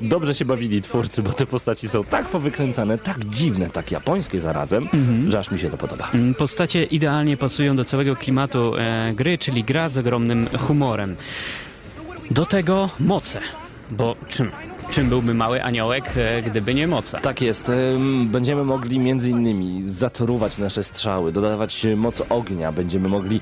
dobrze 0.00 0.34
się 0.34 0.44
bawili 0.44 0.82
twórcy, 0.82 1.22
bo 1.22 1.32
te 1.32 1.46
postaci 1.46 1.88
są 1.88 2.04
tak 2.04 2.26
powykręcane, 2.28 2.98
tak 2.98 3.24
dziwne, 3.24 3.70
tak 3.70 3.90
japońskie 3.92 4.40
zarazem, 4.40 4.88
że 5.28 5.38
aż 5.38 5.50
mi 5.50 5.58
się 5.58 5.70
to 5.70 5.76
podoba. 5.78 6.10
Mm, 6.14 6.34
Postacie 6.34 6.84
idealnie 6.84 7.36
pasują 7.36 7.76
do 7.76 7.84
całego 7.84 8.16
klimatu 8.16 8.76
e, 8.78 9.12
gry, 9.16 9.38
czyli 9.38 9.64
gra 9.64 9.88
z 9.88 9.98
ogromnym 9.98 10.48
humorem. 10.58 11.16
Do 12.30 12.46
tego 12.46 12.90
moce, 13.00 13.40
bo 13.90 14.16
czym? 14.28 14.50
Czym 14.90 15.08
byłby 15.08 15.34
mały 15.34 15.62
aniołek, 15.62 16.04
e, 16.16 16.42
gdyby 16.42 16.74
nie 16.74 16.86
moce? 16.86 17.20
Tak 17.20 17.40
jest. 17.40 17.72
Będziemy 18.24 18.64
mogli 18.64 18.98
między 18.98 19.30
innymi 19.30 19.82
zatoruwać 19.86 20.58
nasze 20.58 20.84
strzały, 20.84 21.32
dodawać 21.32 21.86
moc 21.96 22.22
ognia, 22.28 22.72
będziemy 22.72 23.08
mogli 23.08 23.40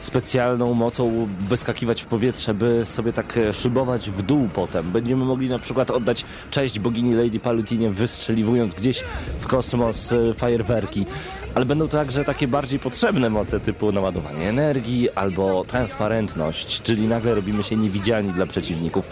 specjalną 0.00 0.74
mocą 0.74 1.28
wyskakiwać 1.40 2.02
w 2.02 2.06
powietrze, 2.06 2.54
by 2.54 2.84
sobie 2.84 3.12
tak 3.12 3.36
e, 3.36 3.52
szybować 3.52 4.10
w 4.10 4.22
dół 4.22 4.48
potem. 4.54 4.90
Będziemy 4.90 5.24
mogli 5.24 5.48
na 5.48 5.58
przykład 5.58 5.90
oddać 5.90 6.24
cześć 6.50 6.78
bogini 6.78 7.14
Lady 7.14 7.40
Palutinie, 7.40 7.90
wystrzeliwując 7.90 8.74
gdzieś 8.74 9.04
w 9.40 9.46
kosmos 9.46 10.12
e, 10.12 10.34
fajerwerki. 10.34 11.06
Ale 11.54 11.64
będą 11.66 11.88
także 11.88 12.24
takie 12.24 12.48
bardziej 12.48 12.78
potrzebne 12.78 13.30
moce 13.30 13.60
typu 13.60 13.92
naładowanie 13.92 14.48
energii 14.48 15.10
albo 15.10 15.64
transparentność, 15.64 16.82
czyli 16.82 17.06
nagle 17.06 17.34
robimy 17.34 17.64
się 17.64 17.76
niewidzialni 17.76 18.32
dla 18.32 18.46
przeciwników. 18.46 19.10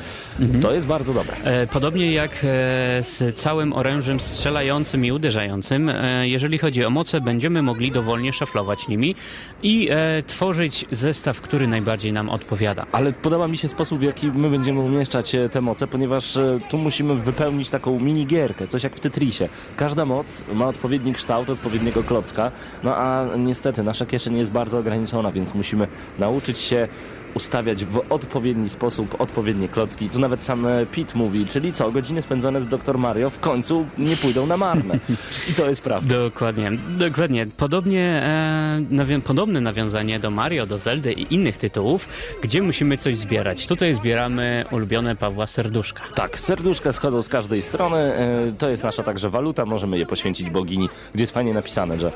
To 0.63 0.73
jest 0.73 0.87
bardzo 0.87 1.15
dobre. 1.15 1.37
E, 1.45 1.67
Podobnie 1.67 2.13
jak 2.13 2.31
e, 2.33 2.37
z 3.03 3.37
całym 3.37 3.73
orężem 3.73 4.21
strzelającym 4.21 5.05
i 5.05 5.13
uderzającym, 5.13 5.89
e, 5.89 6.29
jeżeli 6.29 6.59
chodzi 6.59 6.85
o 6.85 6.91
moce, 6.91 7.21
będziemy 7.21 7.63
mogli 7.63 7.93
dowolnie 7.93 8.33
szaflować 8.33 8.89
nimi 8.89 9.15
i 9.63 9.89
tworzyć 10.27 10.85
zestaw, 10.91 11.41
który 11.41 11.67
najbardziej 11.69 12.13
nam 12.13 12.29
odpowiada. 12.31 12.87
Ale 12.93 13.13
podoba 13.13 13.49
mi 13.49 13.59
się 13.59 13.69
sposób, 13.69 13.99
w 13.99 14.03
jaki 14.03 14.27
my 14.27 14.51
będziemy 14.51 14.81
umieszczać 14.81 15.37
te 15.53 15.61
moce, 15.61 15.87
ponieważ 15.87 16.39
tu 16.71 16.79
musimy 16.79 17.15
wypełnić 17.15 17.71
taką 17.71 18.01
minigierkę, 18.01 18.69
coś 18.69 18.83
jak 18.83 18.97
w 18.97 19.01
Tetrisie. 19.01 19.49
Każda 19.77 20.05
moc 20.05 20.27
ma 20.55 20.67
odpowiedni 20.69 21.13
kształt, 21.13 21.51
odpowiedniego 21.51 22.03
klocka, 22.03 22.36
no 22.85 22.97
a 22.97 23.25
niestety 23.39 23.83
nasza 23.83 24.07
kieszeń 24.07 24.37
jest 24.37 24.51
bardzo 24.51 24.79
ograniczona, 24.79 25.33
więc 25.33 25.55
musimy 25.55 25.89
nauczyć 26.19 26.59
się 26.59 26.89
ustawiać 27.37 27.85
w 27.85 28.01
odpowiedni 28.11 28.69
sposób 28.69 29.21
odpowiednie 29.21 29.69
klocki. 29.69 30.09
Tu 30.11 30.19
nawet 30.19 30.45
sam 30.45 30.67
e, 30.67 30.87
Pete 30.87 31.19
mówi, 31.19 31.47
czyli 31.47 31.73
co, 31.73 31.91
godziny 31.93 32.23
spędzone 32.23 32.61
z 32.61 32.67
Dr. 32.67 32.99
Mario 32.99 33.31
w 33.31 33.41
końcu 33.41 33.87
nie 33.99 34.17
pójdą 34.17 34.47
na 34.47 34.57
marne. 34.57 34.99
I 35.51 35.55
to 35.55 35.69
jest 35.69 35.83
prawda. 35.83 36.15
Dokładnie, 36.15 36.73
dokładnie. 36.89 37.47
Podobnie, 37.57 38.01
e, 38.03 38.81
nawią- 38.91 39.21
podobne 39.21 39.61
nawiązanie 39.61 40.21
do 40.21 40.31
Mario, 40.31 40.67
do 40.67 40.79
Zeldy 40.79 41.13
i 41.13 41.35
innych 41.35 41.59
tytułów, 41.59 42.09
gdzie 42.43 42.63
musimy 42.63 42.99
coś 42.99 43.17
zbierać. 43.17 43.67
Tutaj 43.67 43.95
zbieramy 43.95 44.65
ulubione 44.71 45.17
Pawła 45.17 45.47
serduszka. 45.47 46.03
Tak, 46.15 46.39
serduszka 46.39 46.93
schodzą 46.93 47.23
z 47.23 47.29
każdej 47.29 47.63
strony. 47.63 47.97
e, 47.97 48.53
To 48.59 48.69
jest 48.71 48.83
nasza 48.83 49.03
także 49.03 49.31
waluta. 49.31 49.65
Możemy 49.65 49.99
je 49.99 50.07
poświęcić 50.07 50.51
bogini, 50.51 50.89
gdzie 51.15 51.23
jest 51.23 51.35
fajnie 51.35 51.55
napisane, 51.55 51.99
że 51.99 52.13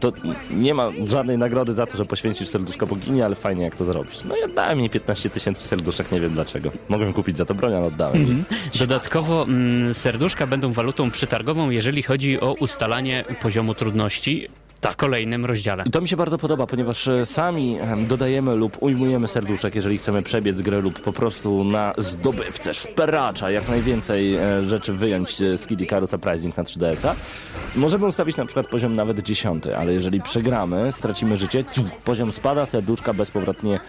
to 0.00 0.12
nie 0.50 0.74
ma 0.74 0.88
żadnej 1.06 1.38
nagrody 1.38 1.74
za 1.74 1.86
to, 1.86 1.96
że 1.96 2.04
poświęcisz 2.04 2.48
serduszko 2.48 2.86
bogini, 2.86 3.22
ale 3.22 3.34
fajnie 3.34 3.64
jak 3.64 3.76
to 3.76 3.84
zrobisz. 3.84 4.24
No 4.28 4.36
i 4.36 4.42
oddałem 4.42 4.80
jej 4.80 4.90
15 4.90 5.30
tysięcy 5.30 5.68
serduszek, 5.68 6.12
nie 6.12 6.20
wiem 6.20 6.34
dlaczego. 6.34 6.70
Mogłem 6.88 7.12
kupić 7.12 7.36
za 7.36 7.44
to 7.44 7.54
broń, 7.54 7.74
ale 7.74 7.86
oddałem. 7.86 8.22
jej. 8.22 8.44
Dodatkowo 8.78 9.42
mm, 9.42 9.94
serduszka 9.94 10.46
będą 10.46 10.72
walutą 10.72 11.10
przetargową, 11.10 11.70
jeżeli 11.70 12.02
chodzi 12.02 12.40
o 12.40 12.52
ustalanie 12.52 13.24
poziomu 13.42 13.74
trudności 13.74 14.48
w 14.90 14.96
kolejnym 14.96 15.46
rozdziale. 15.46 15.84
I 15.86 15.90
to 15.90 16.00
mi 16.00 16.08
się 16.08 16.16
bardzo 16.16 16.38
podoba, 16.38 16.66
ponieważ 16.66 17.08
e, 17.08 17.26
sami 17.26 17.78
em, 17.80 18.06
dodajemy 18.06 18.56
lub 18.56 18.82
ujmujemy 18.82 19.28
serduszek, 19.28 19.74
jeżeli 19.74 19.98
chcemy 19.98 20.22
przebiec 20.22 20.62
grę 20.62 20.80
lub 20.80 21.00
po 21.00 21.12
prostu 21.12 21.64
na 21.64 21.94
zdobywcę, 21.98 22.74
szperacza, 22.74 23.50
jak 23.50 23.68
najwięcej 23.68 24.34
e, 24.34 24.64
rzeczy 24.66 24.92
wyjąć 24.92 25.42
e, 25.42 25.58
z 25.58 25.66
Kid 25.66 25.80
Icarus 25.80 26.12
Uprising 26.12 26.56
na 26.56 26.62
3DS-a. 26.62 27.14
Możemy 27.76 28.06
ustawić 28.06 28.36
na 28.36 28.44
przykład 28.44 28.66
poziom 28.66 28.96
nawet 28.96 29.22
dziesiąty, 29.22 29.76
ale 29.76 29.92
jeżeli 29.92 30.20
przegramy, 30.20 30.92
stracimy 30.92 31.36
życie, 31.36 31.64
ciu, 31.64 31.84
poziom 32.04 32.32
spada, 32.32 32.66
serduszka 32.66 33.14
bezpowrotnie 33.14 33.80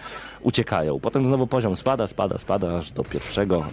uciekają. 0.44 1.00
Potem 1.00 1.26
znowu 1.26 1.46
poziom 1.46 1.76
spada, 1.76 2.06
spada, 2.06 2.38
spada, 2.38 2.78
aż 2.78 2.92
do 2.92 3.04
pierwszego, 3.04 3.64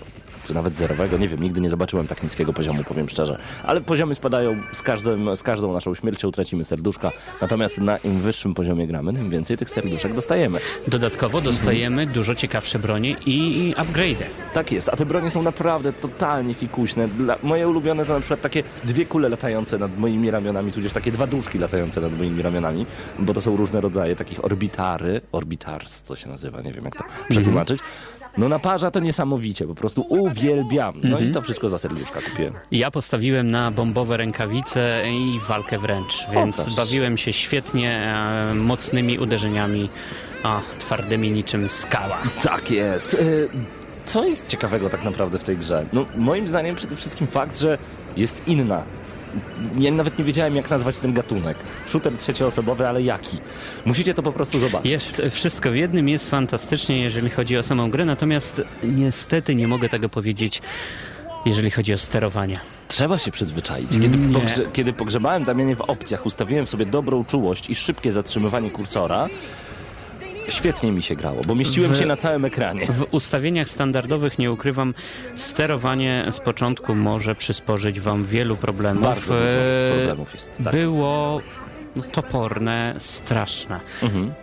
czy 0.47 0.53
nawet 0.53 0.73
zerowego, 0.73 1.17
nie 1.17 1.27
wiem, 1.27 1.43
nigdy 1.43 1.61
nie 1.61 1.69
zobaczyłem 1.69 2.07
tak 2.07 2.23
niskiego 2.23 2.53
poziomu, 2.53 2.83
powiem 2.83 3.09
szczerze. 3.09 3.37
Ale 3.63 3.81
poziomy 3.81 4.15
spadają 4.15 4.55
z, 4.73 4.81
każdym, 4.81 5.37
z 5.37 5.43
każdą 5.43 5.73
naszą 5.73 5.95
śmiercią, 5.95 6.31
tracimy 6.31 6.65
serduszka, 6.65 7.11
natomiast 7.41 7.77
na 7.77 7.97
im 7.97 8.19
wyższym 8.19 8.53
poziomie 8.53 8.87
gramy, 8.87 9.13
tym 9.13 9.29
więcej 9.29 9.57
tych 9.57 9.69
serduszek 9.69 10.13
dostajemy. 10.13 10.59
Dodatkowo 10.87 11.41
dostajemy 11.41 12.07
dużo 12.07 12.35
ciekawsze 12.35 12.79
bronie 12.79 13.15
i 13.25 13.73
upgrade'y. 13.77 14.23
Tak 14.53 14.71
jest, 14.71 14.89
a 14.89 14.95
te 14.95 15.05
bronie 15.05 15.29
są 15.29 15.41
naprawdę 15.41 15.93
totalnie 15.93 16.53
fikuśne. 16.53 17.07
Dla, 17.07 17.37
moje 17.43 17.67
ulubione 17.67 18.05
to 18.05 18.13
na 18.13 18.19
przykład 18.19 18.41
takie 18.41 18.63
dwie 18.83 19.05
kule 19.05 19.29
latające 19.29 19.77
nad 19.77 19.97
moimi 19.97 20.31
ramionami, 20.31 20.71
tudzież 20.71 20.93
takie 20.93 21.11
dwa 21.11 21.27
duszki 21.27 21.59
latające 21.59 22.01
nad 22.01 22.17
moimi 22.17 22.41
ramionami, 22.41 22.85
bo 23.19 23.33
to 23.33 23.41
są 23.41 23.57
różne 23.57 23.81
rodzaje 23.81 24.15
takich 24.15 24.45
orbitary, 24.45 25.21
orbitars 25.31 26.01
to 26.01 26.15
się 26.15 26.29
nazywa, 26.29 26.60
nie 26.61 26.71
wiem 26.71 26.85
jak 26.85 26.95
to 26.95 27.03
przetłumaczyć. 27.29 27.79
No 28.37 28.49
naparza 28.49 28.91
to 28.91 28.99
niesamowicie, 28.99 29.67
po 29.67 29.75
prostu 29.75 30.05
uwielbiam. 30.09 30.95
No 31.03 31.19
i 31.19 31.31
to 31.31 31.41
wszystko 31.41 31.69
za 31.69 31.79
serduszka 31.79 32.19
kupiłem. 32.21 32.53
Ja 32.71 32.91
postawiłem 32.91 33.49
na 33.49 33.71
bombowe 33.71 34.17
rękawice 34.17 35.03
i 35.11 35.39
walkę 35.47 35.77
wręcz, 35.79 36.25
więc 36.33 36.55
proszę. 36.55 36.75
bawiłem 36.75 37.17
się 37.17 37.33
świetnie 37.33 37.97
e, 37.97 38.53
mocnymi 38.55 39.19
uderzeniami, 39.19 39.89
a 40.43 40.61
twardymi 40.79 41.31
niczym 41.31 41.69
skała. 41.69 42.17
Tak 42.43 42.71
jest. 42.71 43.13
Y, 43.13 43.49
Co 44.05 44.25
jest 44.25 44.47
ciekawego 44.47 44.89
tak 44.89 45.03
naprawdę 45.03 45.39
w 45.39 45.43
tej 45.43 45.57
grze? 45.57 45.85
No, 45.93 46.05
moim 46.15 46.47
zdaniem 46.47 46.75
przede 46.75 46.95
wszystkim 46.95 47.27
fakt, 47.27 47.59
że 47.59 47.77
jest 48.17 48.47
inna. 48.47 48.83
Ja 49.77 49.91
nawet 49.91 50.19
nie 50.19 50.25
wiedziałem, 50.25 50.55
jak 50.55 50.69
nazwać 50.69 50.97
ten 50.97 51.13
gatunek. 51.13 51.57
Shooter 51.87 52.17
trzecioosobowy, 52.17 52.87
ale 52.87 53.01
jaki? 53.01 53.37
Musicie 53.85 54.13
to 54.13 54.23
po 54.23 54.31
prostu 54.31 54.59
zobaczyć. 54.59 54.91
Jest 54.91 55.21
wszystko 55.31 55.71
w 55.71 55.75
jednym, 55.75 56.09
jest 56.09 56.29
fantastycznie, 56.29 56.99
jeżeli 56.99 57.29
chodzi 57.29 57.57
o 57.57 57.63
samą 57.63 57.89
grę, 57.89 58.05
natomiast 58.05 58.61
niestety 58.83 59.55
nie 59.55 59.67
mogę 59.67 59.89
tego 59.89 60.09
powiedzieć 60.09 60.61
jeżeli 61.45 61.71
chodzi 61.71 61.93
o 61.93 61.97
sterowanie. 61.97 62.55
Trzeba 62.87 63.17
się 63.17 63.31
przyzwyczaić. 63.31 63.89
Kiedy, 64.01 64.33
pogrze 64.33 64.65
kiedy 64.73 64.93
pogrzebałem 64.93 65.43
Damianie 65.43 65.75
w 65.75 65.81
opcjach, 65.81 66.25
ustawiłem 66.25 66.67
sobie 66.67 66.85
dobrą 66.85 67.25
czułość 67.25 67.69
i 67.69 67.75
szybkie 67.75 68.11
zatrzymywanie 68.11 68.71
kursora, 68.71 69.29
świetnie 70.49 70.91
mi 70.91 71.03
się 71.03 71.15
grało, 71.15 71.41
bo 71.47 71.55
mieściłem 71.55 71.93
W- 71.93 71.97
się 71.97 72.05
na 72.05 72.17
całym 72.17 72.45
ekranie. 72.45 72.85
W 72.89 73.05
ustawieniach 73.11 73.69
standardowych, 73.69 74.39
nie 74.39 74.51
ukrywam, 74.51 74.93
sterowanie 75.35 76.25
z 76.31 76.39
początku 76.39 76.95
może 76.95 77.35
przysporzyć 77.35 77.99
wam 77.99 78.23
wielu 78.25 78.55
problemów. 78.57 79.03
Bardzo 79.03 79.33
dużo 79.33 79.45
E, 79.45 79.91
problemów 79.93 80.33
jest. 80.33 80.51
Tak. 80.63 80.73
Było 80.73 81.41
toporne, 82.11 82.95
straszne. 82.97 83.79
Mhm. 84.03 84.33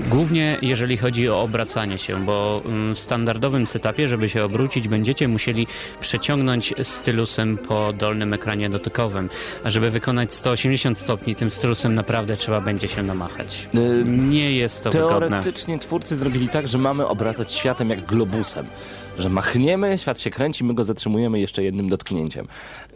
Głównie 0.00 0.58
jeżeli 0.62 0.96
chodzi 0.96 1.28
o 1.28 1.42
obracanie 1.42 1.98
się, 1.98 2.24
bo 2.24 2.62
mm, 2.66 2.94
w 2.94 3.00
standardowym 3.00 3.66
setupie, 3.66 4.08
żeby 4.08 4.28
się 4.28 4.44
obrócić, 4.44 4.88
będziecie 4.88 5.28
musieli 5.28 5.66
przeciągnąć 6.00 6.74
stylusem 6.82 7.58
po 7.58 7.92
dolnym 7.92 8.34
ekranie 8.34 8.70
dotykowym. 8.70 9.30
A 9.64 9.70
żeby 9.70 9.90
wykonać 9.90 10.34
180 10.34 10.98
stopni, 10.98 11.34
tym 11.34 11.50
stylusem 11.50 11.94
naprawdę 11.94 12.36
trzeba 12.36 12.60
będzie 12.60 12.88
się 12.88 13.02
namachać. 13.02 13.68
Nie 14.06 14.56
jest 14.56 14.84
to 14.84 14.90
wygodne. 14.90 15.28
Teoretycznie 15.28 15.78
twórcy 15.78 16.16
zrobili 16.16 16.48
tak, 16.48 16.68
że 16.68 16.78
mamy 16.78 17.06
obracać 17.06 17.52
światem 17.52 17.90
jak 17.90 18.04
globusem. 18.04 18.66
Że 19.18 19.28
machniemy, 19.28 19.98
świat 19.98 20.20
się 20.20 20.30
kręci, 20.30 20.64
my 20.64 20.74
go 20.74 20.84
zatrzymujemy 20.84 21.40
jeszcze 21.40 21.62
jednym 21.62 21.88
dotknięciem. 21.88 22.46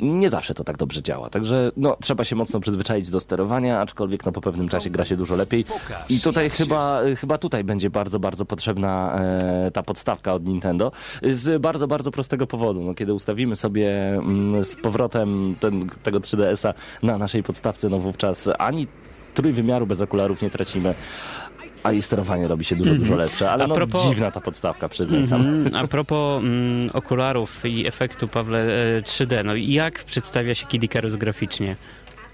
Nie 0.00 0.30
zawsze 0.30 0.54
to 0.54 0.64
tak 0.64 0.76
dobrze 0.76 1.02
działa, 1.02 1.30
także 1.30 1.70
no, 1.76 1.96
trzeba 2.00 2.24
się 2.24 2.36
mocno 2.36 2.60
przyzwyczaić 2.60 3.10
do 3.10 3.20
sterowania, 3.20 3.80
aczkolwiek 3.80 4.26
no, 4.26 4.32
po 4.32 4.40
pewnym 4.40 4.68
czasie 4.68 4.90
gra 4.90 5.04
się 5.04 5.16
dużo 5.16 5.36
lepiej. 5.36 5.64
I 6.08 6.20
tutaj 6.20 6.50
chyba, 6.50 7.00
chyba 7.20 7.38
tutaj 7.38 7.64
będzie 7.64 7.90
bardzo, 7.90 8.20
bardzo 8.20 8.44
potrzebna 8.44 9.18
e, 9.20 9.70
ta 9.70 9.82
podstawka 9.82 10.34
od 10.34 10.44
Nintendo. 10.44 10.92
Z 11.22 11.62
bardzo, 11.62 11.86
bardzo 11.86 12.10
prostego 12.10 12.46
powodu. 12.46 12.80
No, 12.80 12.94
kiedy 12.94 13.14
ustawimy 13.14 13.56
sobie 13.56 14.14
mm, 14.14 14.64
z 14.64 14.76
powrotem 14.76 15.54
ten, 15.60 15.88
tego 16.02 16.20
3DS-a 16.20 16.74
na 17.06 17.18
naszej 17.18 17.42
podstawce, 17.42 17.88
no 17.88 17.98
wówczas 17.98 18.48
ani 18.58 18.86
trójwymiaru 19.34 19.86
bez 19.86 20.00
okularów 20.00 20.42
nie 20.42 20.50
tracimy. 20.50 20.94
A 21.82 21.92
i 21.92 22.02
sterowanie 22.02 22.48
robi 22.48 22.64
się 22.64 22.76
dużo, 22.76 22.94
dużo 22.94 23.16
lepsze, 23.16 23.50
ale 23.50 23.64
A 23.64 23.66
no 23.66 23.74
propos- 23.74 24.08
dziwna 24.08 24.30
ta 24.30 24.40
podstawka, 24.40 24.88
przyznaj 24.88 25.24
sam. 25.24 25.40
Mhm. 25.40 25.84
A 25.84 25.88
propos 25.88 26.42
mm, 26.42 26.90
okularów 26.92 27.64
i 27.64 27.86
efektu, 27.86 28.28
Pawle, 28.28 28.58
e, 28.96 29.02
3D, 29.02 29.44
no 29.44 29.54
i 29.54 29.72
jak 29.72 30.04
przedstawia 30.04 30.54
się 30.54 30.66
Kid 30.66 30.84
Icarus 30.84 31.16
graficznie? 31.16 31.76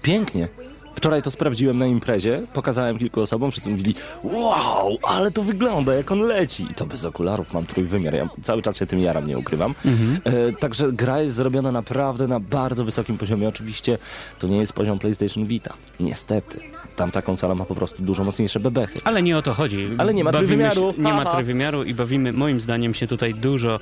Pięknie. 0.01 0.47
Wczoraj 0.95 1.21
to 1.21 1.31
sprawdziłem 1.31 1.77
na 1.77 1.85
imprezie, 1.85 2.41
pokazałem 2.53 2.97
kilku 2.99 3.21
osobom, 3.21 3.51
wszyscy 3.51 3.69
mówili 3.69 3.95
wow, 4.23 4.97
ale 5.03 5.31
to 5.31 5.43
wygląda 5.43 5.93
jak 5.93 6.11
on 6.11 6.19
leci. 6.21 6.67
I 6.71 6.73
to 6.73 6.85
bez 6.85 7.05
okularów 7.05 7.53
mam 7.53 7.65
trójwymiar, 7.65 8.13
ja 8.13 8.29
cały 8.43 8.61
czas 8.61 8.77
się 8.77 8.85
tym 8.85 8.99
jaram, 8.99 9.27
nie 9.27 9.37
ukrywam. 9.37 9.75
E, 10.23 10.53
także 10.53 10.91
gra 10.91 11.21
jest 11.21 11.35
zrobiona 11.35 11.71
naprawdę 11.71 12.27
na 12.27 12.39
bardzo 12.39 12.85
wysokim 12.85 13.17
poziomie. 13.17 13.47
Oczywiście 13.47 13.97
to 14.39 14.47
nie 14.47 14.57
jest 14.57 14.73
poziom 14.73 14.99
PlayStation 14.99 15.45
Vita, 15.45 15.73
niestety. 15.99 16.59
Tamta 16.97 17.21
konsola 17.21 17.55
ma 17.55 17.65
po 17.65 17.75
prostu 17.75 18.03
dużo 18.03 18.23
mocniejsze 18.23 18.59
bebechy. 18.59 18.99
Ale 19.03 19.23
nie 19.23 19.37
o 19.37 19.41
to 19.41 19.53
chodzi. 19.53 19.89
Ale 19.97 20.13
nie 20.13 20.23
ma 20.23 20.31
trójwymiaru. 20.31 20.93
Się, 20.97 21.01
nie 21.03 21.13
ma 21.13 21.25
trójwymiaru 21.25 21.83
i 21.83 21.93
bawimy 21.93 22.33
moim 22.33 22.59
zdaniem 22.61 22.93
się 22.93 23.07
tutaj 23.07 23.33
dużo, 23.33 23.79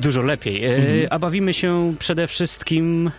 dużo 0.00 0.22
lepiej. 0.22 0.64
E, 0.64 0.76
Mhm. 0.76 1.06
A 1.10 1.18
bawimy 1.18 1.54
się 1.54 1.94
przede 1.98 2.26
wszystkim 2.26 3.10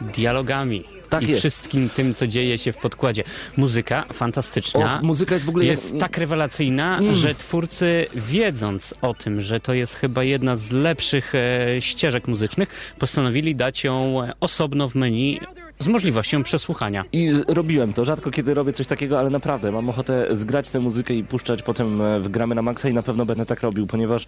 dialogami. 0.00 0.84
Tak 1.08 1.22
I 1.22 1.28
jest. 1.28 1.38
wszystkim 1.40 1.88
tym, 1.88 2.14
co 2.14 2.26
dzieje 2.26 2.58
się 2.58 2.72
w 2.72 2.76
podkładzie. 2.76 3.24
Muzyka 3.56 4.04
fantastyczna. 4.12 4.96
Och, 4.96 5.02
muzyka 5.02 5.34
jest 5.34 5.46
w 5.46 5.48
ogóle... 5.48 5.64
jest 5.64 5.90
jak- 5.92 6.00
tak 6.00 6.18
rewelacyjna, 6.18 6.98
Mm. 6.98 7.14
że 7.14 7.34
twórcy, 7.34 8.06
wiedząc 8.14 8.94
o 9.02 9.14
tym, 9.14 9.40
że 9.40 9.60
to 9.60 9.74
jest 9.74 9.94
chyba 9.94 10.24
jedna 10.24 10.56
z 10.56 10.70
lepszych 10.72 11.32
e, 11.34 11.66
ścieżek 11.80 12.28
muzycznych, 12.28 12.94
postanowili 12.98 13.54
dać 13.54 13.84
ją 13.84 14.22
e, 14.22 14.32
osobno 14.40 14.88
w 14.88 14.94
menu 14.94 15.40
z 15.78 15.88
możliwością 15.88 16.42
przesłuchania. 16.42 17.04
I 17.12 17.32
robiłem 17.48 17.92
to. 17.92 18.04
Rzadko 18.04 18.30
kiedy 18.30 18.54
robię 18.54 18.72
coś 18.72 18.86
takiego, 18.86 19.18
ale 19.18 19.30
naprawdę 19.30 19.72
mam 19.72 19.88
ochotę 19.88 20.28
zgrać 20.30 20.70
tę 20.70 20.80
muzykę 20.80 21.14
i 21.14 21.24
puszczać 21.24 21.62
potem 21.62 22.00
e, 22.00 22.20
w 22.20 22.28
gramy 22.28 22.54
na 22.54 22.62
maksa 22.62 22.88
i 22.88 22.94
na 22.94 23.02
pewno 23.02 23.26
będę 23.26 23.46
tak 23.46 23.60
robił, 23.60 23.86
ponieważ 23.86 24.26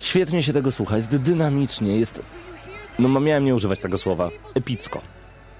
świetnie 0.00 0.42
się 0.42 0.52
tego 0.52 0.72
słucha, 0.72 0.96
jest 0.96 1.16
dynamicznie, 1.16 1.98
jest... 1.98 2.22
No 2.98 3.20
miałem 3.20 3.44
nie 3.44 3.54
używać 3.54 3.78
tego 3.78 3.98
słowa. 3.98 4.30
Epicko. 4.54 5.00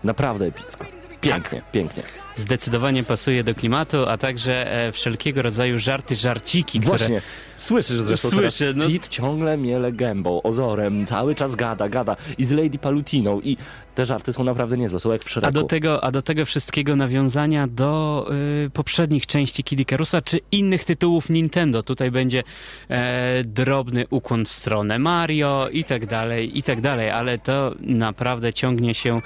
Naprawdę 0.04 0.46
epicko. 0.46 0.97
Pięknie, 1.20 1.62
pięknie. 1.72 2.02
Zdecydowanie 2.36 3.02
pasuje 3.02 3.44
do 3.44 3.54
klimatu, 3.54 4.04
a 4.08 4.16
także 4.16 4.72
e, 4.72 4.92
wszelkiego 4.92 5.42
rodzaju 5.42 5.78
żarty, 5.78 6.16
żarciki, 6.16 6.80
które... 6.80 6.98
Właśnie, 6.98 7.22
słyszysz 7.56 8.00
zresztą 8.00 8.30
Słyszę, 8.30 8.58
teraz, 8.58 8.76
no. 8.76 8.84
Pete 8.98 9.08
ciągle 9.08 9.58
miele 9.58 9.92
gębą, 9.92 10.42
ozorem, 10.42 11.06
cały 11.06 11.34
czas 11.34 11.54
gada, 11.54 11.88
gada 11.88 12.16
i 12.38 12.44
z 12.44 12.50
Lady 12.50 12.78
Palutiną 12.78 13.40
i 13.40 13.56
te 13.94 14.06
żarty 14.06 14.32
są 14.32 14.44
naprawdę 14.44 14.76
niezłe, 14.76 15.00
są 15.00 15.12
jak 15.12 15.24
w 15.24 15.30
Shreku. 15.30 15.48
A 15.48 15.50
do, 15.50 15.62
tego, 15.64 16.04
a 16.04 16.10
do 16.10 16.22
tego 16.22 16.44
wszystkiego 16.44 16.96
nawiązania 16.96 17.66
do 17.66 18.26
y, 18.66 18.70
poprzednich 18.70 19.26
części 19.26 19.64
Kid 19.64 19.80
Icarusa 19.80 20.22
czy 20.22 20.40
innych 20.52 20.84
tytułów 20.84 21.30
Nintendo. 21.30 21.82
Tutaj 21.82 22.10
będzie 22.10 22.42
e, 22.88 23.44
drobny 23.44 24.06
ukłon 24.10 24.44
w 24.44 24.52
stronę 24.52 24.98
Mario 24.98 25.68
i 25.72 25.84
tak 25.84 26.06
dalej, 26.06 26.58
i 26.58 26.62
tak 26.62 26.80
dalej, 26.80 27.10
ale 27.10 27.38
to 27.38 27.74
naprawdę 27.80 28.52
ciągnie 28.52 28.94
się 28.94 29.20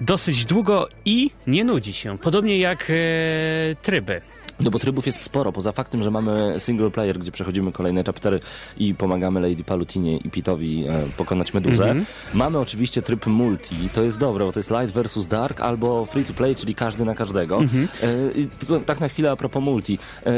dosyć 0.00 0.44
długo 0.44 0.88
i 1.04 1.30
nie 1.46 1.64
nudzi 1.64 1.92
się. 1.92 2.18
Podobnie 2.18 2.58
jak 2.58 2.90
e, 2.90 2.94
tryby. 3.82 4.20
No 4.64 4.70
bo 4.70 4.78
trybów 4.78 5.06
jest 5.06 5.20
sporo, 5.20 5.52
poza 5.52 5.72
faktem, 5.72 6.02
że 6.02 6.10
mamy 6.10 6.54
single 6.58 6.90
player, 6.90 7.18
gdzie 7.18 7.32
przechodzimy 7.32 7.72
kolejne 7.72 8.04
chaptery 8.04 8.40
i 8.76 8.94
pomagamy 8.94 9.40
Lady 9.40 9.64
Palutinie 9.64 10.16
i 10.16 10.30
Pitowi 10.30 10.84
e, 10.88 11.06
pokonać 11.16 11.54
Meduzę. 11.54 11.84
Mhm. 11.84 12.04
Mamy 12.34 12.58
oczywiście 12.58 13.02
tryb 13.02 13.26
multi, 13.26 13.76
to 13.92 14.02
jest 14.02 14.18
dobre, 14.18 14.44
bo 14.44 14.52
to 14.52 14.58
jest 14.58 14.70
light 14.70 14.94
versus 14.94 15.26
dark 15.26 15.60
albo 15.60 16.04
free 16.06 16.24
to 16.24 16.32
play, 16.34 16.54
czyli 16.54 16.74
każdy 16.74 17.04
na 17.04 17.14
każdego. 17.14 17.58
Mhm. 17.58 17.88
E, 18.02 18.32
i 18.38 18.46
tylko 18.46 18.80
tak 18.80 19.00
na 19.00 19.08
chwilę 19.08 19.30
a 19.30 19.36
propos 19.36 19.62
multi. 19.62 19.98
E, 20.26 20.32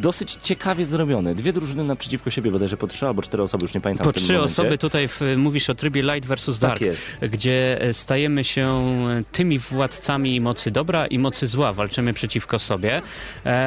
dosyć 0.00 0.38
ciekawie 0.42 0.86
zrobione. 0.86 1.34
Dwie 1.34 1.52
drużyny 1.52 1.84
naprzeciwko 1.84 2.30
siebie, 2.30 2.50
bodajże 2.50 2.76
po 2.76 2.86
trzy 2.86 3.06
albo 3.06 3.22
cztery 3.22 3.42
osoby, 3.42 3.64
już 3.64 3.74
nie 3.74 3.80
pamiętam 3.80 4.04
Po 4.04 4.10
w 4.10 4.14
tym 4.14 4.22
trzy 4.22 4.32
momencie. 4.32 4.52
osoby 4.52 4.78
tutaj 4.78 5.08
w, 5.08 5.20
mówisz 5.36 5.70
o 5.70 5.74
trybie 5.74 6.02
Light 6.02 6.26
versus 6.26 6.58
Tak 6.58 6.70
Dark, 6.70 6.80
jest. 6.80 7.02
gdzie 7.30 7.82
e, 7.82 7.92
stajemy 7.92 8.44
się 8.44 8.80
tymi 9.32 9.58
władcami 9.58 10.40
mocy 10.40 10.70
dobra 10.70 11.06
i 11.06 11.18
mocy 11.18 11.46
zła. 11.46 11.72
Walczymy 11.72 12.12
przeciwko 12.12 12.58
sobie. 12.58 13.02
E, 13.44 13.59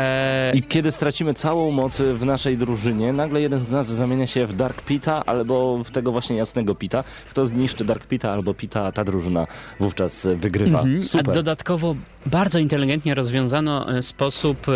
I 0.54 0.64
kiedy 0.64 0.92
stracimy 0.92 1.34
całą 1.34 1.72
moc 1.72 2.02
w 2.02 2.26
naszej 2.26 2.58
drużynie, 2.58 3.14
nagle 3.14 3.42
jeden 3.42 3.60
z 3.60 3.72
nas 3.72 3.88
zamienia 3.88 4.28
się 4.28 4.48
w 4.48 4.56
Dark 4.56 4.82
Pita 4.82 5.26
albo 5.26 5.84
w 5.84 5.92
tego 5.92 6.12
właśnie 6.12 6.36
jasnego 6.36 6.76
Pita. 6.76 7.04
Kto 7.30 7.46
zniszczy 7.46 7.86
Dark 7.86 8.08
Pita 8.08 8.32
albo 8.32 8.54
Pita, 8.54 8.92
ta 8.92 9.04
drużyna 9.04 9.48
wówczas 9.80 10.28
wygrywa. 10.36 10.80
Mhm. 10.80 10.98
A 10.98 11.02
Super. 11.02 11.36
dodatkowo 11.36 11.96
bardzo 12.26 12.60
inteligentnie 12.60 13.16
rozwiązano 13.16 13.98
e, 13.98 14.04
sposób 14.04 14.68
e, 14.70 14.72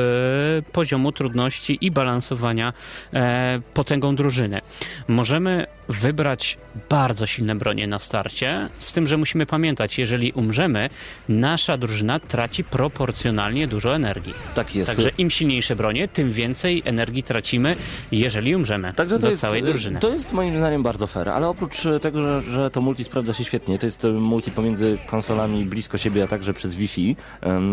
poziomu 0.71 1.11
trudności 1.11 1.77
i 1.81 1.91
balansowania 1.91 2.73
e, 3.13 3.61
potęgą 3.73 4.15
drużyny. 4.15 4.61
Możemy 5.07 5.67
wybrać 5.89 6.57
bardzo 6.89 7.25
silne 7.25 7.55
bronie 7.55 7.87
na 7.87 7.99
starcie, 7.99 8.69
z 8.79 8.93
tym, 8.93 9.07
że 9.07 9.17
musimy 9.17 9.45
pamiętać, 9.45 9.97
jeżeli 9.97 10.31
umrzemy, 10.31 10.89
nasza 11.29 11.77
drużyna 11.77 12.19
traci 12.19 12.63
proporcjonalnie 12.63 13.67
dużo 13.67 13.95
energii. 13.95 14.33
Tak 14.55 14.75
jest. 14.75 14.91
Także 14.91 15.09
im 15.17 15.29
silniejsze 15.29 15.75
bronie, 15.75 16.07
tym 16.07 16.31
więcej 16.31 16.81
energii 16.85 17.23
tracimy, 17.23 17.75
jeżeli 18.11 18.55
umrzemy 18.55 18.93
Także 18.93 19.15
to 19.15 19.21
do 19.21 19.29
jest, 19.29 19.41
całej 19.41 19.63
drużyny. 19.63 19.99
to 19.99 20.09
jest 20.09 20.33
moim 20.33 20.57
zdaniem 20.57 20.83
bardzo 20.83 21.07
fair, 21.07 21.29
ale 21.29 21.47
oprócz 21.47 21.77
tego, 22.01 22.41
że, 22.41 22.51
że 22.51 22.71
to 22.71 22.81
multi 22.81 23.03
sprawdza 23.03 23.33
się 23.33 23.43
świetnie, 23.43 23.79
to 23.79 23.85
jest 23.85 24.05
e, 24.05 24.07
multi 24.07 24.51
pomiędzy 24.51 24.97
konsolami 25.07 25.65
blisko 25.65 25.97
siebie, 25.97 26.23
a 26.23 26.27
także 26.27 26.53
przez 26.53 26.75
Wi-Fi 26.75 27.15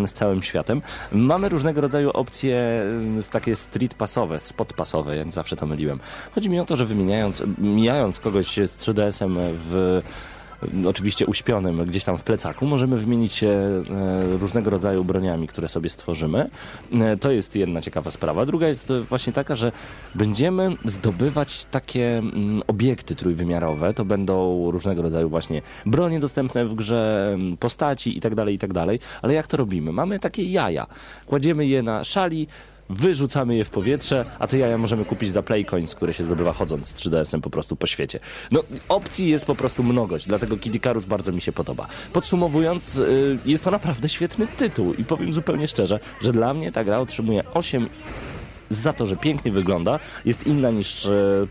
z 0.07 0.12
całym 0.12 0.43
światem. 0.43 0.83
Mamy 1.12 1.49
różnego 1.49 1.81
rodzaju 1.81 2.11
opcje 2.11 2.85
takie 3.31 3.57
street 3.57 3.95
passowe, 3.95 4.41
spot 4.41 4.73
passowe, 4.73 5.17
jak 5.17 5.33
zawsze 5.33 5.57
to 5.57 5.67
myliłem. 5.67 5.99
Chodzi 6.35 6.51
mi 6.51 6.61
o 6.61 6.65
to, 6.65 6.77
że 6.77 6.87
wymieniając, 6.87 7.43
mijając 8.05 8.20
kogoś 8.20 8.57
z 8.57 8.76
3DS-em 8.76 9.36
w 9.52 10.02
oczywiście 10.86 11.26
uśpionym 11.26 11.84
gdzieś 11.84 12.05
tam 12.05 12.18
w 12.18 12.22
plecaku, 12.22 12.66
możemy 12.66 12.96
wymienić 12.96 13.32
się 13.32 13.48
e, 13.48 13.82
różnego 14.38 14.70
rodzaju 14.70 15.05
broniami, 15.05 15.48
które 15.48 15.68
sobie 15.68 15.90
stworzymy. 15.90 16.50
E, 16.92 17.16
To 17.16 17.30
jest 17.30 17.57
jedna 17.57 17.80
ciekawa 17.80 18.11
sprawa. 18.11 18.46
Druga 18.46 18.68
jest 18.68 18.90
e, 18.90 19.00
właśnie 19.00 19.32
taka, 19.32 19.55
że 19.55 19.72
będziemy 20.14 20.76
zdobywać 20.84 21.64
takie 21.64 22.18
mm, 22.18 22.62
obiekty 22.66 23.14
trójwymiarowe. 23.14 23.94
To 23.94 24.05
będą 24.05 24.70
różnego 24.70 25.02
rodzaju 25.02 25.28
właśnie 25.28 25.62
bronie 25.86 26.20
dostępne 26.20 26.66
w 26.66 26.74
grze, 26.74 27.30
m, 27.34 27.57
postaci 27.57 28.18
i 28.18 28.20
tak 28.20 28.34
dalej, 28.34 28.55
i 28.55 28.59
tak. 28.59 28.70
Ale 29.22 29.34
jak 29.34 29.46
to 29.46 29.57
robimy? 29.57 29.92
Mamy 29.92 30.18
takie 30.18 30.42
jaja. 30.42 30.86
Kładziemy 31.26 31.66
je 31.66 31.82
na 31.82 32.05
szali, 32.05 32.46
wyrzucamy 32.91 33.57
je 33.57 33.64
w 33.64 33.70
powietrze, 33.70 34.24
a 34.39 34.47
te 34.47 34.59
jaja 34.59 34.78
możemy 34.78 35.05
kupić 35.05 35.30
za 35.30 35.43
Playcoins, 35.43 35.95
które 35.95 36.14
się 36.14 36.24
zdobywa 36.24 36.53
chodząc 36.53 36.89
z 36.89 36.95
3DS-em 36.95 37.41
po 37.41 37.51
prostu 37.51 37.76
po 37.76 37.87
świecie. 37.87 38.20
No, 38.53 38.64
opcji 38.89 39.28
jest 39.28 39.47
po 39.47 39.55
prostu 39.55 39.82
mnogość, 39.82 40.26
dlatego 40.26 40.57
Kid 40.57 40.74
Icarus 40.74 41.05
bardzo 41.05 41.32
mi 41.32 41.41
się 41.41 41.53
podoba. 41.53 41.87
Podsumowując, 42.12 42.97
y, 42.97 43.39
jest 43.47 43.64
to 43.64 43.70
naprawdę 43.70 44.09
świetny 44.09 44.47
tytuł 44.47 44.95
i 44.95 45.05
powiem 45.05 45.32
zupełnie 45.32 45.68
szczerze, 45.68 46.01
że 46.20 46.32
dla 46.32 46.55
mnie 46.55 46.72
ta 46.72 46.85
gra 46.85 46.99
otrzymuje 46.99 47.43
8 47.55 47.89
za 48.71 48.93
to, 48.93 49.07
że 49.07 49.17
pięknie 49.17 49.53
wygląda, 49.53 49.99
jest 50.25 50.47
inna 50.47 50.71
niż 50.71 51.07
e, 51.07 51.11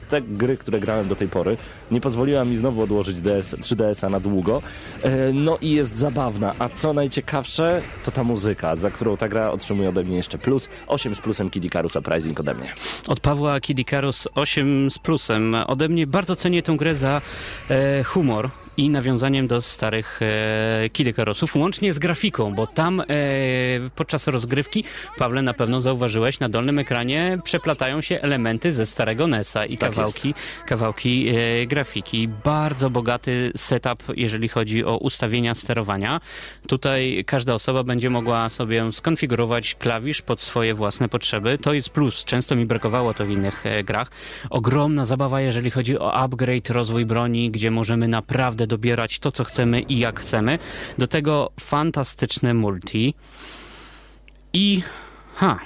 te 0.10 0.22
gry, 0.22 0.58
które 0.58 0.80
grałem 0.80 1.08
do 1.08 1.16
tej 1.16 1.28
pory. 1.28 1.58
Nie 1.92 2.02
pozwoliła 2.02 2.46
mi 2.46 2.58
znowu 2.58 2.82
odłożyć 2.82 3.22
DS, 3.22 3.56
3DS-a 3.56 4.10
na 4.10 4.20
długo. 4.20 4.62
E, 5.04 5.34
no 5.34 5.58
i 5.62 5.72
jest 5.72 5.96
zabawna, 5.96 6.54
a 6.60 6.70
co 6.70 6.94
najciekawsze, 6.94 7.82
to 8.06 8.12
ta 8.12 8.24
muzyka, 8.24 8.76
za 8.76 8.92
którą 8.92 9.18
ta 9.18 9.30
gra 9.30 9.52
otrzymuje 9.52 9.90
ode 9.90 10.04
mnie 10.04 10.18
jeszcze 10.18 10.38
plus. 10.38 10.70
8 10.88 11.16
z 11.16 11.22
plusem 11.22 11.50
Kid 11.50 11.66
Icarus 11.66 11.96
Uprising 11.96 12.40
ode 12.40 12.54
mnie. 12.54 12.74
Od 13.08 13.20
Pawła 13.20 13.60
Kid 13.60 13.80
Icarus 13.80 14.28
8 14.36 14.92
z 14.92 15.00
plusem. 15.00 15.56
Ode 15.68 15.90
mnie 15.90 16.08
bardzo 16.08 16.36
cenię 16.36 16.64
tę 16.64 16.78
grę 16.78 16.96
za 16.96 17.22
e, 17.70 18.04
humor 18.04 18.63
i 18.78 18.90
nawiązaniem 18.90 19.48
do 19.48 19.62
starych 19.62 20.20
e, 20.22 20.90
Kid 20.90 21.08
Icarusów, 21.08 21.56
łącznie 21.56 21.94
z 21.94 22.00
grafiką, 22.00 22.54
bo 22.54 22.68
tam 22.68 23.00
e, 23.00 23.06
podczas 23.96 24.28
rozgrywki, 24.28 24.84
Pawle, 25.18 25.42
na 25.42 25.54
pewno 25.54 25.82
zauważyłeś, 25.82 26.40
na 26.40 26.50
dolnym 26.50 26.80
ekranie 26.80 27.40
przeplatają 27.44 28.02
się 28.02 28.22
elementy 28.22 28.72
ze 28.72 28.86
starego 28.86 29.28
NES-a 29.28 29.66
i 29.66 29.78
Tak 29.78 29.90
kawałki, 29.90 30.34
kawałki 30.66 31.28
e, 31.30 31.66
grafiki. 31.66 32.28
Bardzo 32.44 32.90
bogaty 32.90 33.52
setup, 33.56 34.04
jeżeli 34.16 34.50
chodzi 34.50 34.86
o 34.86 34.98
ustawienia 34.98 35.56
sterowania. 35.56 36.22
Tutaj 36.68 37.24
każda 37.28 37.54
osoba 37.54 37.84
będzie 37.84 38.10
mogła 38.10 38.50
sobie 38.50 38.92
skonfigurować 38.92 39.76
klawisz 39.76 40.22
pod 40.22 40.42
swoje 40.42 40.74
własne 40.74 41.10
potrzeby. 41.10 41.58
To 41.58 41.74
jest 41.74 41.90
plus. 41.90 42.26
Często 42.26 42.56
mi 42.56 42.66
brakowało 42.66 43.14
to 43.14 43.26
w 43.26 43.30
innych 43.30 43.66
e, 43.66 43.84
grach. 43.84 44.12
Ogromna 44.50 45.06
zabawa, 45.06 45.42
jeżeli 45.42 45.72
chodzi 45.72 46.00
o 46.00 46.14
upgrade, 46.14 46.70
rozwój 46.70 47.06
broni, 47.06 47.52
gdzie 47.52 47.72
możemy 47.72 48.08
naprawdę 48.08 48.63
dobierać 48.68 49.20
to, 49.20 49.32
co 49.32 49.44
chcemy 49.44 49.82
i 49.82 50.00
jak 50.00 50.20
chcemy. 50.20 50.60
Do 50.98 51.08
tego 51.08 51.52
fantastyczne 51.60 52.54
multi. 52.54 53.14
I... 54.54 54.82
Ha, 55.36 55.60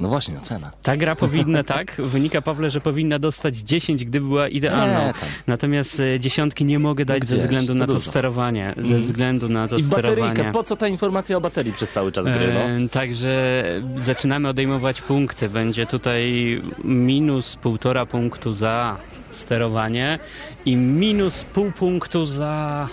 No 0.00 0.08
właśnie, 0.08 0.38
ocena. 0.38 0.70
ta 0.82 0.96
gra 0.96 1.16
powinna, 1.16 1.62
tak? 1.74 1.94
Wynika, 1.98 2.42
Pawle, 2.42 2.70
że 2.70 2.80
powinna 2.80 3.18
dostać 3.18 3.56
10, 3.56 4.04
gdyby 4.04 4.28
była 4.28 4.48
idealną. 4.48 5.06
Nie. 5.06 5.14
Natomiast 5.46 6.00
e, 6.00 6.20
dziesiątki 6.20 6.64
nie 6.64 6.78
mogę 6.78 7.04
dać 7.04 7.20
ze 7.24 7.26
gdzieś, 7.26 7.40
względu 7.40 7.72
to 7.72 7.78
na 7.78 7.86
to 7.86 7.92
dużo. 7.92 8.10
sterowanie. 8.10 8.74
Ze 8.76 8.82
Mhm. 8.82 9.02
względu 9.02 9.48
na 9.48 9.68
to 9.68 9.76
I 9.76 9.82
sterowanie. 9.82 10.16
bateryjkę, 10.28 10.52
po 10.52 10.62
co 10.64 10.76
ta 10.76 10.88
informacja 10.88 11.36
o 11.36 11.40
baterii 11.40 11.72
przez 11.72 11.90
cały 11.90 12.12
czas 12.12 12.24
gry, 12.24 12.54
no? 12.54 12.60
E, 12.84 12.88
Także 12.88 13.64
zaczynamy 13.96 14.48
odejmować 14.48 15.02
punkty. 15.02 15.48
Będzie 15.48 15.86
tutaj 15.86 16.62
minus 16.84 17.56
półtora 17.56 18.06
punktu 18.06 18.52
za 18.52 18.96
sterowanie 19.30 20.18
i 20.64 20.76
minus 20.76 21.44
pół 21.44 21.72
punktu 21.72 22.26
za 22.26 22.88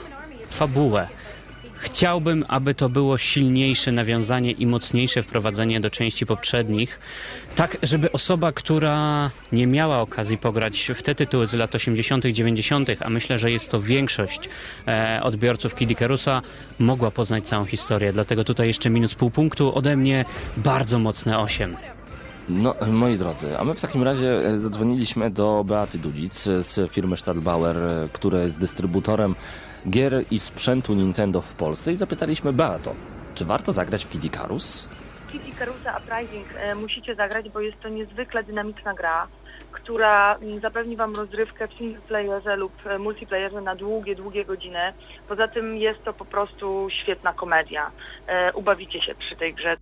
fabułę. 0.50 1.08
Chciałbym, 1.78 2.46
aby 2.48 2.76
to 2.76 2.90
było 2.90 3.18
silniejsze 3.18 3.92
nawiązanie 3.92 4.52
i 4.52 4.68
mocniejsze 4.68 5.24
wprowadzenie 5.24 5.80
do 5.80 5.90
części 5.90 6.26
poprzednich, 6.26 7.00
tak 7.56 7.78
żeby 7.84 8.12
osoba, 8.12 8.52
która 8.52 9.30
nie 9.52 9.68
miała 9.68 10.02
okazji 10.02 10.38
pograć 10.38 10.92
w 10.96 11.02
te 11.02 11.16
tytuły 11.16 11.48
z 11.48 11.54
lat 11.54 11.76
80., 11.76 12.26
90., 12.26 12.90
a 13.00 13.10
myślę, 13.10 13.40
że 13.40 13.52
jest 13.52 13.72
to 13.72 13.82
większość 13.82 14.50
e, 14.88 15.20
odbiorców 15.24 15.76
Kid 15.76 15.92
Icarusa, 15.92 16.42
mogła 16.80 17.12
poznać 17.12 17.48
całą 17.48 17.66
historię. 17.66 18.14
Dlatego 18.14 18.44
tutaj 18.44 18.68
jeszcze 18.68 18.90
minus 18.90 19.16
pół 19.16 19.32
punktu 19.32 19.76
ode 19.76 19.98
mnie, 19.98 20.26
bardzo 20.58 21.00
mocne 21.00 21.40
8. 21.40 21.95
No, 22.50 22.76
moi 22.88 23.18
drodzy, 23.18 23.58
a 23.58 23.64
my 23.64 23.74
w 23.74 23.82
takim 23.82 24.04
razie 24.04 24.28
e, 24.28 24.58
zadzwoniliśmy 24.58 25.30
do 25.30 25.64
Beaty 25.64 25.98
Dudzic 25.98 26.44
z 26.44 26.92
firmy 26.92 27.18
Stadtbauer, 27.18 27.78
e, 27.78 28.10
która 28.14 28.40
jest 28.40 28.60
dystrybutorem 28.60 29.36
gier 29.90 30.26
i 30.32 30.40
sprzętu 30.40 30.94
Nintendo 30.94 31.42
w 31.42 31.54
Polsce 31.54 31.94
i 31.94 31.96
zapytaliśmy 31.96 32.54
Beato, 32.54 32.96
czy 33.36 33.46
warto 33.46 33.72
zagrać 33.72 34.06
w 34.06 34.10
Kid 34.10 34.26
Icarus? 34.26 34.88
Kid 35.32 35.48
Icarusa 35.48 35.98
Uprising 35.98 36.48
e, 36.58 36.76
musicie 36.76 37.16
zagrać, 37.16 37.50
bo 37.50 37.60
jest 37.60 37.80
to 37.80 37.90
niezwykle 37.90 38.44
dynamiczna 38.44 38.94
gra, 38.94 39.28
która 39.72 40.36
mm, 40.36 40.60
zapewni 40.60 40.96
Wam 40.96 41.16
rozrywkę 41.16 41.68
w 41.68 41.74
single 41.74 42.02
playerze 42.02 42.56
lub 42.56 42.74
multiplayerze 43.00 43.62
na 43.62 43.76
długie, 43.76 44.16
długie 44.16 44.46
godziny. 44.46 44.94
Poza 45.28 45.48
tym 45.48 45.78
jest 45.78 46.04
to 46.04 46.14
po 46.14 46.26
prostu 46.26 46.88
świetna 46.90 47.34
komedia. 47.34 47.92
Ubawicie 48.54 49.02
się 49.02 49.16
przy 49.16 49.36
tej 49.36 49.54
grze. 49.54 49.78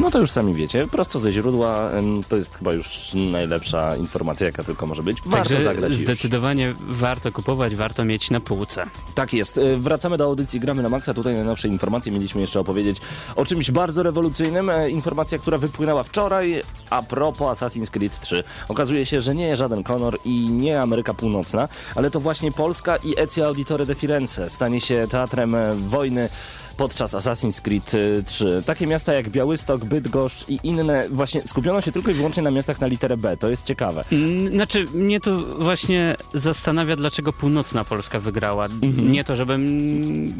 No 0.00 0.10
to 0.10 0.18
już 0.18 0.30
sami 0.30 0.54
wiecie, 0.54 0.86
prosto 0.88 1.18
ze 1.18 1.32
źródła, 1.32 1.90
to 2.28 2.36
jest 2.36 2.56
chyba 2.58 2.72
już 2.72 3.10
najlepsza 3.14 3.96
informacja, 3.96 4.46
jaka 4.46 4.64
tylko 4.64 4.86
może 4.86 5.02
być. 5.02 5.18
Warto 5.26 5.36
Także 5.48 5.60
zagrać 5.64 5.92
już. 5.92 6.00
zdecydowanie 6.00 6.74
warto 6.88 7.32
kupować, 7.32 7.76
warto 7.76 8.04
mieć 8.04 8.30
na 8.30 8.40
półce. 8.40 8.82
Tak 9.14 9.32
jest. 9.32 9.58
E, 9.58 9.76
Wracamy 9.76 10.16
do 10.16 10.24
audycji 10.24 10.60
Gramy 10.60 10.82
na 10.82 10.88
Maxa. 10.88 11.14
Tutaj 11.14 11.34
najnowsze 11.34 11.68
informacje. 11.68 12.12
Mieliśmy 12.12 12.40
jeszcze 12.40 12.60
opowiedzieć 12.60 12.96
o 13.36 13.44
czymś 13.44 13.70
bardzo 13.70 14.02
rewolucyjnym. 14.02 14.70
E, 14.70 14.90
Informacja, 14.90 15.38
która 15.38 15.58
wypłynęła 15.58 16.02
wczoraj 16.02 16.62
a 16.90 17.02
propos 17.02 17.58
Assassin's 17.58 17.90
Creed 17.90 18.20
3. 18.20 18.44
Okazuje 18.68 19.06
się, 19.06 19.20
że 19.20 19.34
nie 19.34 19.56
żaden 19.56 19.82
Conor 19.82 20.18
i 20.24 20.48
nie 20.48 20.80
Ameryka 20.82 21.14
Północna, 21.14 21.68
ale 21.94 22.10
to 22.10 22.20
właśnie 22.20 22.52
Polska 22.52 22.96
i 22.96 23.14
Ezio 23.20 23.46
Auditore 23.46 23.86
de 23.86 23.94
Firenze 23.94 24.50
stanie 24.50 24.80
się 24.80 25.06
teatrem 25.10 25.54
e, 25.54 25.74
wojny 25.74 26.28
podczas 26.76 27.12
Assassin's 27.14 27.60
Creed 27.60 27.92
e, 27.94 28.22
3. 28.22 28.62
Takie 28.66 28.86
miasta 28.86 29.12
jak 29.12 29.28
Białystok, 29.28 29.84
Bydgoszcz 29.84 30.48
i 30.48 30.58
inne 30.62 31.08
właśnie 31.08 31.42
skupiono 31.46 31.80
się 31.80 31.92
tylko 31.92 32.10
i 32.10 32.14
wyłącznie 32.14 32.42
na 32.42 32.50
miastach 32.50 32.80
na 32.80 32.86
literę 32.86 33.16
B. 33.16 33.36
To 33.36 33.48
jest 33.50 33.64
ciekawe. 33.64 34.04
Mm, 34.12 34.48
Znaczy, 34.52 34.84
mnie 34.94 35.20
to 35.20 35.36
właśnie 35.58 36.16
zastanawia, 36.34 36.96
dlaczego 36.96 37.32
północna 37.32 37.84
Polska 37.84 38.20
wygrała. 38.20 38.64
Mhm. 38.64 39.12
Nie 39.12 39.24
to, 39.24 39.36
żebym... 39.36 40.34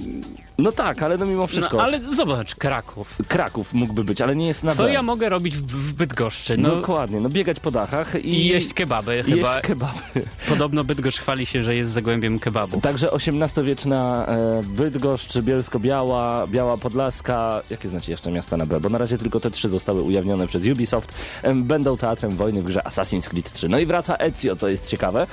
No 0.59 0.73
tak, 0.73 1.03
ale 1.03 1.17
no 1.19 1.27
mimo 1.27 1.47
wszystko. 1.47 1.77
No, 1.77 1.83
ale 1.83 2.15
zobacz, 2.15 2.55
Kraków. 2.55 3.19
Kraków 3.29 3.75
mógłby 3.75 4.05
być, 4.05 4.21
ale 4.21 4.37
nie 4.37 4.47
jest 4.47 4.63
na 4.65 4.73
Co 4.73 4.83
B. 4.85 4.93
ja 4.93 5.03
mogę 5.03 5.29
robić 5.29 5.57
w, 5.57 5.67
w 5.67 5.93
Bydgoszczy? 5.93 6.57
No, 6.59 6.69
Dokładnie, 6.69 7.21
no 7.21 7.29
biegać 7.29 7.61
po 7.61 7.71
dachach 7.71 8.15
i, 8.25 8.29
I 8.29 8.47
jeść 8.47 8.75
kebaby 8.75 9.23
chyba. 9.25 9.37
jeść 9.37 9.61
kebaby. 9.63 10.01
Podobno 10.49 10.85
Bydgoszcz 10.85 11.21
chwali 11.21 11.47
się, 11.47 11.63
że 11.63 11.77
jest 11.77 11.91
zagłębiem 11.93 12.39
kebabu. 12.39 12.81
Także 12.81 13.11
XVIII-wieczna 13.13 14.27
e, 14.27 14.63
Bydgoszcz, 14.65 15.39
Bielsko-Biała, 15.39 16.26
Biała 16.49 16.77
Podlaska, 16.77 17.63
jakie 17.71 17.89
znacie 17.89 18.13
jeszcze 18.13 18.31
miasta 18.31 18.57
na 18.57 18.67
B? 18.67 18.81
Bo 18.81 18.89
na 18.89 18.99
razie 18.99 19.19
tylko 19.19 19.41
te 19.41 19.51
trzy 19.51 19.69
zostały 19.69 20.03
ujawnione 20.03 20.47
przez 20.47 20.67
Ubisoft. 20.67 21.15
Będą 21.55 21.97
teatrem 21.97 22.37
wojny 22.37 22.63
w 22.63 22.65
grze 22.65 22.81
Assassin's 22.85 23.29
Creed 23.29 23.53
3. 23.53 23.69
No 23.69 23.79
i 23.79 23.87
wraca 23.87 24.17
Ezio, 24.17 24.57
co 24.57 24.69
jest 24.69 24.89
ciekawe. 24.89 25.27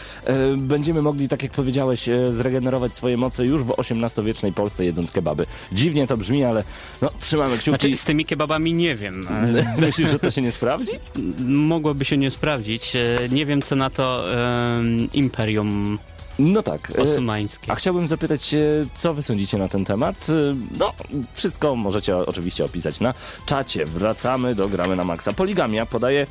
Będziemy 0.57 1.01
mogli, 1.01 1.27
tak 1.27 1.43
jak 1.43 1.51
powiedziałeś, 1.51 2.09
e, 2.09 2.33
zregenerować 2.33 2.95
swoje 2.95 3.17
moce 3.17 3.45
już 3.45 3.63
w 3.63 3.71
XVIII-wiecznej 3.79 4.53
Polsce 4.53 4.85
jedząc 4.85 5.11
kebaby. 5.11 5.45
Dziwnie 5.71 6.07
to 6.07 6.17
brzmi, 6.17 6.43
ale 6.43 6.63
no, 7.01 7.09
trzymamy 7.19 7.57
kciuki. 7.57 7.69
Znaczy, 7.79 7.95
z 7.95 8.05
tymi 8.05 8.25
kebabami 8.25 8.73
nie 8.73 8.95
wiem. 8.95 9.27
Myślisz, 9.77 10.11
że 10.11 10.19
to 10.19 10.31
się 10.31 10.41
nie 10.41 10.51
sprawdzi? 10.51 10.91
Mogłoby 11.45 12.05
się 12.05 12.17
nie 12.17 12.31
sprawdzić. 12.31 12.95
E, 12.95 13.15
Nie 13.31 13.45
wiem, 13.45 13.61
co 13.61 13.75
na 13.75 13.89
to 13.89 14.25
em, 14.73 15.07
Imperium 15.13 15.99
No 16.39 16.63
tak. 16.63 16.91
e, 16.97 17.01
Osmańskie. 17.01 17.71
A 17.71 17.75
chciałbym 17.75 18.07
zapytać 18.07 18.43
się, 18.43 18.85
co 18.95 19.13
wy 19.13 19.23
sądzicie 19.23 19.57
na 19.57 19.69
ten 19.69 19.85
temat? 19.85 20.29
Y, 20.29 20.55
No, 20.79 20.93
wszystko 21.33 21.75
możecie 21.75 22.17
oczywiście 22.17 22.65
opisać 22.65 22.99
na 22.99 23.13
czacie. 23.45 23.85
Wracamy 23.85 24.55
do 24.55 24.69
Gramy 24.69 24.95
na 24.95 25.03
Maxa. 25.03 25.33
Poligamia 25.33 25.85
podaje 25.85 26.27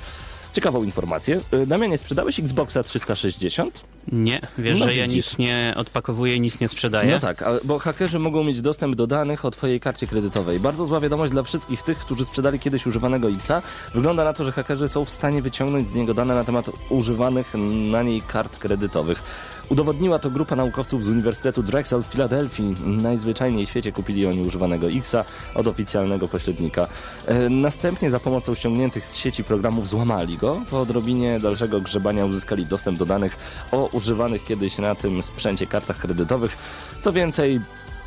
ciekawą 0.52 0.82
informację. 0.82 1.40
Damianie, 1.66 1.98
sprzedałeś 1.98 2.40
Xboxa 2.40 2.82
360? 2.82 3.80
Nie, 4.12 4.40
wiesz, 4.58 4.78
No 4.80 4.84
że 4.84 4.94
ja 4.94 5.04
widzisz. 5.08 5.26
nic 5.30 5.38
nie 5.38 5.74
odpakowuję, 5.76 6.40
nic 6.40 6.60
nie 6.60 6.68
sprzedaję. 6.68 7.10
No 7.12 7.18
tak, 7.18 7.44
bo 7.64 7.78
hakerzy 7.78 8.18
mogą 8.18 8.44
mieć 8.44 8.60
dostęp 8.60 8.96
do 8.96 9.06
danych 9.06 9.44
o 9.44 9.50
twojej 9.50 9.80
karcie 9.80 10.06
kredytowej. 10.06 10.60
Bardzo 10.60 10.86
zła 10.86 11.00
wiadomość 11.00 11.32
dla 11.32 11.42
wszystkich 11.42 11.82
tych, 11.82 11.98
którzy 11.98 12.24
sprzedali 12.24 12.58
kiedyś 12.58 12.86
używanego 12.86 13.28
Xa. 13.30 13.62
Wygląda 13.94 14.24
na 14.24 14.32
to, 14.32 14.44
że 14.44 14.52
hakerzy 14.52 14.88
są 14.88 15.04
w 15.04 15.10
stanie 15.10 15.42
wyciągnąć 15.42 15.88
z 15.88 15.94
niego 15.94 16.14
dane 16.14 16.34
na 16.34 16.44
temat 16.44 16.70
używanych 16.88 17.52
na 17.90 18.02
niej 18.02 18.22
kart 18.22 18.58
kredytowych. 18.58 19.22
Udowodniła 19.68 20.18
to 20.18 20.30
grupa 20.30 20.56
naukowców 20.56 21.04
z 21.04 21.08
Uniwersytetu 21.08 21.62
Drexel 21.62 22.02
w 22.02 22.06
Filadelfii. 22.06 22.74
Najzwyczajniej 22.86 23.66
w 23.66 23.68
świecie 23.68 23.92
kupili 23.92 24.26
oni 24.26 24.46
używanego 24.46 24.88
Xa 24.88 25.24
od 25.54 25.66
oficjalnego 25.66 26.28
pośrednika. 26.28 26.86
E, 27.26 27.48
następnie 27.48 28.10
za 28.10 28.20
pomocą 28.20 28.54
ściągniętych 28.54 29.06
z 29.06 29.16
sieci 29.16 29.44
programów 29.44 29.88
złamali 29.88 30.38
go. 30.38 30.62
Po 30.70 30.80
odrobinie 30.80 31.40
dalszego 31.40 31.80
grzebania 31.80 32.24
uzyskali 32.24 32.66
dostęp 32.66 32.98
do 32.98 33.06
danych 33.06 33.36
o 33.72 33.86
używanych 33.86 34.44
kiedyś 34.44 34.78
na 34.78 34.94
tym 34.94 35.22
sprzęcie 35.22 35.66
kartach 35.66 35.98
kredytowych. 35.98 36.56
Co 37.00 37.12
więcej, 37.12 37.60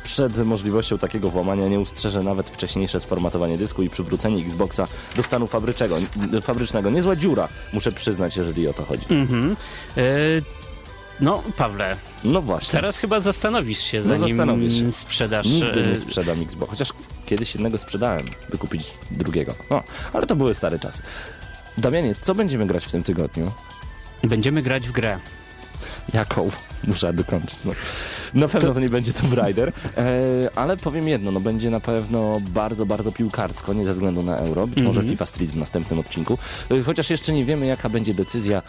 przed 0.06 0.38
możliwością 0.38 0.98
takiego 0.98 1.30
włamania 1.30 1.68
nie 1.68 1.80
ustrzeże 1.80 2.22
nawet 2.22 2.50
wcześniejsze 2.50 3.00
sformatowanie 3.00 3.58
dysku 3.58 3.82
i 3.82 3.90
przywrócenie 3.90 4.44
Xboxa 4.44 4.88
do 5.16 5.22
stanu 5.22 5.46
fabrycznego, 5.46 5.96
fabrycznego. 6.42 6.90
Niezła 6.90 7.16
dziura, 7.16 7.48
muszę 7.72 7.92
przyznać, 7.92 8.36
jeżeli 8.36 8.68
o 8.68 8.72
to 8.72 8.84
chodzi. 8.84 9.04
Mhm. 9.10 9.56
E, 9.96 10.02
no, 11.20 11.42
Pawle, 11.56 11.96
No 12.24 12.42
właśnie. 12.42 12.70
teraz 12.72 12.98
chyba 12.98 13.20
zastanowisz 13.20 13.78
się, 13.80 13.98
No, 13.98 14.02
zanim 14.04 14.18
zastanowię 14.28 14.70
się. 14.70 14.92
sprzedasz. 14.92 15.46
Nigdy 15.46 15.86
nie 15.86 15.96
sprzedam 15.96 16.42
Xboxa, 16.42 16.70
chociaż 16.70 16.88
kiedyś 17.26 17.54
jednego 17.54 17.78
sprzedałem, 17.78 18.26
by 18.50 18.58
kupić 18.58 18.90
drugiego. 19.10 19.54
No, 19.70 19.82
ale 20.12 20.26
to 20.26 20.36
były 20.36 20.54
stare 20.54 20.78
czasy. 20.78 21.02
Damianie, 21.78 22.14
co 22.22 22.34
będziemy 22.34 22.66
grać 22.66 22.84
w 22.86 22.90
tym 22.92 23.02
tygodniu? 23.02 23.52
Będziemy 24.22 24.62
grać 24.62 24.88
w 24.88 24.92
grę. 24.92 25.18
Jaką? 26.14 26.50
Muszę 26.86 27.12
dokończyć. 27.12 27.58
No. 27.64 27.72
Na 28.34 28.48
pewno 28.48 28.74
to, 28.74 28.80
nie 28.80 28.88
będzie 28.88 29.12
Tomb 29.12 29.34
Raider, 29.34 29.72
e, 29.96 30.50
ale 30.54 30.76
powiem 30.76 31.08
jedno, 31.08 31.30
no 31.30 31.40
będzie 31.40 31.70
na 31.70 31.80
pewno 31.80 32.40
bardzo, 32.40 32.86
bardzo 32.86 33.12
piłkarsko, 33.12 33.72
nie 33.72 33.84
ze 33.84 33.94
względu 33.94 34.22
na 34.22 34.36
euro, 34.36 34.66
być 34.66 34.82
może 34.82 35.02
FIFA 35.02 35.26
Street 35.26 35.50
w 35.50 35.56
następnym 35.56 35.98
odcinku, 35.98 36.38
e, 36.70 36.82
chociaż 36.82 37.10
jeszcze 37.10 37.32
nie 37.32 37.44
wiemy 37.44 37.66
jaka 37.66 37.88
będzie 37.88 38.14
decyzja 38.14 38.62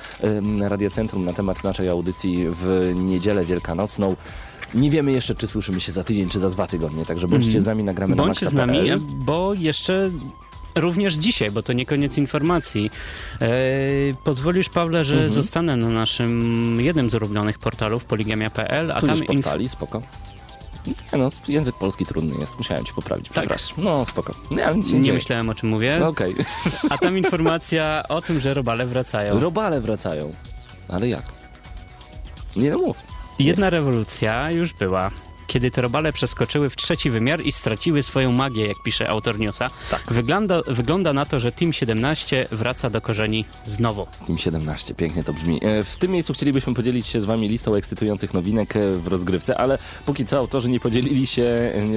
Radia 0.60 0.90
Centrum 0.90 1.26
na 1.26 1.34
temat 1.34 1.64
naszej 1.64 1.90
audycji 1.90 2.46
w 2.50 2.92
niedzielę 2.96 3.46
wielkanocną. 3.46 4.16
Nie 4.74 4.92
wiemy 4.92 5.12
jeszcze, 5.12 5.36
czy 5.36 5.48
słyszymy 5.48 5.82
się 5.82 5.92
za 5.92 6.04
tydzień, 6.04 6.30
czy 6.30 6.40
za 6.40 6.50
dwa 6.50 6.68
tygodnie, 6.68 7.06
także 7.06 7.28
bądźcie 7.28 7.62
z 7.62 7.66
nami, 7.66 7.84
nagramy 7.84 8.16
na 8.16 8.24
Bądźcie 8.24 8.48
z 8.48 8.54
nami, 8.54 8.80
bo 9.00 9.54
jeszcze 9.54 10.12
również 10.80 11.14
dzisiaj, 11.14 11.52
bo 11.52 11.62
to 11.64 11.74
nie 11.74 11.86
koniec 11.86 12.18
informacji. 12.18 12.92
E, 13.42 13.48
pozwolisz, 14.24 14.70
Pawle, 14.70 15.06
że 15.06 15.14
Mhm. 15.14 15.34
zostanę 15.34 15.76
na 15.76 15.90
naszym 15.90 16.78
jednym 16.82 17.10
z 17.10 17.14
ulubionych 17.14 17.60
portalów, 17.60 18.06
poligamia.pl, 18.06 18.92
a 18.92 19.02
Tu 19.02 19.08
tam 19.08 19.22
portali, 19.22 19.70
spoko. 19.70 20.02
Nie 21.14 21.20
no, 21.20 21.30
język 21.48 21.76
polski 21.76 22.06
trudny 22.06 22.40
jest, 22.40 22.58
musiałem 22.58 22.86
ci 22.86 22.94
poprawić, 22.94 23.26
Tak? 23.30 23.34
przepraszam. 23.36 23.84
No, 23.84 24.06
spoko. 24.06 24.34
Nie, 24.52 24.58
się 24.58 24.76
Nie 24.76 25.02
dzieje. 25.02 25.14
myślałem 25.14 25.50
o 25.50 25.56
czym 25.56 25.70
mówię. 25.70 25.98
No 26.00 26.08
okej. 26.08 26.36
A 26.90 26.98
tam 26.98 27.18
informacja 27.18 28.04
o 28.10 28.22
tym, 28.22 28.40
że 28.40 28.54
robale 28.54 28.86
wracają. 28.86 29.40
Robale 29.40 29.82
wracają. 29.82 30.34
Ale 30.90 31.10
jak? 31.10 31.24
Nie 32.56 32.70
no 32.72 32.78
mów. 32.78 32.98
Jedna 33.40 33.70
rewolucja 33.70 34.52
już 34.52 34.74
była. 34.74 35.12
Kiedy 35.48 35.72
te 35.72 35.82
robale 35.82 36.14
przeskoczyły 36.14 36.70
w 36.70 36.76
trzeci 36.76 37.10
wymiar 37.10 37.42
i 37.46 37.52
straciły 37.52 38.04
swoją 38.04 38.32
magię, 38.32 38.66
jak 38.68 38.84
pisze 38.84 39.10
autor 39.10 39.40
newsa, 39.40 39.70
Tak. 39.92 40.04
wygląda, 40.08 40.62
wygląda 40.68 41.14
na 41.14 41.26
to, 41.26 41.40
że 41.40 41.52
Team 41.52 41.74
17 41.74 42.48
wraca 42.52 42.90
do 42.90 43.02
korzeni 43.02 43.46
znowu. 43.66 44.08
Team 44.28 44.38
17, 44.38 44.96
pięknie 44.96 45.24
to 45.24 45.34
brzmi. 45.34 45.60
E, 45.62 45.84
W 45.84 45.96
tym 45.98 46.12
miejscu 46.12 46.34
chcielibyśmy 46.34 46.74
podzielić 46.74 47.08
się 47.08 47.22
z 47.22 47.26
wami 47.26 47.50
listą 47.50 47.76
ekscytujących 47.76 48.34
nowinek 48.34 48.76
e, 48.76 48.92
w 48.92 49.08
rozgrywce, 49.08 49.58
ale 49.58 49.78
póki 50.06 50.26
co 50.26 50.38
autorzy 50.38 50.70
nie 50.70 50.80
podzielili 50.80 51.28
się 51.28 51.44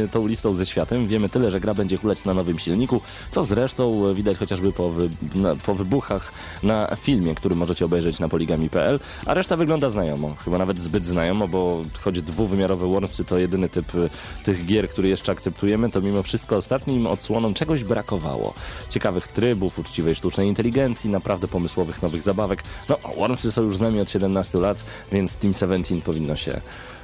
e, 0.05 0.09
tą 0.09 0.27
listą 0.27 0.55
ze 0.55 0.67
światem. 0.67 1.09
Wiemy 1.09 1.29
tyle, 1.29 1.51
że 1.51 1.61
gra 1.61 1.75
będzie 1.75 1.97
hulać 1.97 2.25
na 2.25 2.35
nowym 2.35 2.59
silniku, 2.59 3.01
co 3.31 3.43
zresztą 3.43 4.15
widać 4.15 4.39
chociażby 4.39 4.73
po, 4.73 4.89
wy, 4.89 5.11
na, 5.35 5.57
po 5.57 5.75
wybuchach 5.75 6.33
na 6.63 6.97
filmie, 7.01 7.35
który 7.35 7.55
możecie 7.55 7.85
obejrzeć 7.85 8.19
na 8.19 8.29
poligami.pl, 8.29 9.01
a 9.27 9.35
reszta 9.35 9.57
wygląda 9.57 9.91
znajomo, 9.91 10.35
chyba 10.45 10.59
nawet 10.59 10.81
zbyt 10.81 11.07
znajomo, 11.07 11.49
bo 11.49 11.83
choć 12.01 12.21
dwuwymiarowe 12.21 12.87
Wormsy 12.87 13.25
to 13.25 13.39
jedyny 13.41 13.69
typ 13.69 13.95
e, 13.95 14.11
tych 14.45 14.67
gier, 14.67 14.89
który 14.89 15.09
jeszcze 15.09 15.33
akceptujemy, 15.33 15.91
to 15.91 16.01
mimo 16.01 16.23
wszystko 16.23 16.57
ostatnim 16.57 17.07
odsłonom 17.07 17.55
czegoś 17.55 17.85
brakowało. 17.85 18.55
Ciekawych 18.91 19.29
trybów, 19.29 19.79
uczciwej 19.79 20.15
sztucznej 20.15 20.49
inteligencji, 20.49 21.11
naprawdę 21.11 21.49
pomysłowych 21.49 22.03
nowych 22.03 22.23
zabawek. 22.23 22.63
No, 22.89 22.99
Wormsy 23.17 23.53
są 23.53 23.63
już 23.63 23.77
z 23.77 23.81
nami 23.81 24.01
od 24.01 24.11
17 24.11 24.59
lat, 24.59 24.85
więc 25.13 25.37
Team 25.37 25.55
17 25.55 26.01
powinno 26.01 26.37
się 26.37 26.61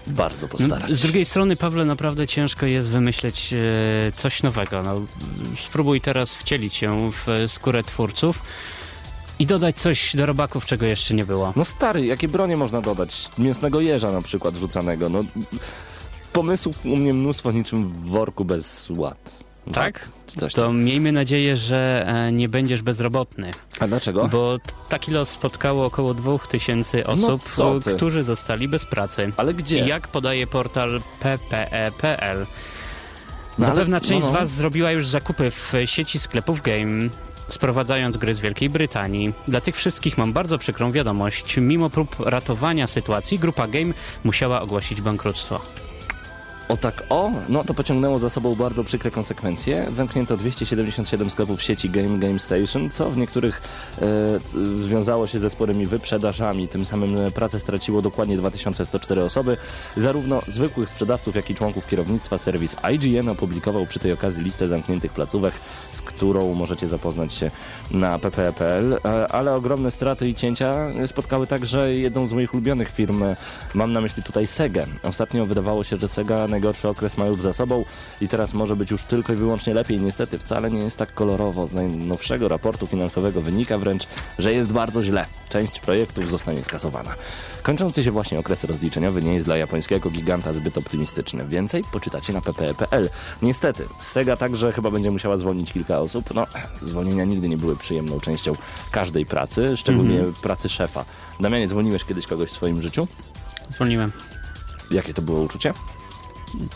bardzo 0.06 0.48
postarać. 0.48 0.90
No, 0.90 0.96
Z 0.96 1.00
drugiej 1.00 1.24
strony, 1.24 1.56
Pawle, 1.56 1.84
naprawdę 1.84 2.26
ciężko 2.26 2.66
jest 2.66 2.88
wymyśleć 2.88 3.52
e, 3.52 3.56
coś 4.16 4.42
nowego. 4.42 4.82
No, 4.82 4.94
spróbuj 5.60 6.00
teraz 6.00 6.34
wcielić 6.34 6.74
się 6.74 7.10
w 7.12 7.26
skórę 7.48 7.82
twórców 7.82 8.42
i 9.38 9.46
dodać 9.46 9.76
coś 9.76 10.16
do 10.16 10.26
robaków, 10.26 10.66
czego 10.66 10.86
jeszcze 10.86 11.14
nie 11.14 11.24
było. 11.24 11.52
No 11.56 11.64
stary, 11.64 12.06
jakie 12.06 12.28
bronie 12.28 12.56
można 12.56 12.80
dodać? 12.80 13.28
Mięsnego 13.38 13.80
jeża 13.80 14.12
na 14.12 14.22
przykład 14.22 14.56
rzucanego, 14.56 15.08
no... 15.08 15.24
Pomysłów 16.40 16.86
u 16.86 16.96
mnie 16.96 17.14
mnóstwo 17.14 17.52
niczym 17.52 17.88
w 17.92 17.96
worku 18.10 18.44
bez 18.44 18.90
ład. 18.96 19.44
Tak? 19.72 20.08
Coś 20.26 20.52
To 20.54 20.72
miejmy 20.72 21.12
nadzieję, 21.12 21.56
że 21.56 22.04
e, 22.08 22.32
nie 22.32 22.48
będziesz 22.48 22.82
bezrobotny, 22.82 23.50
A 23.80 23.86
dlaczego? 23.88 24.28
bo 24.28 24.58
taki 24.88 25.10
los 25.10 25.28
spotkało 25.28 25.84
około 25.86 26.14
2000 26.14 27.06
osób, 27.06 27.26
No 27.26 27.38
co 27.56 27.80
ty? 27.80 27.94
którzy 27.96 28.22
zostali 28.24 28.68
bez 28.68 28.84
pracy. 28.84 29.32
Ale 29.36 29.54
gdzie? 29.54 29.78
Jak 29.78 30.08
podaje 30.08 30.46
portal 30.46 31.00
ppe.pl. 31.20 32.46
No 33.58 33.66
ale- 33.66 33.74
Zapewna 33.76 34.00
część 34.00 34.10
no, 34.26 34.26
no. 34.26 34.26
z 34.26 34.40
Was 34.40 34.50
zrobiła 34.50 34.90
już 34.92 35.06
zakupy 35.08 35.50
w 35.50 35.72
sieci 35.84 36.18
sklepów 36.18 36.62
Game, 36.62 37.08
sprowadzając 37.48 38.16
gry 38.16 38.34
z 38.34 38.40
Wielkiej 38.40 38.70
Brytanii. 38.70 39.32
Dla 39.48 39.60
tych 39.60 39.76
wszystkich 39.76 40.18
mam 40.18 40.32
bardzo 40.32 40.58
przykrą 40.58 40.92
wiadomość. 40.92 41.56
Mimo 41.56 41.90
prób 41.90 42.16
ratowania 42.20 42.86
sytuacji, 42.86 43.38
grupa 43.38 43.68
Game 43.68 43.94
musiała 44.24 44.60
ogłosić 44.62 45.00
bankructstwo. 45.00 45.60
O 46.68 46.76
tak, 46.76 47.02
o, 47.08 47.30
no 47.48 47.64
to 47.64 47.74
pociągnęło 47.74 48.18
za 48.18 48.30
sobą 48.30 48.54
bardzo 48.54 48.84
przykre 48.84 49.10
konsekwencje. 49.10 49.86
Zamknięto 49.92 50.36
277 50.36 51.30
sklepów 51.30 51.62
sieci 51.62 51.90
Game 51.90 52.18
Game 52.18 52.38
Station, 52.38 52.90
co 52.90 53.10
w 53.10 53.16
niektórych 53.16 53.62
e, 54.02 54.06
związało 54.84 55.26
się 55.26 55.38
ze 55.38 55.50
sporymi 55.50 55.86
wyprzedażami. 55.86 56.68
Tym 56.68 56.86
samym 56.86 57.16
e, 57.18 57.30
pracę 57.30 57.60
straciło 57.60 58.02
dokładnie 58.02 58.36
2104 58.36 59.22
osoby. 59.22 59.56
Zarówno 59.96 60.40
zwykłych 60.48 60.88
sprzedawców, 60.90 61.36
jak 61.36 61.50
i 61.50 61.54
członków 61.54 61.86
kierownictwa 61.86 62.38
serwis 62.38 62.76
IGN 62.94 63.28
opublikował 63.28 63.86
przy 63.86 63.98
tej 63.98 64.12
okazji 64.12 64.44
listę 64.44 64.68
zamkniętych 64.68 65.12
placówek, 65.12 65.54
z 65.92 66.02
którą 66.02 66.54
możecie 66.54 66.88
zapoznać 66.88 67.34
się 67.34 67.50
na 67.90 68.18
ppe.pl. 68.18 68.98
E, 69.04 69.28
Ale 69.28 69.54
ogromne 69.54 69.90
straty 69.90 70.28
i 70.28 70.34
cięcia 70.34 70.86
spotkały 71.06 71.46
także 71.46 71.94
jedną 71.94 72.26
z 72.26 72.32
moich 72.32 72.54
ulubionych 72.54 72.90
firm. 72.90 73.22
E, 73.22 73.36
Mam 73.74 73.92
na 73.92 74.00
myśli 74.00 74.22
tutaj 74.22 74.46
Sega. 74.46 74.86
Ostatnio 75.02 75.46
wydawało 75.46 75.84
się, 75.84 75.96
że 75.96 76.08
Sega 76.08 76.48
najgorszy 76.56 76.88
okres 76.88 77.16
ma 77.16 77.26
już 77.26 77.40
za 77.40 77.52
sobą 77.52 77.84
i 78.20 78.28
teraz 78.28 78.54
może 78.54 78.76
być 78.76 78.90
już 78.90 79.02
tylko 79.02 79.32
i 79.32 79.36
wyłącznie 79.36 79.74
lepiej. 79.74 80.00
Niestety 80.00 80.38
wcale 80.38 80.70
nie 80.70 80.78
jest 80.78 80.96
tak 80.96 81.14
kolorowo. 81.14 81.66
Z 81.66 81.72
najnowszego 81.72 82.48
raportu 82.48 82.86
finansowego 82.86 83.42
wynika 83.42 83.78
wręcz, 83.78 84.06
że 84.38 84.52
jest 84.52 84.72
bardzo 84.72 85.02
źle. 85.02 85.26
Część 85.48 85.80
projektów 85.80 86.30
zostanie 86.30 86.64
skasowana. 86.64 87.14
Kończący 87.62 88.04
się 88.04 88.10
właśnie 88.10 88.38
okres 88.38 88.64
rozliczeniowy 88.64 89.22
nie 89.22 89.34
jest 89.34 89.46
dla 89.46 89.56
japońskiego 89.56 90.10
giganta 90.10 90.52
zbyt 90.52 90.78
optymistyczny. 90.78 91.44
Więcej 91.44 91.84
poczytacie 91.92 92.32
na 92.32 92.40
ppe.pl. 92.40 93.10
Niestety, 93.42 93.84
Sega 94.00 94.36
także 94.36 94.72
chyba 94.72 94.90
będzie 94.90 95.10
musiała 95.10 95.36
zwolnić 95.36 95.72
kilka 95.72 95.98
osób. 95.98 96.34
No, 96.34 96.46
zwolnienia 96.82 97.24
nigdy 97.24 97.48
nie 97.48 97.56
były 97.56 97.76
przyjemną 97.76 98.20
częścią 98.20 98.52
każdej 98.90 99.26
pracy, 99.26 99.76
szczególnie 99.76 100.24
pracy 100.42 100.68
szefa. 100.68 101.04
Damianie, 101.40 101.68
dzwoniłeś 101.68 102.04
kiedyś 102.04 102.26
kogoś 102.26 102.48
w 102.50 102.52
swoim 102.52 102.82
życiu? 102.82 103.08
Zwolniłem. 103.70 104.12
Jakie 104.90 105.14
to 105.14 105.22
było 105.22 105.40
uczucie? 105.40 105.72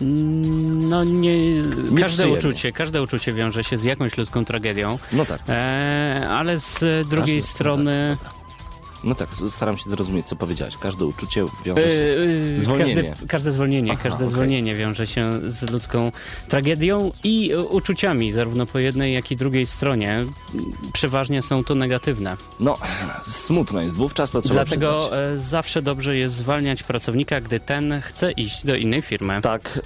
No 0.00 1.04
nie, 1.04 1.38
każde 1.62 1.92
Nieprzyjemnie. 1.92 2.38
uczucie, 2.38 2.72
każde 2.72 3.02
uczucie 3.02 3.32
wiąże 3.32 3.64
się 3.64 3.76
z 3.76 3.82
jakąś 3.84 4.16
ludzką 4.18 4.44
tragedią, 4.44 4.98
No 5.12 5.24
tak. 5.24 5.40
e, 5.48 6.26
ale 6.30 6.58
z 6.60 6.78
drugiej 7.08 7.36
Każdy- 7.40 7.52
strony... 7.52 8.16
No 8.22 8.30
tak, 8.30 8.39
staram 9.48 9.76
się 9.76 9.90
zrozumieć, 9.90 10.26
co 10.26 10.36
powiedziałeś. 10.36 10.76
Każde 10.76 11.06
uczucie 11.06 11.44
wiąże 11.64 11.82
się... 11.82 11.88
Yy, 11.88 12.64
Zwolnienie. 12.64 12.94
Każde, 13.10 13.26
każde 13.26 13.52
zwolnienie, 13.52 13.92
Aha, 13.92 14.00
każde 14.02 14.16
okej. 14.16 14.28
zwolnienie 14.28 14.74
wiąże 14.76 15.06
się 15.06 15.30
z 15.50 15.70
ludzką 15.70 16.12
tragedią 16.48 17.12
i 17.24 17.52
e, 17.52 17.60
uczuciami, 17.60 18.32
zarówno 18.32 18.66
po 18.66 18.78
jednej, 18.78 19.14
jak 19.14 19.30
i 19.30 19.36
drugiej 19.36 19.66
stronie. 19.66 20.24
Przeważnie 20.92 21.42
są 21.42 21.64
to 21.64 21.74
negatywne. 21.74 22.36
No, 22.60 22.78
smutno 23.26 23.80
jest 23.80 23.94
wówczas, 23.94 24.30
to 24.30 24.42
trzeba 24.42 24.64
Dlatego 24.64 24.98
przyznać. 24.98 25.20
e, 25.34 25.38
zawsze 25.38 25.82
dobrze 25.82 26.16
jest 26.16 26.34
zwalniać 26.34 26.82
pracownika, 26.82 27.40
gdy 27.40 27.60
ten 27.60 28.00
chce 28.00 28.32
iść 28.32 28.66
do 28.66 28.74
innej 28.74 29.02
firmy. 29.02 29.40
Tak. 29.42 29.80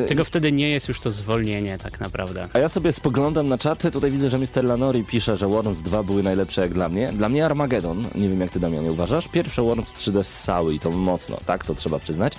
Yy... 0.00 0.06
Tego 0.08 0.24
wtedy 0.24 0.52
nie 0.52 0.70
jest 0.70 0.88
już 0.88 1.00
to 1.00 1.10
zwolnienie 1.10 1.78
tak 1.78 2.00
naprawdę. 2.00 2.48
A 2.52 2.58
ja 2.58 2.68
sobie 2.68 2.92
spoglądam 2.92 3.48
na 3.48 3.58
czaty, 3.58 3.90
tutaj 3.90 4.10
widzę, 4.10 4.30
że 4.30 4.38
Mr. 4.38 4.64
Lanori 4.64 5.04
pisze, 5.04 5.36
że 5.36 5.46
Worms 5.48 5.78
2 5.78 6.02
były 6.02 6.22
najlepsze 6.22 6.60
jak 6.60 6.74
dla 6.74 6.88
mnie. 6.88 7.12
Dla 7.12 7.28
mnie 7.28 7.44
Armageddon, 7.44 8.04
nie 8.14 8.28
wiem 8.28 8.40
jak 8.40 8.50
ty 8.58 8.62
Damianie 8.62 8.92
uważasz, 8.92 9.28
pierwsze 9.28 9.62
Worms 9.62 9.92
3D 9.92 10.24
ssały 10.24 10.74
i 10.74 10.78
to 10.78 10.90
mocno, 10.90 11.36
tak, 11.46 11.64
to 11.64 11.74
trzeba 11.74 11.98
przyznać. 11.98 12.32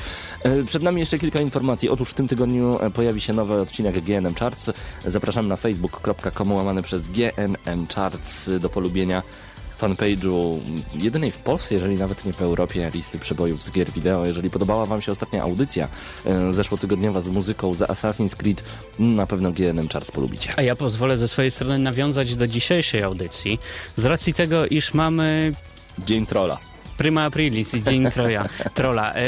E, 0.43 0.63
Przed 0.63 0.83
nami 0.83 0.99
jeszcze 0.99 1.19
kilka 1.19 1.41
informacji. 1.41 1.89
Otóż 1.89 2.09
w 2.09 2.13
tym 2.13 2.27
tygodniu 2.27 2.77
e, 2.81 2.91
pojawi 2.91 3.21
się 3.21 3.33
nowy 3.33 3.61
odcinek 3.61 4.03
GNM 4.03 4.35
Charts. 4.35 4.71
Zapraszamy 5.05 5.49
na 5.49 5.55
facebook.com 5.55 6.51
łamane 6.51 6.83
przez 6.83 7.07
GNM 7.07 7.87
Charts 7.95 8.49
do 8.59 8.69
polubienia 8.69 9.23
fanpage'u 9.81 10.59
jedynej 10.93 11.31
w 11.31 11.37
Polsce, 11.37 11.75
jeżeli 11.75 11.95
nawet 11.95 12.25
nie 12.25 12.33
w 12.33 12.41
Europie, 12.41 12.91
listy 12.93 13.19
przebojów 13.19 13.63
z 13.63 13.71
gier 13.71 13.91
wideo. 13.91 14.25
Jeżeli 14.25 14.49
podobała 14.49 14.85
Wam 14.85 15.01
się 15.01 15.11
ostatnia 15.11 15.43
audycja 15.43 15.87
e, 16.25 16.53
zeszłotygodniowa 16.53 17.21
z 17.21 17.29
muzyką 17.29 17.73
za 17.73 17.85
Assassin's 17.85 18.35
Creed, 18.35 18.63
na 18.99 19.27
pewno 19.27 19.51
GNM 19.51 19.89
Charts 19.89 20.11
polubicie. 20.11 20.49
A 20.57 20.61
ja 20.61 20.75
pozwolę 20.75 21.17
ze 21.17 21.27
swojej 21.27 21.51
strony 21.51 21.79
nawiązać 21.79 22.35
do 22.35 22.47
dzisiejszej 22.47 23.03
audycji. 23.03 23.59
Z 23.95 24.05
racji 24.05 24.33
tego, 24.33 24.65
iż 24.65 24.93
mamy 24.93 25.53
Dzień 26.05 26.25
Trolla. 26.25 26.57
Prima 26.97 27.23
Aprilis 27.23 27.73
i 27.73 27.83
Dzień 27.83 28.11
Troja, 28.11 28.49
Trolla. 28.73 29.13
E, 29.15 29.23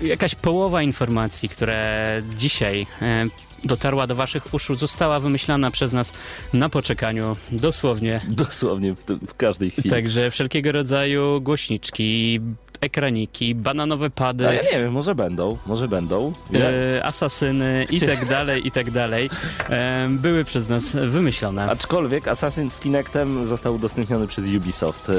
jakaś 0.00 0.34
połowa 0.34 0.82
informacji, 0.82 1.48
które 1.48 2.22
dzisiaj 2.36 2.86
e, 3.02 3.26
dotarła 3.64 4.06
do 4.06 4.14
waszych 4.14 4.54
uszu, 4.54 4.76
została 4.76 5.20
wymyślana 5.20 5.70
przez 5.70 5.92
nas 5.92 6.12
na 6.52 6.68
poczekaniu, 6.68 7.36
dosłownie. 7.52 8.20
Dosłownie 8.28 8.94
w, 8.94 9.04
w 9.26 9.34
każdej 9.34 9.70
chwili. 9.70 9.90
Także 9.90 10.30
wszelkiego 10.30 10.72
rodzaju 10.72 11.40
głośniczki, 11.40 12.40
ekraniki, 12.82 13.54
bananowe 13.54 14.10
pady, 14.10 14.44
ja 14.44 14.52
nie 14.52 14.78
wiem, 14.84 14.92
może 14.92 15.14
będą, 15.14 15.58
może 15.66 15.88
będą. 15.88 16.32
E, 16.54 17.04
asasyny 17.04 17.86
i 17.90 18.00
tak 18.00 18.26
dalej, 18.28 18.66
i 18.66 18.70
tak 18.70 18.90
dalej, 18.90 19.30
e, 19.70 20.08
były 20.10 20.44
przez 20.44 20.68
nas 20.68 20.92
wymyślone. 20.96 21.66
Aczkolwiek 21.70 22.28
Assassin 22.28 22.70
z 22.70 22.80
Kinectem 22.80 23.46
został 23.46 23.74
udostępniony 23.74 24.26
przez 24.26 24.48
Ubisoft. 24.48 25.08
E, 25.08 25.14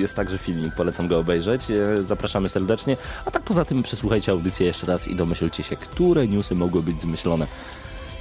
Jest 0.00 0.14
także 0.16 0.38
filmik, 0.38 0.74
polecam 0.74 1.08
go 1.08 1.18
obejrzeć. 1.18 1.62
E, 1.70 2.02
Zapraszamy 2.02 2.48
serdecznie. 2.48 2.96
A 3.26 3.30
tak 3.30 3.42
poza 3.42 3.64
tym 3.64 3.82
przesłuchajcie 3.82 4.32
audycję 4.32 4.66
jeszcze 4.66 4.86
raz 4.86 5.08
i 5.08 5.16
domyślcie 5.16 5.62
się, 5.62 5.76
które 5.76 6.28
newsy 6.28 6.54
mogły 6.54 6.82
być 6.82 7.00
zmyślone. 7.00 7.46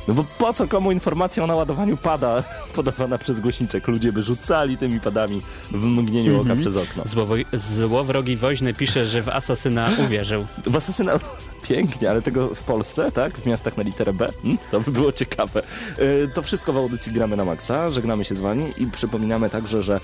No 0.07 0.13
bo 0.13 0.23
po 0.37 0.53
co 0.53 0.67
komu 0.67 0.91
informacja 0.91 1.43
o 1.43 1.47
naładowaniu 1.47 1.97
pada 1.97 2.43
podawana 2.75 3.17
przez 3.17 3.39
głośniczek? 3.39 3.87
Ludzie 3.87 4.13
by 4.13 4.21
rzucali 4.23 4.77
tymi 4.77 4.99
padami 4.99 5.41
w 5.71 5.85
mgnieniu 5.85 6.41
oka 6.41 6.55
przez 6.55 6.77
okno. 6.77 7.03
Złowo- 7.03 7.45
Złowrogi 7.57 8.37
woźny 8.37 8.73
pisze, 8.73 9.05
że 9.05 9.21
w 9.21 9.29
Asasyna 9.29 9.89
uwierzył. 10.05 10.45
W 10.65 10.75
Asasyna 10.75 11.13
pięknie, 11.69 12.09
ale 12.09 12.21
tego 12.21 12.55
w 12.55 12.63
Polsce, 12.63 13.11
tak? 13.11 13.37
W 13.37 13.45
miastach 13.45 13.77
na 13.77 13.83
literę 13.83 14.13
B? 14.13 14.27
Hmm? 14.41 14.57
To 14.71 14.79
by 14.79 14.91
było 14.91 15.11
ciekawe. 15.11 15.63
Yy, 15.99 16.29
To 16.33 16.41
wszystko 16.41 16.73
w 16.73 16.77
audycji 16.77 17.11
Gramy 17.11 17.35
na 17.37 17.45
Maxa. 17.45 17.91
Żegnamy 17.91 18.23
się 18.23 18.35
z 18.35 18.41
wami 18.41 18.65
i 18.77 18.85
przypominamy 18.87 19.49
także, 19.49 19.81
że 19.83 19.99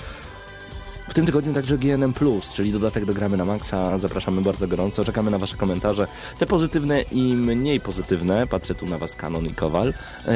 tym 1.17 1.25
tygodniu 1.25 1.53
także 1.53 1.77
GNM+, 1.77 2.13
czyli 2.53 2.71
dodatek 2.71 3.05
do 3.05 3.13
Gramy 3.13 3.37
na 3.37 3.45
Maxa. 3.45 3.97
Zapraszamy 3.97 4.41
bardzo 4.41 4.67
gorąco. 4.67 5.05
Czekamy 5.05 5.31
na 5.31 5.37
wasze 5.37 5.57
komentarze. 5.57 6.07
Te 6.39 6.45
pozytywne 6.45 7.01
i 7.01 7.33
mniej 7.33 7.79
pozytywne. 7.79 8.47
Patrzę 8.47 8.75
tu 8.75 8.85
na 8.85 8.97
was 8.97 9.15
Kanon 9.15 9.45
i 9.45 9.53
Kowal. 9.53 9.87
Yy, 9.87 10.33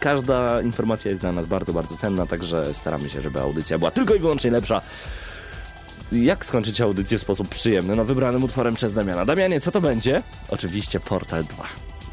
Każda 0.00 0.62
informacja 0.62 1.10
jest 1.10 1.20
dla 1.20 1.32
nas 1.32 1.46
bardzo, 1.46 1.72
bardzo 1.72 1.96
cenna, 1.96 2.26
także 2.26 2.74
staramy 2.74 3.10
się, 3.10 3.20
żeby 3.20 3.40
audycja 3.40 3.78
była 3.78 3.90
tylko 3.90 4.14
i 4.14 4.18
wyłącznie 4.18 4.50
lepsza. 4.50 4.82
Jak 6.12 6.44
skończyć 6.44 6.80
audycję 6.80 7.18
w 7.18 7.22
sposób 7.22 7.48
przyjemny? 7.48 7.96
No 7.96 8.04
wybranym 8.04 8.44
utworem 8.44 8.74
przez 8.74 8.92
Damiana. 8.92 9.24
Damianie, 9.24 9.60
co 9.60 9.70
to 9.70 9.80
będzie? 9.80 10.22
Oczywiście 10.48 11.00
Portal 11.00 11.44
2. 11.44 11.64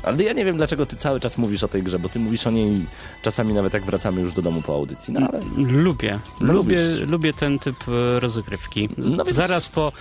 Ale 0.03 0.23
ja 0.23 0.33
nie 0.33 0.45
wiem, 0.45 0.57
dlaczego 0.57 0.85
ty 0.85 0.95
cały 0.95 1.19
czas 1.19 1.37
mówisz 1.37 1.63
o 1.63 1.67
tej 1.67 1.83
grze, 1.83 1.99
bo 1.99 2.09
ty 2.09 2.19
mówisz 2.19 2.47
o 2.47 2.51
niej 2.51 2.85
czasami 3.21 3.53
nawet 3.53 3.73
jak 3.73 3.85
wracamy 3.85 4.21
już 4.21 4.33
do 4.33 4.41
domu 4.41 4.61
po 4.61 4.73
audycji. 4.75 5.13
No 5.13 5.27
ale 5.27 5.39
Lubię. 5.57 6.19
Lubię, 6.41 6.79
lubię 7.07 7.33
ten 7.33 7.59
typ 7.59 7.75
e, 7.87 8.19
rozgrywki. 8.19 8.89
No 8.97 9.23
więc- 9.23 9.35
Zaraz 9.37 9.69
po 9.69 9.91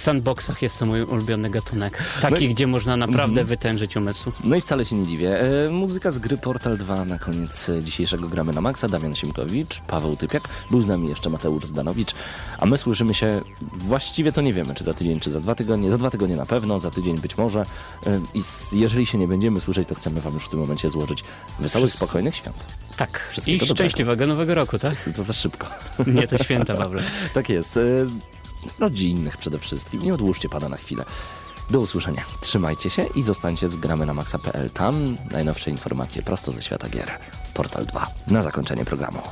sandboxach 0.00 0.62
jest 0.62 0.78
to 0.78 0.86
mój 0.86 1.02
ulubiony 1.02 1.50
gatunek. 1.50 1.98
Taki, 2.20 2.34
No 2.34 2.40
i- 2.40 2.48
gdzie 2.48 2.66
można 2.66 2.96
naprawdę 2.96 3.28
Mhm. 3.40 3.46
wytężyć 3.46 3.96
umysł. 3.96 4.32
No 4.44 4.56
i 4.56 4.60
wcale 4.60 4.84
się 4.84 4.96
nie 4.96 5.06
dziwię. 5.06 5.40
E, 5.66 5.70
muzyka 5.70 6.10
z 6.10 6.18
gry 6.18 6.38
Portal 6.38 6.76
2 6.78 7.04
na 7.04 7.18
koniec 7.18 7.70
dzisiejszego 7.82 8.28
gramy 8.28 8.52
na 8.52 8.60
Maxa. 8.60 8.88
Damian 8.88 9.14
Siemkowicz, 9.14 9.80
Paweł 9.80 10.16
Typiak, 10.16 10.48
był 10.70 10.82
z 10.82 10.86
nami 10.86 11.08
jeszcze 11.08 11.30
Mateusz 11.30 11.64
Zdanowicz, 11.64 12.14
a 12.58 12.66
my 12.66 12.78
słyszymy 12.78 13.14
się 13.14 13.40
właściwie 13.62 14.32
to 14.32 14.40
nie 14.40 14.54
wiemy, 14.54 14.74
czy 14.74 14.84
za 14.84 14.94
tydzień, 14.94 15.20
czy 15.20 15.30
za 15.30 15.40
dwa 15.40 15.54
tygodnie. 15.54 15.90
Za 15.90 15.98
dwa 15.98 16.10
tygodnie 16.10 16.36
na 16.36 16.46
pewno, 16.46 16.80
za 16.80 16.90
tydzień 16.90 17.18
być 17.18 17.36
może. 17.38 17.60
E, 18.06 18.20
I 18.34 18.42
jeżeli 18.72 19.06
się 19.06 19.18
nie 19.18 19.28
będziemy 19.28 19.60
słyszeć, 19.60 19.88
to 19.88 19.94
chcemy 19.94 20.20
wam 20.20 20.34
już 20.34 20.44
w 20.44 20.48
tym 20.48 20.60
momencie 20.60 20.90
złożyć 20.90 21.24
wesołych, 21.58 21.92
spokojnych 21.92 22.36
świąt. 22.36 22.66
Tak. 22.96 23.30
I 23.46 23.52
dobrego. 23.52 23.74
szczęśliwego 23.74 24.26
nowego 24.26 24.54
roku, 24.54 24.78
tak? 24.78 24.94
To 25.16 25.24
za 25.24 25.32
szybko. 25.32 25.66
Nie, 26.06 26.26
to 26.28 26.38
święta, 26.44 26.74
Pawle. 26.74 27.02
Tak 27.34 27.48
jest. 27.48 27.76
E, 27.76 27.80
Rodzinnych 28.78 29.36
przede 29.36 29.58
wszystkim. 29.58 30.02
Nie 30.02 30.14
odłóżcie 30.14 30.48
pada 30.48 30.68
na 30.68 30.76
chwilę. 30.76 31.04
Do 31.70 31.80
usłyszenia. 31.80 32.24
Trzymajcie 32.40 32.90
się 32.90 33.06
i 33.14 33.22
zostańcie 33.22 33.68
z 33.68 33.76
gramy 33.76 34.06
na 34.06 34.14
maxa.pl. 34.14 34.70
Tam 34.70 35.16
najnowsze 35.30 35.70
informacje 35.70 36.22
prosto 36.22 36.52
ze 36.52 36.62
świata 36.62 36.88
gier. 36.88 37.18
Portal 37.54 37.86
2. 37.86 38.06
Na 38.26 38.42
zakończenie 38.42 38.84
programu. 38.84 39.22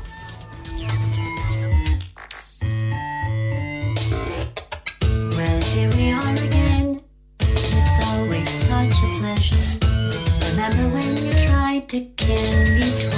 Well, 5.37 5.63
here 5.63 5.91
we 5.91 6.13
are 6.13 6.35
again. 6.47 7.01
It's 7.41 8.07
always 8.07 8.49
such 8.49 8.97
a 9.05 9.19
pleasure. 9.21 9.57
Remember 10.51 10.89
when 10.99 11.17
you 11.17 11.33
tried 11.47 11.89
to 11.89 12.01
kill 12.17 12.79
me 12.79 13.11
twice? 13.11 13.18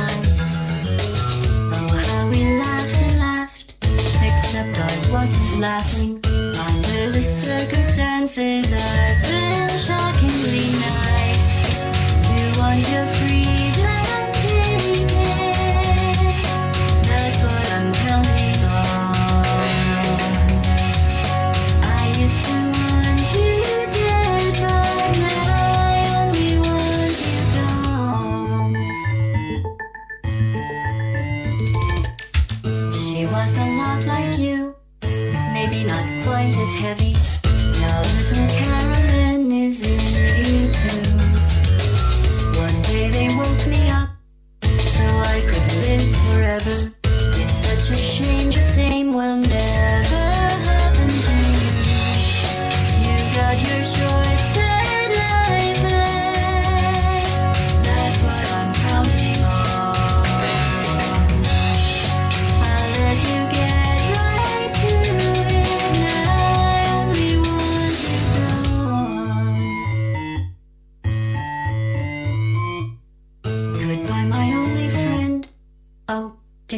Laughing. 5.61 6.19
Under 6.25 7.13
the 7.13 7.23
circumstances, 7.23 8.65
I've 8.73 9.23
been 9.29 9.69
shockingly 9.79 10.73
nice. 10.81 11.49
You 12.33 12.59
want 12.59 12.89
your 12.89 13.07
heavy. 36.81 37.13
Now 37.79 38.01
little 38.01 38.49
Carolyn 38.49 39.53
is 39.53 39.83
in 39.83 40.01
you 40.49 40.73
too. 40.73 41.03
One 42.59 42.81
day 42.83 43.11
they 43.11 43.29
woke 43.37 43.67
me 43.67 43.91
up 43.91 44.09
so 44.63 45.05
I 45.05 45.43
could 45.45 45.67
live 45.85 46.17
forever. 46.33 47.00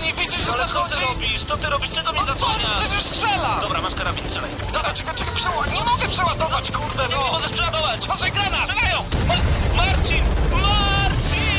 nie 0.00 0.12
widzisz, 0.14 0.40
że 0.46 0.52
Ale 0.52 0.68
co 0.68 0.82
ty 0.88 1.00
robisz? 1.00 1.44
Co 1.44 1.56
ty 1.56 1.70
robisz? 1.70 1.90
Czego 1.90 2.12
mnie 2.12 2.24
zasłaniasz? 2.24 2.80
przecież 2.80 3.02
strzela! 3.04 3.58
Dobra, 3.62 3.80
masz 3.82 3.94
karabin, 3.94 4.24
strzelaj. 4.24 4.50
Dobra, 4.72 4.94
czekaj, 4.94 5.14
czekaj, 5.14 5.34
przeładuj. 5.34 5.72
Nie 5.72 5.84
mogę 5.84 6.08
przeładować, 6.08 6.70
kurde, 6.70 7.02
no! 7.12 7.24
Nie 7.24 7.32
możesz 7.32 7.52
przeładować! 7.52 8.04
Uważaj, 8.04 8.32
granat! 8.32 8.60
Strzelają! 8.70 9.04
Ma- 9.28 9.76
Marcin! 9.76 10.24
Marcin! 10.52 11.50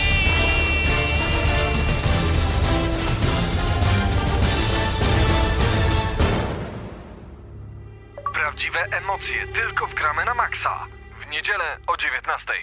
Prawdziwe 8.34 8.80
emocje 8.92 9.48
tylko 9.48 9.88
w 9.88 9.94
gramy 9.94 10.26
na 10.26 10.34
maksa. 10.34 10.86
W 11.26 11.30
niedzielę 11.30 11.78
o 11.88 11.98
19. 11.98 12.54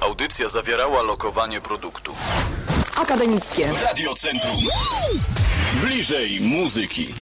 Audycja 0.00 0.48
zawierała 0.48 1.02
lokowanie 1.02 1.60
produktu. 1.60 2.14
Akademickie. 3.02 3.66
Radiocentrum. 3.84 4.66
Bliżej 5.82 6.40
muzyki. 6.40 7.08